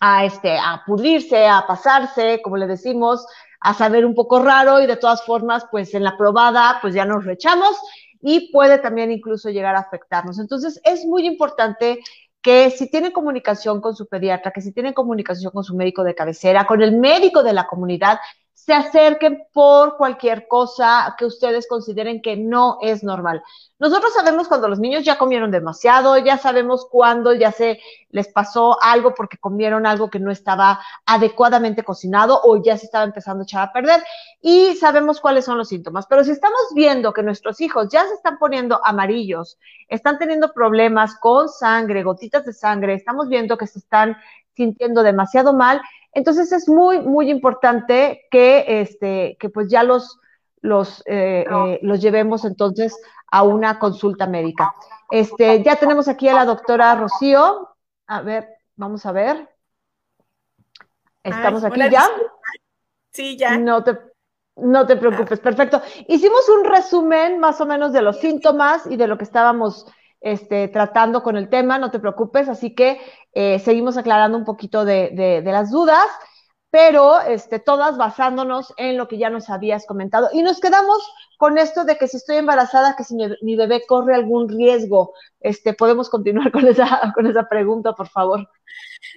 a, 0.00 0.26
este, 0.26 0.58
a 0.58 0.82
pudrirse, 0.86 1.46
a 1.46 1.66
pasarse, 1.66 2.42
como 2.42 2.58
le 2.58 2.66
decimos, 2.66 3.26
a 3.60 3.72
saber 3.72 4.04
un 4.04 4.14
poco 4.14 4.38
raro 4.42 4.82
y 4.82 4.86
de 4.86 4.96
todas 4.96 5.24
formas, 5.24 5.64
pues 5.70 5.94
en 5.94 6.04
la 6.04 6.18
probada, 6.18 6.78
pues 6.82 6.92
ya 6.92 7.06
nos 7.06 7.24
rechamos 7.24 7.74
y 8.20 8.52
puede 8.52 8.76
también 8.76 9.10
incluso 9.10 9.48
llegar 9.48 9.76
a 9.76 9.80
afectarnos. 9.80 10.38
Entonces, 10.38 10.78
es 10.84 11.06
muy 11.06 11.26
importante 11.26 12.00
que 12.42 12.70
si 12.70 12.90
tienen 12.90 13.12
comunicación 13.12 13.80
con 13.80 13.96
su 13.96 14.06
pediatra, 14.06 14.52
que 14.52 14.60
si 14.60 14.72
tienen 14.72 14.92
comunicación 14.92 15.50
con 15.52 15.64
su 15.64 15.74
médico 15.74 16.04
de 16.04 16.14
cabecera, 16.14 16.66
con 16.66 16.82
el 16.82 16.98
médico 16.98 17.42
de 17.42 17.54
la 17.54 17.66
comunidad, 17.66 18.18
se 18.54 18.72
acerquen 18.72 19.44
por 19.52 19.96
cualquier 19.98 20.48
cosa 20.48 21.14
que 21.18 21.26
ustedes 21.26 21.66
consideren 21.68 22.22
que 22.22 22.36
no 22.36 22.78
es 22.80 23.04
normal. 23.04 23.42
Nosotros 23.78 24.14
sabemos 24.14 24.48
cuando 24.48 24.68
los 24.68 24.78
niños 24.78 25.04
ya 25.04 25.18
comieron 25.18 25.50
demasiado, 25.50 26.16
ya 26.16 26.38
sabemos 26.38 26.86
cuando 26.90 27.34
ya 27.34 27.52
se 27.52 27.80
les 28.08 28.28
pasó 28.28 28.80
algo 28.80 29.12
porque 29.14 29.36
comieron 29.36 29.84
algo 29.84 30.08
que 30.08 30.20
no 30.20 30.30
estaba 30.30 30.80
adecuadamente 31.04 31.82
cocinado 31.82 32.40
o 32.42 32.62
ya 32.62 32.78
se 32.78 32.86
estaba 32.86 33.04
empezando 33.04 33.42
a 33.42 33.44
echar 33.44 33.68
a 33.68 33.72
perder 33.72 34.02
y 34.40 34.74
sabemos 34.76 35.20
cuáles 35.20 35.44
son 35.44 35.58
los 35.58 35.68
síntomas. 35.68 36.06
Pero 36.06 36.22
si 36.22 36.30
estamos 36.30 36.60
viendo 36.74 37.12
que 37.12 37.24
nuestros 37.24 37.60
hijos 37.60 37.88
ya 37.90 38.06
se 38.06 38.14
están 38.14 38.38
poniendo 38.38 38.80
amarillos, 38.84 39.58
están 39.88 40.16
teniendo 40.16 40.52
problemas 40.54 41.16
con 41.18 41.48
sangre, 41.48 42.04
gotitas 42.04 42.44
de 42.46 42.52
sangre, 42.52 42.94
estamos 42.94 43.28
viendo 43.28 43.58
que 43.58 43.66
se 43.66 43.80
están 43.80 44.16
sintiendo 44.54 45.02
demasiado 45.02 45.52
mal, 45.52 45.80
entonces 46.12 46.52
es 46.52 46.68
muy, 46.68 47.00
muy 47.00 47.30
importante 47.30 48.22
que, 48.30 48.80
este, 48.80 49.36
que 49.38 49.48
pues 49.48 49.68
ya 49.68 49.82
los, 49.82 50.18
los, 50.60 51.02
eh, 51.06 51.44
eh, 51.50 51.78
los 51.82 52.00
llevemos 52.00 52.44
entonces 52.44 52.96
a 53.30 53.42
una 53.42 53.78
consulta 53.78 54.26
médica. 54.26 54.72
Este, 55.10 55.62
ya 55.62 55.76
tenemos 55.76 56.08
aquí 56.08 56.28
a 56.28 56.34
la 56.34 56.44
doctora 56.44 56.94
Rocío. 56.94 57.68
A 58.06 58.22
ver, 58.22 58.48
vamos 58.76 59.04
a 59.06 59.12
ver. 59.12 59.48
¿Estamos 61.22 61.64
aquí 61.64 61.80
ya? 61.90 62.08
Sí, 63.10 63.36
ya. 63.36 63.58
No 63.58 63.82
te, 63.82 63.98
no 64.56 64.86
te 64.86 64.96
preocupes, 64.96 65.40
perfecto. 65.40 65.82
Hicimos 66.06 66.48
un 66.48 66.64
resumen 66.64 67.40
más 67.40 67.60
o 67.60 67.66
menos 67.66 67.92
de 67.92 68.02
los 68.02 68.18
síntomas 68.18 68.86
y 68.86 68.96
de 68.96 69.08
lo 69.08 69.18
que 69.18 69.24
estábamos 69.24 69.86
este, 70.24 70.68
tratando 70.68 71.22
con 71.22 71.36
el 71.36 71.50
tema, 71.50 71.78
no 71.78 71.90
te 71.90 72.00
preocupes, 72.00 72.48
así 72.48 72.74
que 72.74 72.98
eh, 73.34 73.58
seguimos 73.58 73.98
aclarando 73.98 74.38
un 74.38 74.46
poquito 74.46 74.86
de, 74.86 75.42
las 75.44 75.70
dudas, 75.70 76.06
pero 76.70 77.20
este, 77.20 77.58
todas 77.58 77.98
basándonos 77.98 78.72
en 78.78 78.96
lo 78.96 79.06
que 79.06 79.18
ya 79.18 79.28
nos 79.28 79.50
habías 79.50 79.84
comentado. 79.84 80.30
Y 80.32 80.42
nos 80.42 80.60
quedamos 80.60 80.98
con 81.36 81.58
esto 81.58 81.84
de 81.84 81.98
que 81.98 82.08
si 82.08 82.16
estoy 82.16 82.38
embarazada, 82.38 82.96
que 82.96 83.04
si 83.04 83.14
mi, 83.14 83.54
bebé 83.54 83.84
corre 83.86 84.14
algún 84.14 84.48
riesgo, 84.48 85.12
este, 85.40 85.74
podemos 85.74 86.08
continuar 86.08 86.50
con 86.50 86.66
esa, 86.66 86.86
con 87.14 87.26
esa 87.26 87.46
pregunta, 87.46 87.92
por 87.92 88.08
favor. 88.08 88.48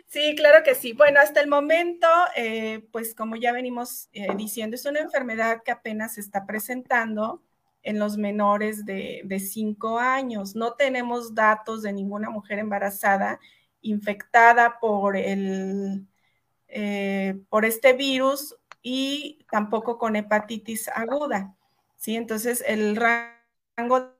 Sí, 0.07 0.35
claro 0.35 0.61
que 0.65 0.75
sí. 0.75 0.91
Bueno, 0.91 1.21
hasta 1.21 1.39
el 1.39 1.47
momento, 1.47 2.07
eh, 2.35 2.85
pues 2.91 3.15
como 3.15 3.37
ya 3.37 3.53
venimos 3.53 4.09
eh, 4.11 4.27
diciendo, 4.35 4.75
es 4.75 4.85
una 4.85 4.99
enfermedad 4.99 5.61
que 5.63 5.71
apenas 5.71 6.15
se 6.15 6.21
está 6.21 6.45
presentando 6.45 7.41
en 7.87 7.99
los 7.99 8.17
menores 8.17 8.85
de, 8.85 9.21
de 9.23 9.39
cinco 9.39 9.97
años. 9.97 10.55
No 10.57 10.73
tenemos 10.73 11.33
datos 11.33 11.83
de 11.83 11.93
ninguna 11.93 12.29
mujer 12.29 12.59
embarazada 12.59 13.39
infectada 13.81 14.77
por, 14.81 15.15
el, 15.15 16.05
eh, 16.67 17.39
por 17.47 17.63
este 17.63 17.93
virus 17.93 18.57
y 18.81 19.45
tampoco 19.49 19.97
con 19.97 20.17
hepatitis 20.17 20.89
aguda. 20.89 21.55
¿sí? 21.95 22.17
Entonces, 22.17 22.61
el 22.67 22.97
rango 22.97 24.11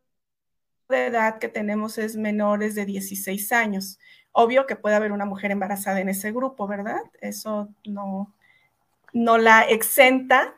de 0.88 1.08
edad 1.08 1.38
que 1.38 1.50
tenemos 1.50 1.98
es 1.98 2.16
menores 2.16 2.74
de 2.74 2.86
16 2.86 3.52
años. 3.52 4.00
Obvio 4.32 4.66
que 4.66 4.78
puede 4.78 4.96
haber 4.96 5.12
una 5.12 5.26
mujer 5.26 5.52
embarazada 5.52 6.00
en 6.00 6.08
ese 6.08 6.32
grupo, 6.32 6.68
¿verdad? 6.68 7.02
Eso 7.20 7.68
no, 7.86 8.34
no 9.12 9.38
la 9.38 9.64
exenta, 9.64 10.56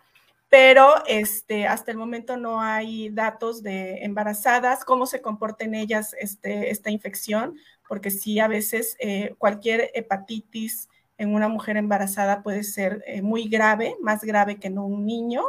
pero 0.50 1.06
este, 1.06 1.68
hasta 1.68 1.92
el 1.92 1.98
momento 1.98 2.36
no 2.36 2.60
hay 2.60 3.10
datos 3.10 3.62
de 3.62 4.04
embarazadas, 4.04 4.84
cómo 4.84 5.06
se 5.06 5.22
comporta 5.22 5.64
en 5.64 5.76
ellas 5.76 6.16
este, 6.20 6.72
esta 6.72 6.90
infección, 6.90 7.56
porque 7.88 8.10
sí, 8.10 8.40
a 8.40 8.48
veces 8.48 8.96
eh, 9.00 9.36
cualquier 9.38 9.92
hepatitis 9.94 10.90
en 11.20 11.36
una 11.36 11.50
mujer 11.50 11.78
embarazada 11.78 12.42
puede 12.42 12.64
ser 12.64 13.04
eh, 13.06 13.22
muy 13.22 13.48
grave, 13.48 13.96
más 14.02 14.24
grave 14.24 14.60
que 14.60 14.68
en 14.68 14.80
un 14.80 15.06
niño. 15.06 15.44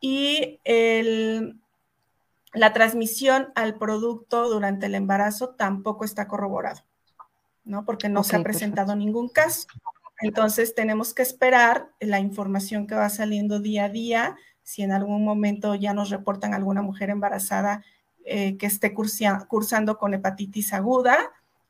Y 0.00 0.58
la 2.54 2.72
transmisión 2.72 3.52
al 3.54 3.76
producto 3.76 4.48
durante 4.48 4.86
el 4.86 4.94
embarazo 4.94 5.50
tampoco 5.50 6.06
está 6.06 6.26
corroborado, 6.26 6.80
¿no? 7.64 7.84
Porque 7.84 8.08
no 8.08 8.24
se 8.24 8.36
ha 8.36 8.42
presentado 8.42 8.96
ningún 8.96 9.28
caso. 9.28 9.66
Entonces 10.20 10.74
tenemos 10.74 11.14
que 11.14 11.22
esperar 11.22 11.90
la 12.00 12.20
información 12.20 12.86
que 12.86 12.94
va 12.94 13.08
saliendo 13.08 13.60
día 13.60 13.84
a 13.84 13.88
día. 13.88 14.36
Si 14.62 14.82
en 14.82 14.92
algún 14.92 15.24
momento 15.24 15.74
ya 15.74 15.94
nos 15.94 16.10
reportan 16.10 16.54
alguna 16.54 16.82
mujer 16.82 17.10
embarazada 17.10 17.82
eh, 18.24 18.56
que 18.58 18.66
esté 18.66 18.94
cursando 18.94 19.98
con 19.98 20.14
hepatitis 20.14 20.72
aguda 20.72 21.18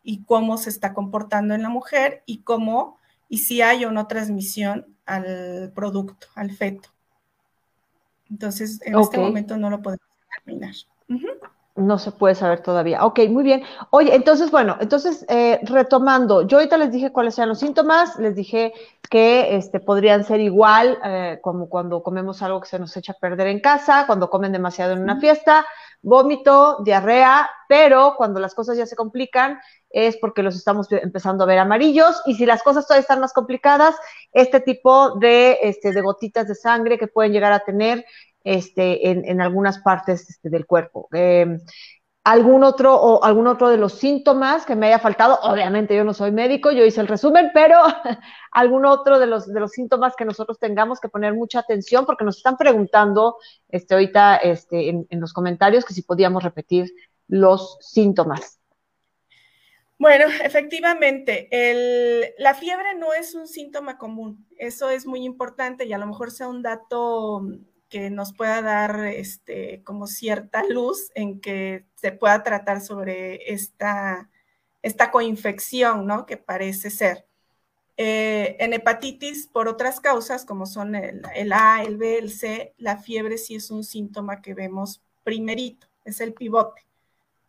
y 0.02 0.24
cómo 0.24 0.58
se 0.58 0.70
está 0.70 0.92
comportando 0.92 1.54
en 1.54 1.62
la 1.62 1.68
mujer 1.68 2.22
y 2.26 2.42
cómo 2.42 2.98
y 3.28 3.38
si 3.38 3.62
hay 3.62 3.84
o 3.84 3.92
no 3.92 4.08
transmisión 4.08 4.96
al 5.06 5.72
producto, 5.74 6.26
al 6.34 6.50
feto. 6.50 6.90
Entonces, 8.28 8.80
en 8.82 8.98
este 8.98 9.18
momento 9.18 9.56
no 9.56 9.70
lo 9.70 9.80
podemos 9.80 10.06
determinar. 10.36 10.74
No 11.76 11.98
se 11.98 12.10
puede 12.10 12.34
saber 12.34 12.62
todavía. 12.62 13.04
Ok, 13.06 13.20
muy 13.28 13.44
bien. 13.44 13.62
Oye, 13.90 14.14
entonces, 14.14 14.50
bueno, 14.50 14.76
entonces, 14.80 15.24
eh, 15.28 15.60
retomando, 15.62 16.42
yo 16.42 16.58
ahorita 16.58 16.76
les 16.76 16.90
dije 16.90 17.12
cuáles 17.12 17.38
eran 17.38 17.48
los 17.48 17.60
síntomas, 17.60 18.18
les 18.18 18.34
dije 18.34 18.72
que 19.08 19.56
este, 19.56 19.80
podrían 19.80 20.24
ser 20.24 20.40
igual 20.40 20.98
eh, 21.04 21.38
como 21.42 21.68
cuando 21.68 22.02
comemos 22.02 22.42
algo 22.42 22.60
que 22.60 22.68
se 22.68 22.78
nos 22.78 22.96
echa 22.96 23.12
a 23.12 23.20
perder 23.20 23.46
en 23.46 23.60
casa, 23.60 24.04
cuando 24.06 24.30
comen 24.30 24.52
demasiado 24.52 24.92
en 24.92 25.00
una 25.00 25.20
fiesta, 25.20 25.64
vómito, 26.02 26.78
diarrea, 26.84 27.48
pero 27.68 28.14
cuando 28.16 28.40
las 28.40 28.54
cosas 28.54 28.76
ya 28.76 28.86
se 28.86 28.96
complican 28.96 29.58
es 29.90 30.16
porque 30.16 30.42
los 30.42 30.56
estamos 30.56 30.86
empezando 30.90 31.44
a 31.44 31.46
ver 31.46 31.58
amarillos 31.58 32.22
y 32.26 32.34
si 32.34 32.46
las 32.46 32.62
cosas 32.62 32.86
todavía 32.86 33.02
están 33.02 33.20
más 33.20 33.32
complicadas, 33.32 33.96
este 34.32 34.60
tipo 34.60 35.16
de, 35.18 35.58
este, 35.62 35.92
de 35.92 36.00
gotitas 36.00 36.46
de 36.46 36.54
sangre 36.54 36.98
que 36.98 37.08
pueden 37.08 37.32
llegar 37.32 37.52
a 37.52 37.60
tener 37.60 38.04
este, 38.44 39.10
en, 39.10 39.40
algunas 39.40 39.78
partes 39.78 40.28
este, 40.30 40.50
del 40.50 40.66
cuerpo. 40.66 41.08
Em, 41.12 41.58
algún 42.24 42.64
otro 42.64 42.94
o 42.94 43.24
algún 43.24 43.46
otro 43.46 43.70
de 43.70 43.78
los 43.78 43.94
síntomas 43.94 44.66
que 44.66 44.76
me 44.76 44.86
haya 44.86 44.98
faltado. 44.98 45.38
Obviamente 45.42 45.96
yo 45.96 46.04
no 46.04 46.12
soy 46.12 46.32
médico, 46.32 46.70
yo 46.70 46.84
hice 46.84 47.00
el 47.00 47.08
resumen, 47.08 47.50
pero 47.54 47.78
algún 48.52 48.84
otro 48.84 49.18
de 49.18 49.26
los, 49.26 49.52
de 49.52 49.58
los 49.58 49.72
síntomas 49.72 50.14
que 50.16 50.24
nosotros 50.24 50.58
tengamos 50.58 51.00
que 51.00 51.08
poner 51.08 51.34
mucha 51.34 51.60
atención 51.60 52.04
porque 52.04 52.24
nos 52.24 52.36
están 52.36 52.56
preguntando 52.56 53.36
este, 53.68 53.94
ahorita 53.94 54.38
en, 54.42 55.06
los 55.10 55.32
comentarios 55.32 55.84
que 55.84 55.94
si 55.94 56.02
podíamos 56.02 56.42
repetir 56.42 56.92
los 57.26 57.78
síntomas. 57.80 58.58
Bueno, 59.98 60.26
efectivamente, 60.42 61.48
la 62.38 62.54
fiebre 62.54 62.94
no 62.96 63.12
es 63.12 63.34
un 63.34 63.46
síntoma 63.46 63.98
común. 63.98 64.46
Eso 64.56 64.88
es 64.88 65.06
muy 65.06 65.24
importante 65.24 65.84
y 65.84 65.92
a 65.92 65.98
lo 65.98 66.06
mejor 66.06 66.30
sea 66.30 66.48
un 66.48 66.62
dato 66.62 67.42
que 67.90 68.08
nos 68.08 68.32
pueda 68.32 68.62
dar 68.62 69.04
este, 69.06 69.82
como 69.84 70.06
cierta 70.06 70.64
luz 70.64 71.10
en 71.14 71.40
que 71.40 71.84
se 71.96 72.12
pueda 72.12 72.42
tratar 72.42 72.80
sobre 72.80 73.52
esta, 73.52 74.30
esta 74.80 75.10
coinfección, 75.10 76.06
¿no? 76.06 76.24
Que 76.24 76.38
parece 76.38 76.88
ser. 76.88 77.26
Eh, 77.96 78.56
en 78.60 78.72
hepatitis, 78.72 79.46
por 79.48 79.68
otras 79.68 80.00
causas, 80.00 80.46
como 80.46 80.64
son 80.64 80.94
el, 80.94 81.52
A, 81.52 81.82
el 81.82 81.98
B, 81.98 82.16
el 82.16 82.30
C, 82.30 82.72
la 82.78 82.96
fiebre 82.96 83.36
sí 83.36 83.56
es 83.56 83.70
un 83.70 83.84
síntoma 83.84 84.40
que 84.40 84.54
vemos 84.54 85.02
primerito, 85.22 85.86
es 86.04 86.22
el 86.22 86.32
pivote. 86.32 86.86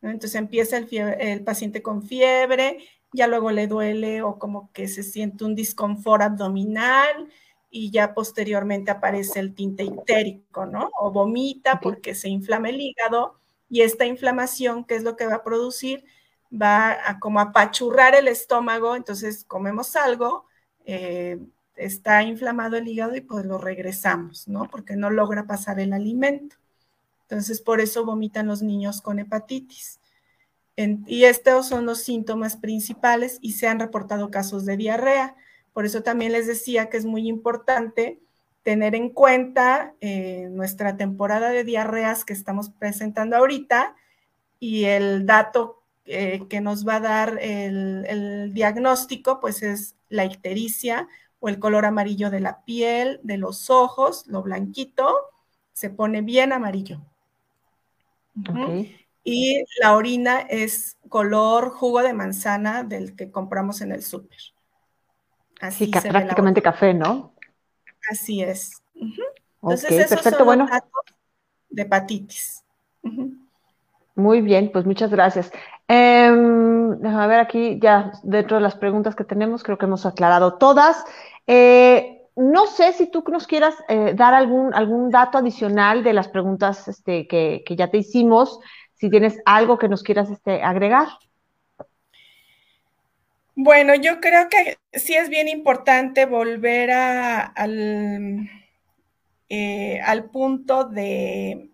Entonces 0.02 0.36
empieza 0.36 0.78
el, 0.78 0.90
el 0.92 1.44
paciente 1.44 1.82
con 1.82 2.04
fiebre, 2.04 2.80
ya 3.14 3.28
luego 3.28 3.52
le 3.52 3.68
duele 3.68 4.24
o 4.24 4.40
como 4.40 4.72
que 4.74 4.88
se 4.88 5.04
siente 5.04 5.46
un 5.46 5.56
disconfort 5.56 6.24
abdominal, 6.24 7.30
y 7.72 7.90
ya 7.90 8.14
posteriormente 8.14 8.92
aparece 8.92 9.40
el 9.40 9.56
tinte 9.56 9.84
ictérico, 9.84 10.66
¿no? 10.66 10.92
O 11.00 11.12
vomita 11.12 11.80
porque 11.80 12.14
se 12.14 12.30
inflama 12.30 12.70
el 12.70 12.82
hígado 12.82 13.40
y 13.70 13.82
esta 13.82 14.06
inflamación, 14.06 14.84
¿qué 14.84 14.96
es 14.96 15.04
lo 15.04 15.16
que 15.16 15.26
va 15.26 15.36
a 15.36 15.44
producir? 15.44 16.04
Va 16.54 16.92
a 17.10 17.20
como 17.20 17.40
apachurrar 17.40 18.14
el 18.16 18.28
estómago, 18.28 18.96
entonces 18.98 19.46
comemos 19.46 19.96
algo, 19.96 20.46
eh, 20.86 21.40
está 21.78 22.24
inflamado 22.24 22.76
el 22.78 22.88
hígado 22.90 23.16
y 23.16 23.22
pues 23.22 23.46
lo 23.46 23.58
regresamos, 23.58 24.50
¿no? 24.50 24.70
Porque 24.70 24.98
no 24.98 25.10
logra 25.10 25.48
pasar 25.48 25.80
el 25.80 25.94
alimento. 25.94 26.58
Entonces, 27.24 27.62
por 27.62 27.80
eso 27.80 28.06
vomitan 28.06 28.48
los 28.48 28.62
niños 28.62 29.02
con 29.02 29.20
hepatitis. 29.20 30.00
y 31.06 31.26
estos 31.26 31.68
son 31.68 31.86
los 31.86 32.00
síntomas 32.02 32.58
principales 32.58 33.38
y 33.42 33.54
se 33.54 33.68
han 33.68 33.80
reportado 33.80 34.32
casos 34.32 34.66
de 34.66 34.78
diarrea. 34.78 35.36
Por 35.74 35.86
eso 35.86 36.04
también 36.04 36.32
les 36.32 36.48
decía 36.48 36.90
que 36.90 36.98
es 36.98 37.06
muy 37.06 37.28
importante 37.28 38.20
tener 38.64 38.96
en 38.96 39.10
cuenta 39.10 39.96
eh, 40.02 40.48
nuestra 40.52 40.98
temporada 40.98 41.50
de 41.50 41.64
diarreas 41.64 42.26
que 42.26 42.34
estamos 42.34 42.70
presentando 42.70 43.36
ahorita 43.36 43.96
y 44.60 44.86
el 44.86 45.26
dato 45.26 45.84
eh, 46.06 46.44
que 46.50 46.62
nos 46.62 46.88
va 46.88 46.96
a 46.96 47.00
dar 47.00 47.38
el, 47.42 48.06
el, 48.08 48.54
diagnóstico, 48.54 49.40
pues 49.40 49.64
es 49.64 49.96
la 50.10 50.26
ictericia 50.26 51.08
o 51.40 51.50
el 51.50 51.58
color 51.58 51.86
amarillo 51.86 52.30
de 52.30 52.40
la 52.40 52.64
piel, 52.64 53.20
de 53.24 53.38
los 53.38 53.70
ojos, 53.70 54.28
lo 54.28 54.44
blanquito, 54.44 55.16
se 55.74 55.90
pone 55.90 56.22
bien 56.22 56.54
amarillo. 56.54 57.02
Y 59.24 59.64
la 59.82 59.96
orina 59.96 60.40
es 60.42 60.98
color 61.10 61.72
jugo 61.72 62.02
de 62.02 62.14
manzana 62.14 62.84
del 62.84 63.16
que 63.16 63.32
compramos 63.32 63.82
en 63.82 63.92
el 63.92 64.04
súper. 64.04 64.40
Así 65.62 65.86
sí, 65.86 65.92
prácticamente 65.92 66.62
café, 66.62 66.94
¿no? 66.94 67.34
Así 68.10 68.42
es. 68.42 68.82
Entonces, 69.62 69.92
esos 69.92 70.10
perfecto, 70.10 70.40
son 70.40 70.46
bueno. 70.46 70.68
Datos 70.70 70.90
de 71.70 71.82
hepatitis. 71.84 72.64
Muy 74.16 74.42
bien, 74.42 74.72
pues 74.72 74.86
muchas 74.86 75.12
gracias. 75.12 75.52
Eh, 75.88 76.28
a 76.28 77.28
ver 77.28 77.40
aquí, 77.40 77.80
ya 77.82 78.12
dentro 78.24 78.58
de 78.58 78.64
las 78.64 78.76
preguntas 78.76 79.16
que 79.16 79.24
tenemos, 79.24 79.64
creo 79.64 79.78
que 79.78 79.86
hemos 79.86 80.06
aclarado 80.06 80.58
todas. 80.58 81.04
Eh, 81.48 82.28
no 82.36 82.66
sé 82.66 82.94
si 82.94 83.08
tú 83.08 83.24
nos 83.28 83.46
quieras 83.46 83.76
eh, 83.88 84.14
dar 84.16 84.34
algún, 84.34 84.74
algún 84.74 85.10
dato 85.10 85.38
adicional 85.38 86.04
de 86.04 86.14
las 86.14 86.28
preguntas 86.28 86.88
este, 86.88 87.28
que, 87.28 87.64
que, 87.66 87.76
ya 87.76 87.90
te 87.90 87.98
hicimos, 87.98 88.60
si 88.94 89.10
tienes 89.10 89.40
algo 89.46 89.78
que 89.78 89.90
nos 89.90 90.04
quieras 90.04 90.30
este, 90.30 90.64
agregar. 90.64 91.08
Bueno, 93.64 93.94
yo 93.96 94.20
creo 94.22 94.50
que 94.50 94.80
sí 94.98 95.14
es 95.16 95.30
bien 95.30 95.48
importante 95.48 96.26
volver 96.26 96.90
a, 96.90 97.42
al, 97.42 98.50
eh, 99.50 100.00
al 100.02 100.30
punto 100.32 100.86
de 100.86 101.72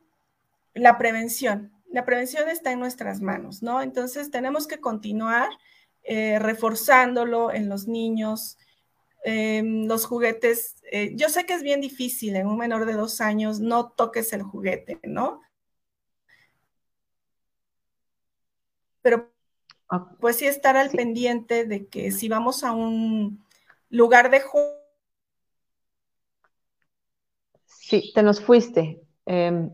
la 0.74 0.98
prevención. 0.98 1.72
La 1.92 2.06
prevención 2.06 2.50
está 2.50 2.72
en 2.72 2.80
nuestras 2.80 3.22
manos, 3.22 3.64
¿no? 3.64 3.82
Entonces 3.82 4.32
tenemos 4.32 4.68
que 4.68 4.80
continuar 4.80 5.50
eh, 6.04 6.40
reforzándolo 6.40 7.54
en 7.54 7.70
los 7.70 7.88
niños, 7.88 8.58
em, 9.26 9.88
los 9.88 10.06
juguetes. 10.06 10.78
Eh, 10.92 11.14
yo 11.16 11.30
sé 11.30 11.46
que 11.46 11.54
es 11.56 11.64
bien 11.64 11.82
difícil 11.82 12.36
en 12.38 12.48
un 12.48 12.58
menor 12.58 12.86
de 12.86 12.94
dos 12.94 13.22
años, 13.22 13.60
no 13.60 13.92
toques 13.92 14.34
el 14.34 14.44
juguete, 14.44 15.00
¿no? 15.04 15.42
Pero 19.02 19.32
pues 20.20 20.38
sí 20.38 20.46
estar 20.48 20.78
al 20.78 20.90
pendiente 20.92 21.66
de 21.66 21.88
que 21.88 22.12
si 22.12 22.30
vamos 22.30 22.64
a 22.64 22.72
un 22.74 23.46
lugar 23.90 24.30
de 24.32 24.42
juego. 24.42 24.78
Sí, 27.66 28.12
te 28.14 28.24
nos 28.24 28.42
fuiste. 28.42 29.02
Em, 29.26 29.70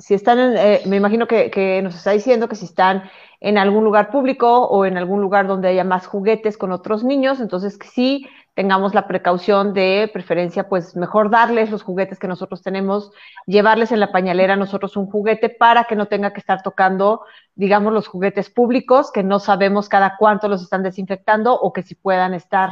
si 0.00 0.14
están, 0.14 0.38
en, 0.38 0.56
eh, 0.56 0.82
me 0.86 0.96
imagino 0.96 1.26
que, 1.26 1.50
que, 1.50 1.80
nos 1.82 1.94
está 1.94 2.10
diciendo 2.10 2.48
que 2.48 2.56
si 2.56 2.64
están 2.64 3.10
en 3.40 3.58
algún 3.58 3.84
lugar 3.84 4.10
público 4.10 4.66
o 4.66 4.84
en 4.84 4.96
algún 4.96 5.20
lugar 5.20 5.46
donde 5.46 5.68
haya 5.68 5.84
más 5.84 6.06
juguetes 6.06 6.58
con 6.58 6.72
otros 6.72 7.04
niños, 7.04 7.40
entonces 7.40 7.78
sí 7.92 8.26
tengamos 8.54 8.94
la 8.94 9.06
precaución 9.06 9.72
de 9.72 10.10
preferencia, 10.12 10.68
pues 10.68 10.96
mejor 10.96 11.30
darles 11.30 11.70
los 11.70 11.82
juguetes 11.82 12.18
que 12.18 12.28
nosotros 12.28 12.62
tenemos, 12.62 13.12
llevarles 13.46 13.92
en 13.92 14.00
la 14.00 14.12
pañalera 14.12 14.56
nosotros 14.56 14.96
un 14.96 15.06
juguete 15.06 15.48
para 15.48 15.84
que 15.84 15.96
no 15.96 16.06
tenga 16.06 16.32
que 16.32 16.40
estar 16.40 16.62
tocando, 16.62 17.22
digamos, 17.54 17.92
los 17.92 18.08
juguetes 18.08 18.50
públicos, 18.50 19.12
que 19.12 19.22
no 19.22 19.38
sabemos 19.38 19.88
cada 19.88 20.16
cuánto 20.18 20.48
los 20.48 20.62
están 20.62 20.82
desinfectando 20.82 21.54
o 21.54 21.72
que 21.72 21.82
si 21.82 21.94
puedan 21.94 22.34
estar 22.34 22.70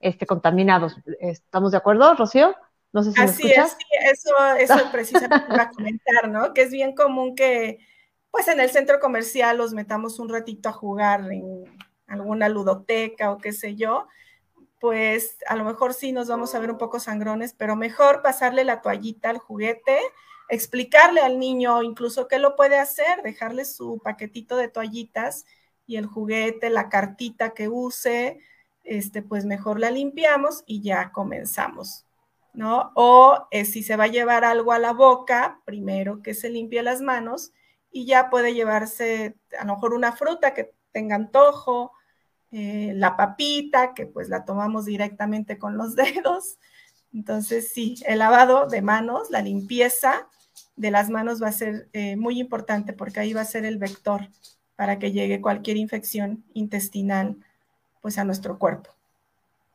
este, 0.00 0.26
contaminados. 0.26 0.96
¿Estamos 1.20 1.70
de 1.72 1.78
acuerdo, 1.78 2.14
Rocío? 2.14 2.54
No 2.92 3.02
sé 3.02 3.12
si 3.12 3.20
Así 3.20 3.44
me 3.44 3.50
es, 3.50 3.76
eso, 4.12 4.34
eso 4.58 4.74
precisamente 4.92 5.46
para 5.46 5.70
comentar, 5.70 6.28
¿no? 6.28 6.52
Que 6.52 6.62
es 6.62 6.70
bien 6.70 6.94
común 6.94 7.34
que, 7.34 7.78
pues 8.30 8.48
en 8.48 8.60
el 8.60 8.70
centro 8.70 9.00
comercial 9.00 9.58
los 9.58 9.72
metamos 9.72 10.18
un 10.18 10.28
ratito 10.28 10.68
a 10.68 10.72
jugar 10.72 11.30
en 11.30 11.64
alguna 12.06 12.48
ludoteca 12.48 13.30
o 13.30 13.38
qué 13.38 13.52
sé 13.52 13.76
yo, 13.76 14.08
pues 14.80 15.36
a 15.46 15.56
lo 15.56 15.64
mejor 15.64 15.94
sí 15.94 16.10
nos 16.10 16.28
vamos 16.28 16.54
a 16.54 16.58
ver 16.58 16.70
un 16.70 16.78
poco 16.78 16.98
sangrones, 16.98 17.54
pero 17.56 17.76
mejor 17.76 18.22
pasarle 18.22 18.64
la 18.64 18.80
toallita 18.80 19.30
al 19.30 19.38
juguete, 19.38 19.98
explicarle 20.48 21.20
al 21.20 21.38
niño 21.38 21.82
incluso 21.82 22.26
qué 22.26 22.38
lo 22.38 22.56
puede 22.56 22.78
hacer, 22.78 23.22
dejarle 23.22 23.64
su 23.64 24.00
paquetito 24.02 24.56
de 24.56 24.68
toallitas 24.68 25.44
y 25.86 25.96
el 25.96 26.06
juguete, 26.06 26.70
la 26.70 26.88
cartita 26.88 27.50
que 27.50 27.68
use, 27.68 28.38
este, 28.82 29.22
pues 29.22 29.44
mejor 29.44 29.78
la 29.78 29.90
limpiamos 29.90 30.62
y 30.66 30.82
ya 30.82 31.12
comenzamos, 31.12 32.06
¿no? 32.52 32.92
O 32.94 33.46
eh, 33.50 33.64
si 33.64 33.82
se 33.82 33.96
va 33.96 34.04
a 34.04 34.08
llevar 34.08 34.44
algo 34.44 34.72
a 34.72 34.78
la 34.78 34.92
boca, 34.92 35.60
primero 35.64 36.22
que 36.22 36.34
se 36.34 36.50
limpie 36.50 36.82
las 36.82 37.00
manos 37.00 37.52
y 37.90 38.06
ya 38.06 38.30
puede 38.30 38.54
llevarse 38.54 39.36
a 39.58 39.64
lo 39.64 39.74
mejor 39.74 39.94
una 39.94 40.12
fruta 40.12 40.54
que 40.54 40.74
tenga 40.92 41.16
antojo, 41.16 41.92
eh, 42.52 42.92
la 42.96 43.16
papita, 43.16 43.94
que 43.94 44.06
pues 44.06 44.28
la 44.28 44.44
tomamos 44.44 44.84
directamente 44.84 45.58
con 45.58 45.76
los 45.76 45.94
dedos. 45.96 46.58
Entonces, 47.12 47.72
sí, 47.72 47.96
el 48.06 48.20
lavado 48.20 48.66
de 48.66 48.82
manos, 48.82 49.30
la 49.30 49.42
limpieza 49.42 50.28
de 50.76 50.90
las 50.90 51.10
manos 51.10 51.42
va 51.42 51.48
a 51.48 51.52
ser 51.52 51.88
eh, 51.92 52.16
muy 52.16 52.40
importante 52.40 52.92
porque 52.92 53.20
ahí 53.20 53.32
va 53.32 53.42
a 53.42 53.44
ser 53.44 53.64
el 53.64 53.78
vector 53.78 54.28
para 54.76 54.98
que 54.98 55.12
llegue 55.12 55.40
cualquier 55.40 55.76
infección 55.76 56.44
intestinal 56.54 57.36
pues 58.00 58.18
a 58.18 58.24
nuestro 58.24 58.58
cuerpo. 58.58 58.90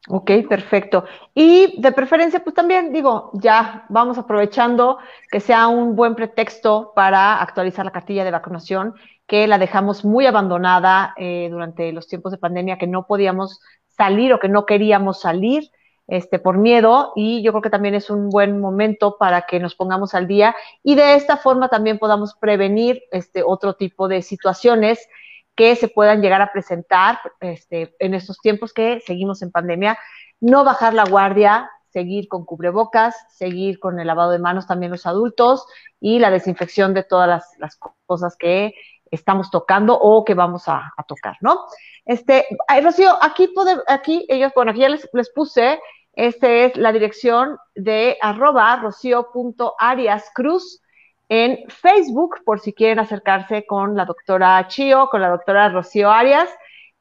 Ok, 0.07 0.31
perfecto. 0.47 1.05
Y 1.33 1.81
de 1.81 1.91
preferencia, 1.91 2.43
pues 2.43 2.55
también 2.55 2.93
digo, 2.93 3.31
ya 3.33 3.85
vamos 3.89 4.19
aprovechando 4.19 4.99
que 5.31 5.39
sea 5.39 5.67
un 5.67 5.95
buen 5.95 6.13
pretexto 6.13 6.91
para 6.95 7.41
actualizar 7.41 7.85
la 7.85 7.91
cartilla 7.91 8.23
de 8.23 8.29
vacunación 8.29 8.93
que 9.25 9.47
la 9.47 9.57
dejamos 9.57 10.05
muy 10.05 10.27
abandonada 10.27 11.15
eh, 11.17 11.47
durante 11.49 11.91
los 11.91 12.07
tiempos 12.07 12.31
de 12.31 12.37
pandemia, 12.37 12.77
que 12.77 12.85
no 12.85 13.07
podíamos 13.07 13.59
salir 13.87 14.31
o 14.33 14.39
que 14.39 14.49
no 14.49 14.67
queríamos 14.67 15.21
salir 15.21 15.71
este, 16.07 16.37
por 16.37 16.59
miedo 16.59 17.11
y 17.15 17.41
yo 17.41 17.51
creo 17.51 17.63
que 17.63 17.71
también 17.71 17.95
es 17.95 18.11
un 18.11 18.29
buen 18.29 18.59
momento 18.59 19.17
para 19.17 19.41
que 19.43 19.59
nos 19.59 19.73
pongamos 19.73 20.13
al 20.13 20.27
día 20.27 20.55
y 20.83 20.93
de 20.93 21.15
esta 21.15 21.37
forma 21.37 21.69
también 21.69 21.97
podamos 21.97 22.35
prevenir 22.35 23.01
este, 23.11 23.41
otro 23.41 23.73
tipo 23.73 24.07
de 24.07 24.21
situaciones 24.21 25.07
que 25.55 25.75
se 25.75 25.87
puedan 25.87 26.21
llegar 26.21 26.41
a 26.41 26.51
presentar 26.51 27.19
este, 27.39 27.95
en 27.99 28.13
estos 28.13 28.39
tiempos 28.39 28.73
que 28.73 29.01
seguimos 29.05 29.41
en 29.41 29.51
pandemia. 29.51 29.97
No 30.39 30.63
bajar 30.63 30.93
la 30.93 31.05
guardia, 31.05 31.69
seguir 31.89 32.27
con 32.27 32.45
cubrebocas, 32.45 33.15
seguir 33.29 33.79
con 33.79 33.99
el 33.99 34.07
lavado 34.07 34.31
de 34.31 34.39
manos 34.39 34.67
también 34.67 34.91
los 34.91 35.05
adultos 35.05 35.65
y 35.99 36.19
la 36.19 36.29
desinfección 36.29 36.93
de 36.93 37.03
todas 37.03 37.27
las, 37.27 37.53
las 37.57 37.79
cosas 38.05 38.35
que 38.37 38.73
estamos 39.09 39.49
tocando 39.49 39.97
o 39.97 40.25
que 40.25 40.33
vamos 40.33 40.67
a, 40.67 40.93
tocar, 41.07 41.37
¿no? 41.39 41.65
Este, 42.05 42.45
Rocío, 42.83 43.17
aquí, 43.21 43.53
aquí 43.87 44.25
ellos, 44.27 44.51
bueno, 44.55 44.71
aquí 44.71 44.81
ya 44.81 44.89
les, 44.89 45.07
les 45.13 45.31
puse, 45.31 45.79
esta 46.13 46.49
es 46.49 46.75
la 46.75 46.91
dirección 46.91 47.57
de 47.75 48.17
arroba 48.21 48.75
rocío.ariascruz 48.77 50.81
en 51.29 51.67
Facebook, 51.69 52.43
por 52.45 52.59
si 52.59 52.73
quieren 52.73 52.99
acercarse 52.99 53.65
con 53.65 53.95
la 53.95 54.05
doctora 54.05 54.67
Chio, 54.67 55.07
con 55.09 55.21
la 55.21 55.29
doctora 55.29 55.69
Rocío 55.69 56.11
Arias, 56.11 56.49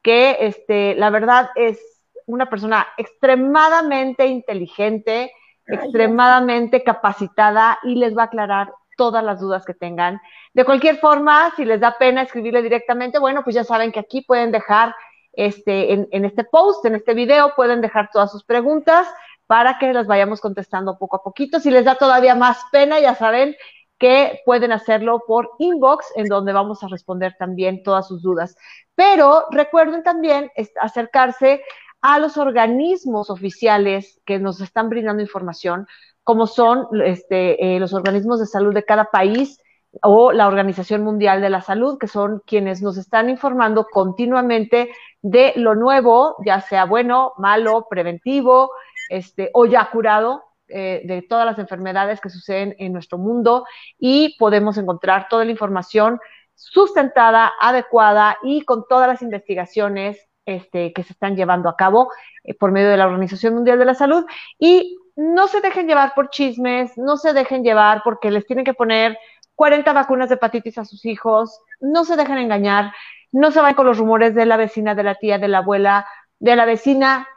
que 0.01 0.37
este, 0.39 0.95
la 0.95 1.09
verdad 1.09 1.49
es 1.55 1.79
una 2.25 2.49
persona 2.49 2.87
extremadamente 2.97 4.25
inteligente, 4.25 5.31
extremadamente 5.67 6.83
capacitada 6.83 7.79
y 7.83 7.95
les 7.95 8.17
va 8.17 8.23
a 8.23 8.25
aclarar 8.25 8.73
todas 8.97 9.23
las 9.23 9.39
dudas 9.39 9.65
que 9.65 9.73
tengan. 9.73 10.19
De 10.53 10.65
cualquier 10.65 10.97
forma, 10.97 11.51
si 11.55 11.65
les 11.65 11.79
da 11.79 11.97
pena 11.97 12.21
escribirle 12.21 12.61
directamente, 12.61 13.19
bueno, 13.19 13.43
pues 13.43 13.55
ya 13.55 13.63
saben 13.63 13.91
que 13.91 13.99
aquí 13.99 14.21
pueden 14.21 14.51
dejar 14.51 14.95
este, 15.33 15.93
en, 15.93 16.07
en 16.11 16.25
este 16.25 16.45
post, 16.45 16.85
en 16.85 16.95
este 16.95 17.13
video, 17.13 17.53
pueden 17.55 17.81
dejar 17.81 18.09
todas 18.11 18.31
sus 18.31 18.43
preguntas 18.43 19.07
para 19.47 19.77
que 19.77 19.93
las 19.93 20.07
vayamos 20.07 20.41
contestando 20.41 20.97
poco 20.97 21.17
a 21.17 21.23
poquito. 21.23 21.59
Si 21.59 21.69
les 21.69 21.85
da 21.85 21.95
todavía 21.95 22.35
más 22.35 22.63
pena, 22.71 22.99
ya 22.99 23.15
saben 23.15 23.55
que 23.97 24.41
pueden 24.45 24.71
hacerlo 24.71 25.23
por 25.25 25.51
inbox, 25.59 26.05
en 26.15 26.27
donde 26.27 26.53
vamos 26.53 26.83
a 26.83 26.87
responder 26.87 27.35
también 27.39 27.83
todas 27.83 28.07
sus 28.07 28.21
dudas. 28.21 28.55
Pero 28.95 29.45
recuerden 29.51 30.03
también 30.03 30.51
acercarse 30.81 31.61
a 32.01 32.19
los 32.19 32.37
organismos 32.37 33.29
oficiales 33.29 34.21
que 34.25 34.39
nos 34.39 34.61
están 34.61 34.89
brindando 34.89 35.23
información, 35.23 35.87
como 36.23 36.47
son 36.47 36.87
este, 37.03 37.75
eh, 37.75 37.79
los 37.79 37.93
organismos 37.93 38.39
de 38.39 38.45
salud 38.45 38.73
de 38.73 38.83
cada 38.83 39.05
país 39.05 39.59
o 40.01 40.31
la 40.31 40.47
Organización 40.47 41.03
Mundial 41.03 41.41
de 41.41 41.49
la 41.49 41.61
Salud, 41.61 41.97
que 41.97 42.07
son 42.07 42.41
quienes 42.45 42.81
nos 42.81 42.97
están 42.97 43.29
informando 43.29 43.87
continuamente 43.91 44.89
de 45.21 45.53
lo 45.55 45.75
nuevo, 45.75 46.35
ya 46.45 46.61
sea 46.61 46.85
bueno, 46.85 47.33
malo, 47.37 47.87
preventivo, 47.89 48.71
este, 49.09 49.49
o 49.53 49.65
ya 49.65 49.89
curado, 49.91 50.43
eh, 50.67 51.01
de 51.05 51.21
todas 51.21 51.45
las 51.45 51.59
enfermedades 51.59 52.21
que 52.21 52.29
suceden 52.29 52.75
en 52.79 52.93
nuestro 52.93 53.17
mundo 53.17 53.65
y 53.97 54.35
podemos 54.37 54.77
encontrar 54.77 55.27
toda 55.29 55.45
la 55.45 55.51
información 55.51 56.19
sustentada, 56.55 57.53
adecuada 57.59 58.37
y 58.43 58.63
con 58.63 58.85
todas 58.87 59.07
las 59.07 59.21
investigaciones 59.21 60.17
este, 60.45 60.93
que 60.93 61.03
se 61.03 61.13
están 61.13 61.35
llevando 61.35 61.69
a 61.69 61.75
cabo 61.75 62.11
eh, 62.43 62.53
por 62.53 62.71
medio 62.71 62.89
de 62.89 62.97
la 62.97 63.07
Organización 63.07 63.55
Mundial 63.55 63.79
de 63.79 63.85
la 63.85 63.93
Salud. 63.93 64.25
Y 64.59 64.97
no 65.15 65.47
se 65.47 65.61
dejen 65.61 65.87
llevar 65.87 66.13
por 66.13 66.29
chismes, 66.29 66.97
no 66.97 67.17
se 67.17 67.33
dejen 67.33 67.63
llevar 67.63 68.01
porque 68.03 68.31
les 68.31 68.45
tienen 68.45 68.65
que 68.65 68.73
poner 68.73 69.17
40 69.55 69.93
vacunas 69.93 70.29
de 70.29 70.35
hepatitis 70.35 70.77
a 70.77 70.85
sus 70.85 71.05
hijos, 71.05 71.61
no 71.79 72.05
se 72.05 72.15
dejen 72.15 72.37
engañar, 72.37 72.91
no 73.31 73.51
se 73.51 73.61
vayan 73.61 73.75
con 73.75 73.85
los 73.85 73.97
rumores 73.97 74.35
de 74.35 74.45
la 74.45 74.57
vecina, 74.57 74.95
de 74.95 75.03
la 75.03 75.15
tía, 75.15 75.37
de 75.37 75.47
la 75.47 75.59
abuela, 75.59 76.05
de 76.39 76.55
la 76.55 76.65
vecina. 76.65 77.27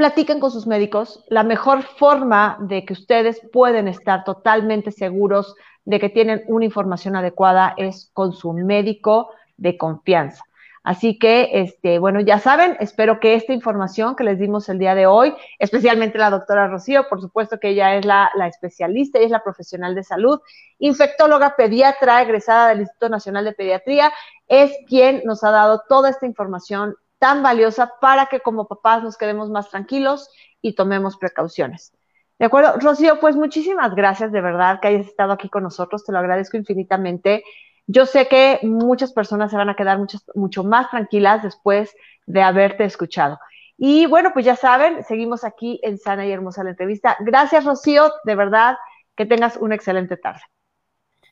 Platiquen 0.00 0.40
con 0.40 0.50
sus 0.50 0.66
médicos. 0.66 1.22
La 1.28 1.42
mejor 1.42 1.82
forma 1.82 2.56
de 2.58 2.86
que 2.86 2.94
ustedes 2.94 3.38
pueden 3.52 3.86
estar 3.86 4.24
totalmente 4.24 4.92
seguros 4.92 5.54
de 5.84 6.00
que 6.00 6.08
tienen 6.08 6.42
una 6.46 6.64
información 6.64 7.16
adecuada 7.16 7.74
es 7.76 8.10
con 8.14 8.32
su 8.32 8.54
médico 8.54 9.28
de 9.58 9.76
confianza. 9.76 10.42
Así 10.82 11.18
que, 11.18 11.50
este, 11.52 11.98
bueno, 11.98 12.20
ya 12.20 12.38
saben, 12.38 12.78
espero 12.80 13.20
que 13.20 13.34
esta 13.34 13.52
información 13.52 14.16
que 14.16 14.24
les 14.24 14.38
dimos 14.38 14.70
el 14.70 14.78
día 14.78 14.94
de 14.94 15.06
hoy, 15.06 15.34
especialmente 15.58 16.16
la 16.16 16.30
doctora 16.30 16.66
Rocío, 16.66 17.06
por 17.10 17.20
supuesto 17.20 17.60
que 17.60 17.68
ella 17.68 17.96
es 17.96 18.06
la, 18.06 18.30
especialista 18.48 19.20
y 19.20 19.24
es 19.24 19.30
la 19.30 19.44
profesional 19.44 19.94
de 19.94 20.02
salud, 20.02 20.40
infectóloga 20.78 21.56
pediatra 21.56 22.22
egresada 22.22 22.70
del 22.70 22.80
Instituto 22.80 23.10
Nacional 23.10 23.44
de 23.44 23.52
Pediatría, 23.52 24.10
es 24.48 24.72
quien 24.88 25.20
nos 25.26 25.44
ha 25.44 25.50
dado 25.50 25.82
toda 25.90 26.08
esta 26.08 26.24
información 26.24 26.96
tan 27.20 27.44
valiosa 27.44 27.92
para 28.00 28.26
que 28.26 28.40
como 28.40 28.66
papás 28.66 29.04
nos 29.04 29.16
quedemos 29.16 29.50
más 29.50 29.70
tranquilos 29.70 30.28
y 30.60 30.74
tomemos 30.74 31.16
precauciones. 31.16 31.92
De 32.38 32.46
acuerdo, 32.46 32.78
Rocío, 32.80 33.20
pues 33.20 33.36
muchísimas 33.36 33.94
gracias 33.94 34.32
de 34.32 34.40
verdad 34.40 34.80
que 34.80 34.88
hayas 34.88 35.06
estado 35.06 35.32
aquí 35.32 35.50
con 35.50 35.62
nosotros, 35.62 36.04
te 36.04 36.10
lo 36.10 36.18
agradezco 36.18 36.56
infinitamente. 36.56 37.44
Yo 37.86 38.06
sé 38.06 38.26
que 38.28 38.58
muchas 38.62 39.12
personas 39.12 39.50
se 39.50 39.58
van 39.58 39.68
a 39.68 39.76
quedar 39.76 39.98
mucho 40.34 40.64
más 40.64 40.90
tranquilas 40.90 41.42
después 41.42 41.94
de 42.26 42.42
haberte 42.42 42.84
escuchado. 42.84 43.38
Y 43.76 44.06
bueno, 44.06 44.32
pues 44.32 44.46
ya 44.46 44.56
saben, 44.56 45.04
seguimos 45.04 45.44
aquí 45.44 45.78
en 45.82 45.98
Sana 45.98 46.26
y 46.26 46.32
Hermosa 46.32 46.64
la 46.64 46.70
entrevista. 46.70 47.16
Gracias, 47.20 47.64
Rocío, 47.64 48.10
de 48.24 48.34
verdad, 48.34 48.78
que 49.14 49.26
tengas 49.26 49.58
una 49.58 49.74
excelente 49.74 50.16
tarde. 50.16 50.40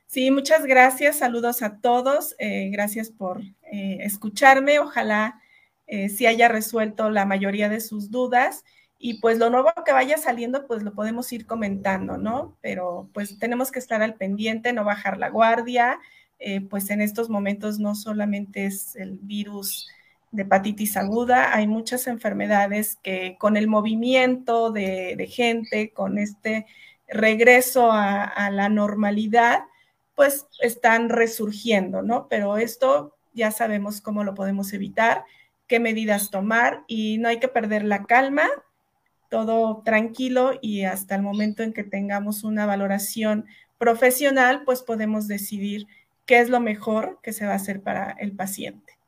Sí, 0.07 0.31
muchas 0.31 0.67
gracias, 0.67 1.17
saludos 1.17 1.63
a 1.63 1.81
todos, 1.81 2.35
eh, 2.39 2.69
gracias 2.71 3.11
por 3.11 3.41
eh, 3.41 3.99
escucharme, 4.01 4.79
ojalá 4.79 5.41
eh, 5.89 6.09
si 6.11 6.27
haya 6.27 6.49
resuelto 6.49 7.11
la 7.11 7.25
mayoría 7.25 7.69
de 7.69 7.81
sus 7.81 8.11
dudas 8.11 8.65
y 8.99 9.21
pues 9.21 9.39
lo 9.39 9.49
nuevo 9.51 9.73
que 9.85 9.93
vaya 9.93 10.19
saliendo, 10.19 10.67
pues 10.67 10.83
lo 10.83 10.93
podemos 10.93 11.33
ir 11.33 11.47
comentando, 11.47 12.19
¿no? 12.19 12.57
Pero 12.61 13.09
pues 13.15 13.39
tenemos 13.39 13.73
que 13.73 13.79
estar 13.79 14.03
al 14.03 14.15
pendiente, 14.15 14.73
no 14.73 14.85
bajar 14.85 15.19
la 15.19 15.31
guardia, 15.31 15.99
eh, 16.39 16.61
pues 16.61 16.91
en 16.91 17.01
estos 17.01 17.31
momentos 17.31 17.79
no 17.79 17.95
solamente 17.95 18.67
es 18.67 18.95
el 18.97 19.19
virus 19.19 19.89
de 20.31 20.43
hepatitis 20.43 20.97
aguda, 20.97 21.55
hay 21.55 21.67
muchas 21.67 22.07
enfermedades 22.07 22.97
que 23.03 23.37
con 23.39 23.57
el 23.57 23.67
movimiento 23.67 24.71
de, 24.71 25.27
gente, 25.31 25.93
con 25.93 26.19
este 26.19 26.67
regreso 27.07 27.91
a, 27.91 28.51
la 28.51 28.69
normalidad, 28.69 29.61
pues 30.15 30.47
están 30.61 31.09
resurgiendo, 31.09 32.03
¿no? 32.03 32.29
Pero 32.29 32.59
esto 32.59 33.17
ya 33.33 33.51
sabemos 33.51 34.01
cómo 34.01 34.25
lo 34.25 34.35
podemos 34.35 34.73
evitar, 34.73 35.25
qué 35.69 35.79
medidas 35.79 36.31
tomar 36.31 36.83
y 36.87 37.19
no 37.19 37.29
hay 37.29 37.39
que 37.39 37.49
perder 37.49 37.85
la 37.85 38.05
calma, 38.05 38.49
todo 39.31 39.83
tranquilo 39.85 40.53
y 40.61 40.85
hasta 40.85 41.15
el 41.15 41.23
momento 41.23 41.63
en 41.63 41.73
que 41.73 41.85
tengamos 41.85 42.43
una 42.43 42.67
valoración 42.67 43.47
profesional, 43.77 44.63
pues 44.65 44.83
podemos 44.83 45.29
decidir 45.29 45.87
qué 46.27 46.41
es 46.41 46.51
lo 46.51 46.61
mejor 46.61 47.21
que 47.23 47.33
se 47.33 47.47
va 47.47 47.53
a 47.53 47.57
hacer 47.57 47.83
para 47.83 48.13
el 48.13 48.33
paciente. 48.33 48.99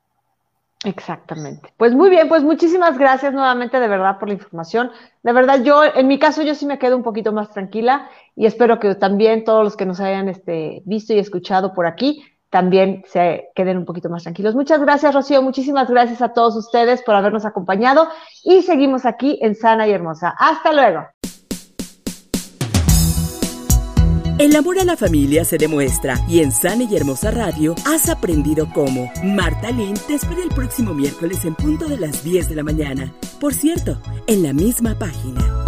Exactamente. 0.85 1.75
Pues 1.77 1.95
muy 1.95 2.09
bien, 2.09 2.29
pues 2.29 2.43
muchísimas 2.43 2.97
gracias 2.97 3.35
nuevamente 3.35 3.79
de 3.79 3.89
verdad 3.89 4.19
por 4.19 4.29
la 4.29 4.35
información. 4.35 4.91
De 5.23 5.33
verdad, 5.33 5.63
yo, 5.63 5.83
en 5.85 6.07
mi 6.09 6.19
caso, 6.19 6.43
yo 6.43 6.55
sí 6.55 6.65
me 6.65 6.79
quedo 6.79 6.97
un 6.97 7.03
poquito 7.03 7.33
más 7.33 7.51
tranquila 7.51 8.09
y 8.35 8.47
espero 8.47 8.81
que 8.81 8.95
también 8.95 9.45
todos 9.45 9.63
los 9.63 9.77
que 9.77 9.85
nos 9.85 10.01
hayan 10.01 10.31
este, 10.31 10.83
visto 10.87 11.13
y 11.13 11.19
escuchado 11.19 11.75
por 11.75 11.87
aquí 11.87 12.25
también 12.51 13.05
se 13.07 13.49
queden 13.55 13.79
un 13.79 13.85
poquito 13.85 14.11
más 14.11 14.25
tranquilos. 14.25 14.55
Muchas 14.55 14.81
gracias, 14.81 15.15
Rocío. 15.15 15.41
Muchísimas 15.41 15.89
gracias 15.89 16.21
a 16.21 16.33
todos 16.33 16.57
ustedes 16.57 17.03
por 17.03 17.15
habernos 17.15 17.45
acompañado 17.45 18.09
y 18.45 18.63
seguimos 18.63 19.07
aquí 19.07 19.39
en 19.41 19.55
Sana 19.55 19.87
y 19.87 19.93
Hermosa. 19.93 20.35
Hasta 20.37 20.73
luego. 20.73 21.07
El 24.41 24.57
amor 24.57 24.79
a 24.79 24.85
la 24.85 24.97
familia 24.97 25.45
se 25.45 25.59
demuestra 25.59 26.15
y 26.27 26.41
en 26.41 26.51
Sana 26.51 26.85
y 26.85 26.97
Hermosa 26.97 27.31
Radio 27.31 27.75
has 27.85 28.09
aprendido 28.09 28.67
cómo. 28.73 29.13
Marta 29.23 29.71
Lynn 29.71 29.99
te 30.07 30.15
espera 30.15 30.43
el 30.43 30.49
próximo 30.49 30.95
miércoles 30.95 31.45
en 31.45 31.55
punto 31.55 31.87
de 31.87 31.99
las 31.99 32.25
10 32.25 32.49
de 32.49 32.55
la 32.55 32.63
mañana. 32.63 33.13
Por 33.39 33.53
cierto, 33.53 34.01
en 34.27 34.43
la 34.43 34.55
misma 34.55 34.99
página. 34.99 35.60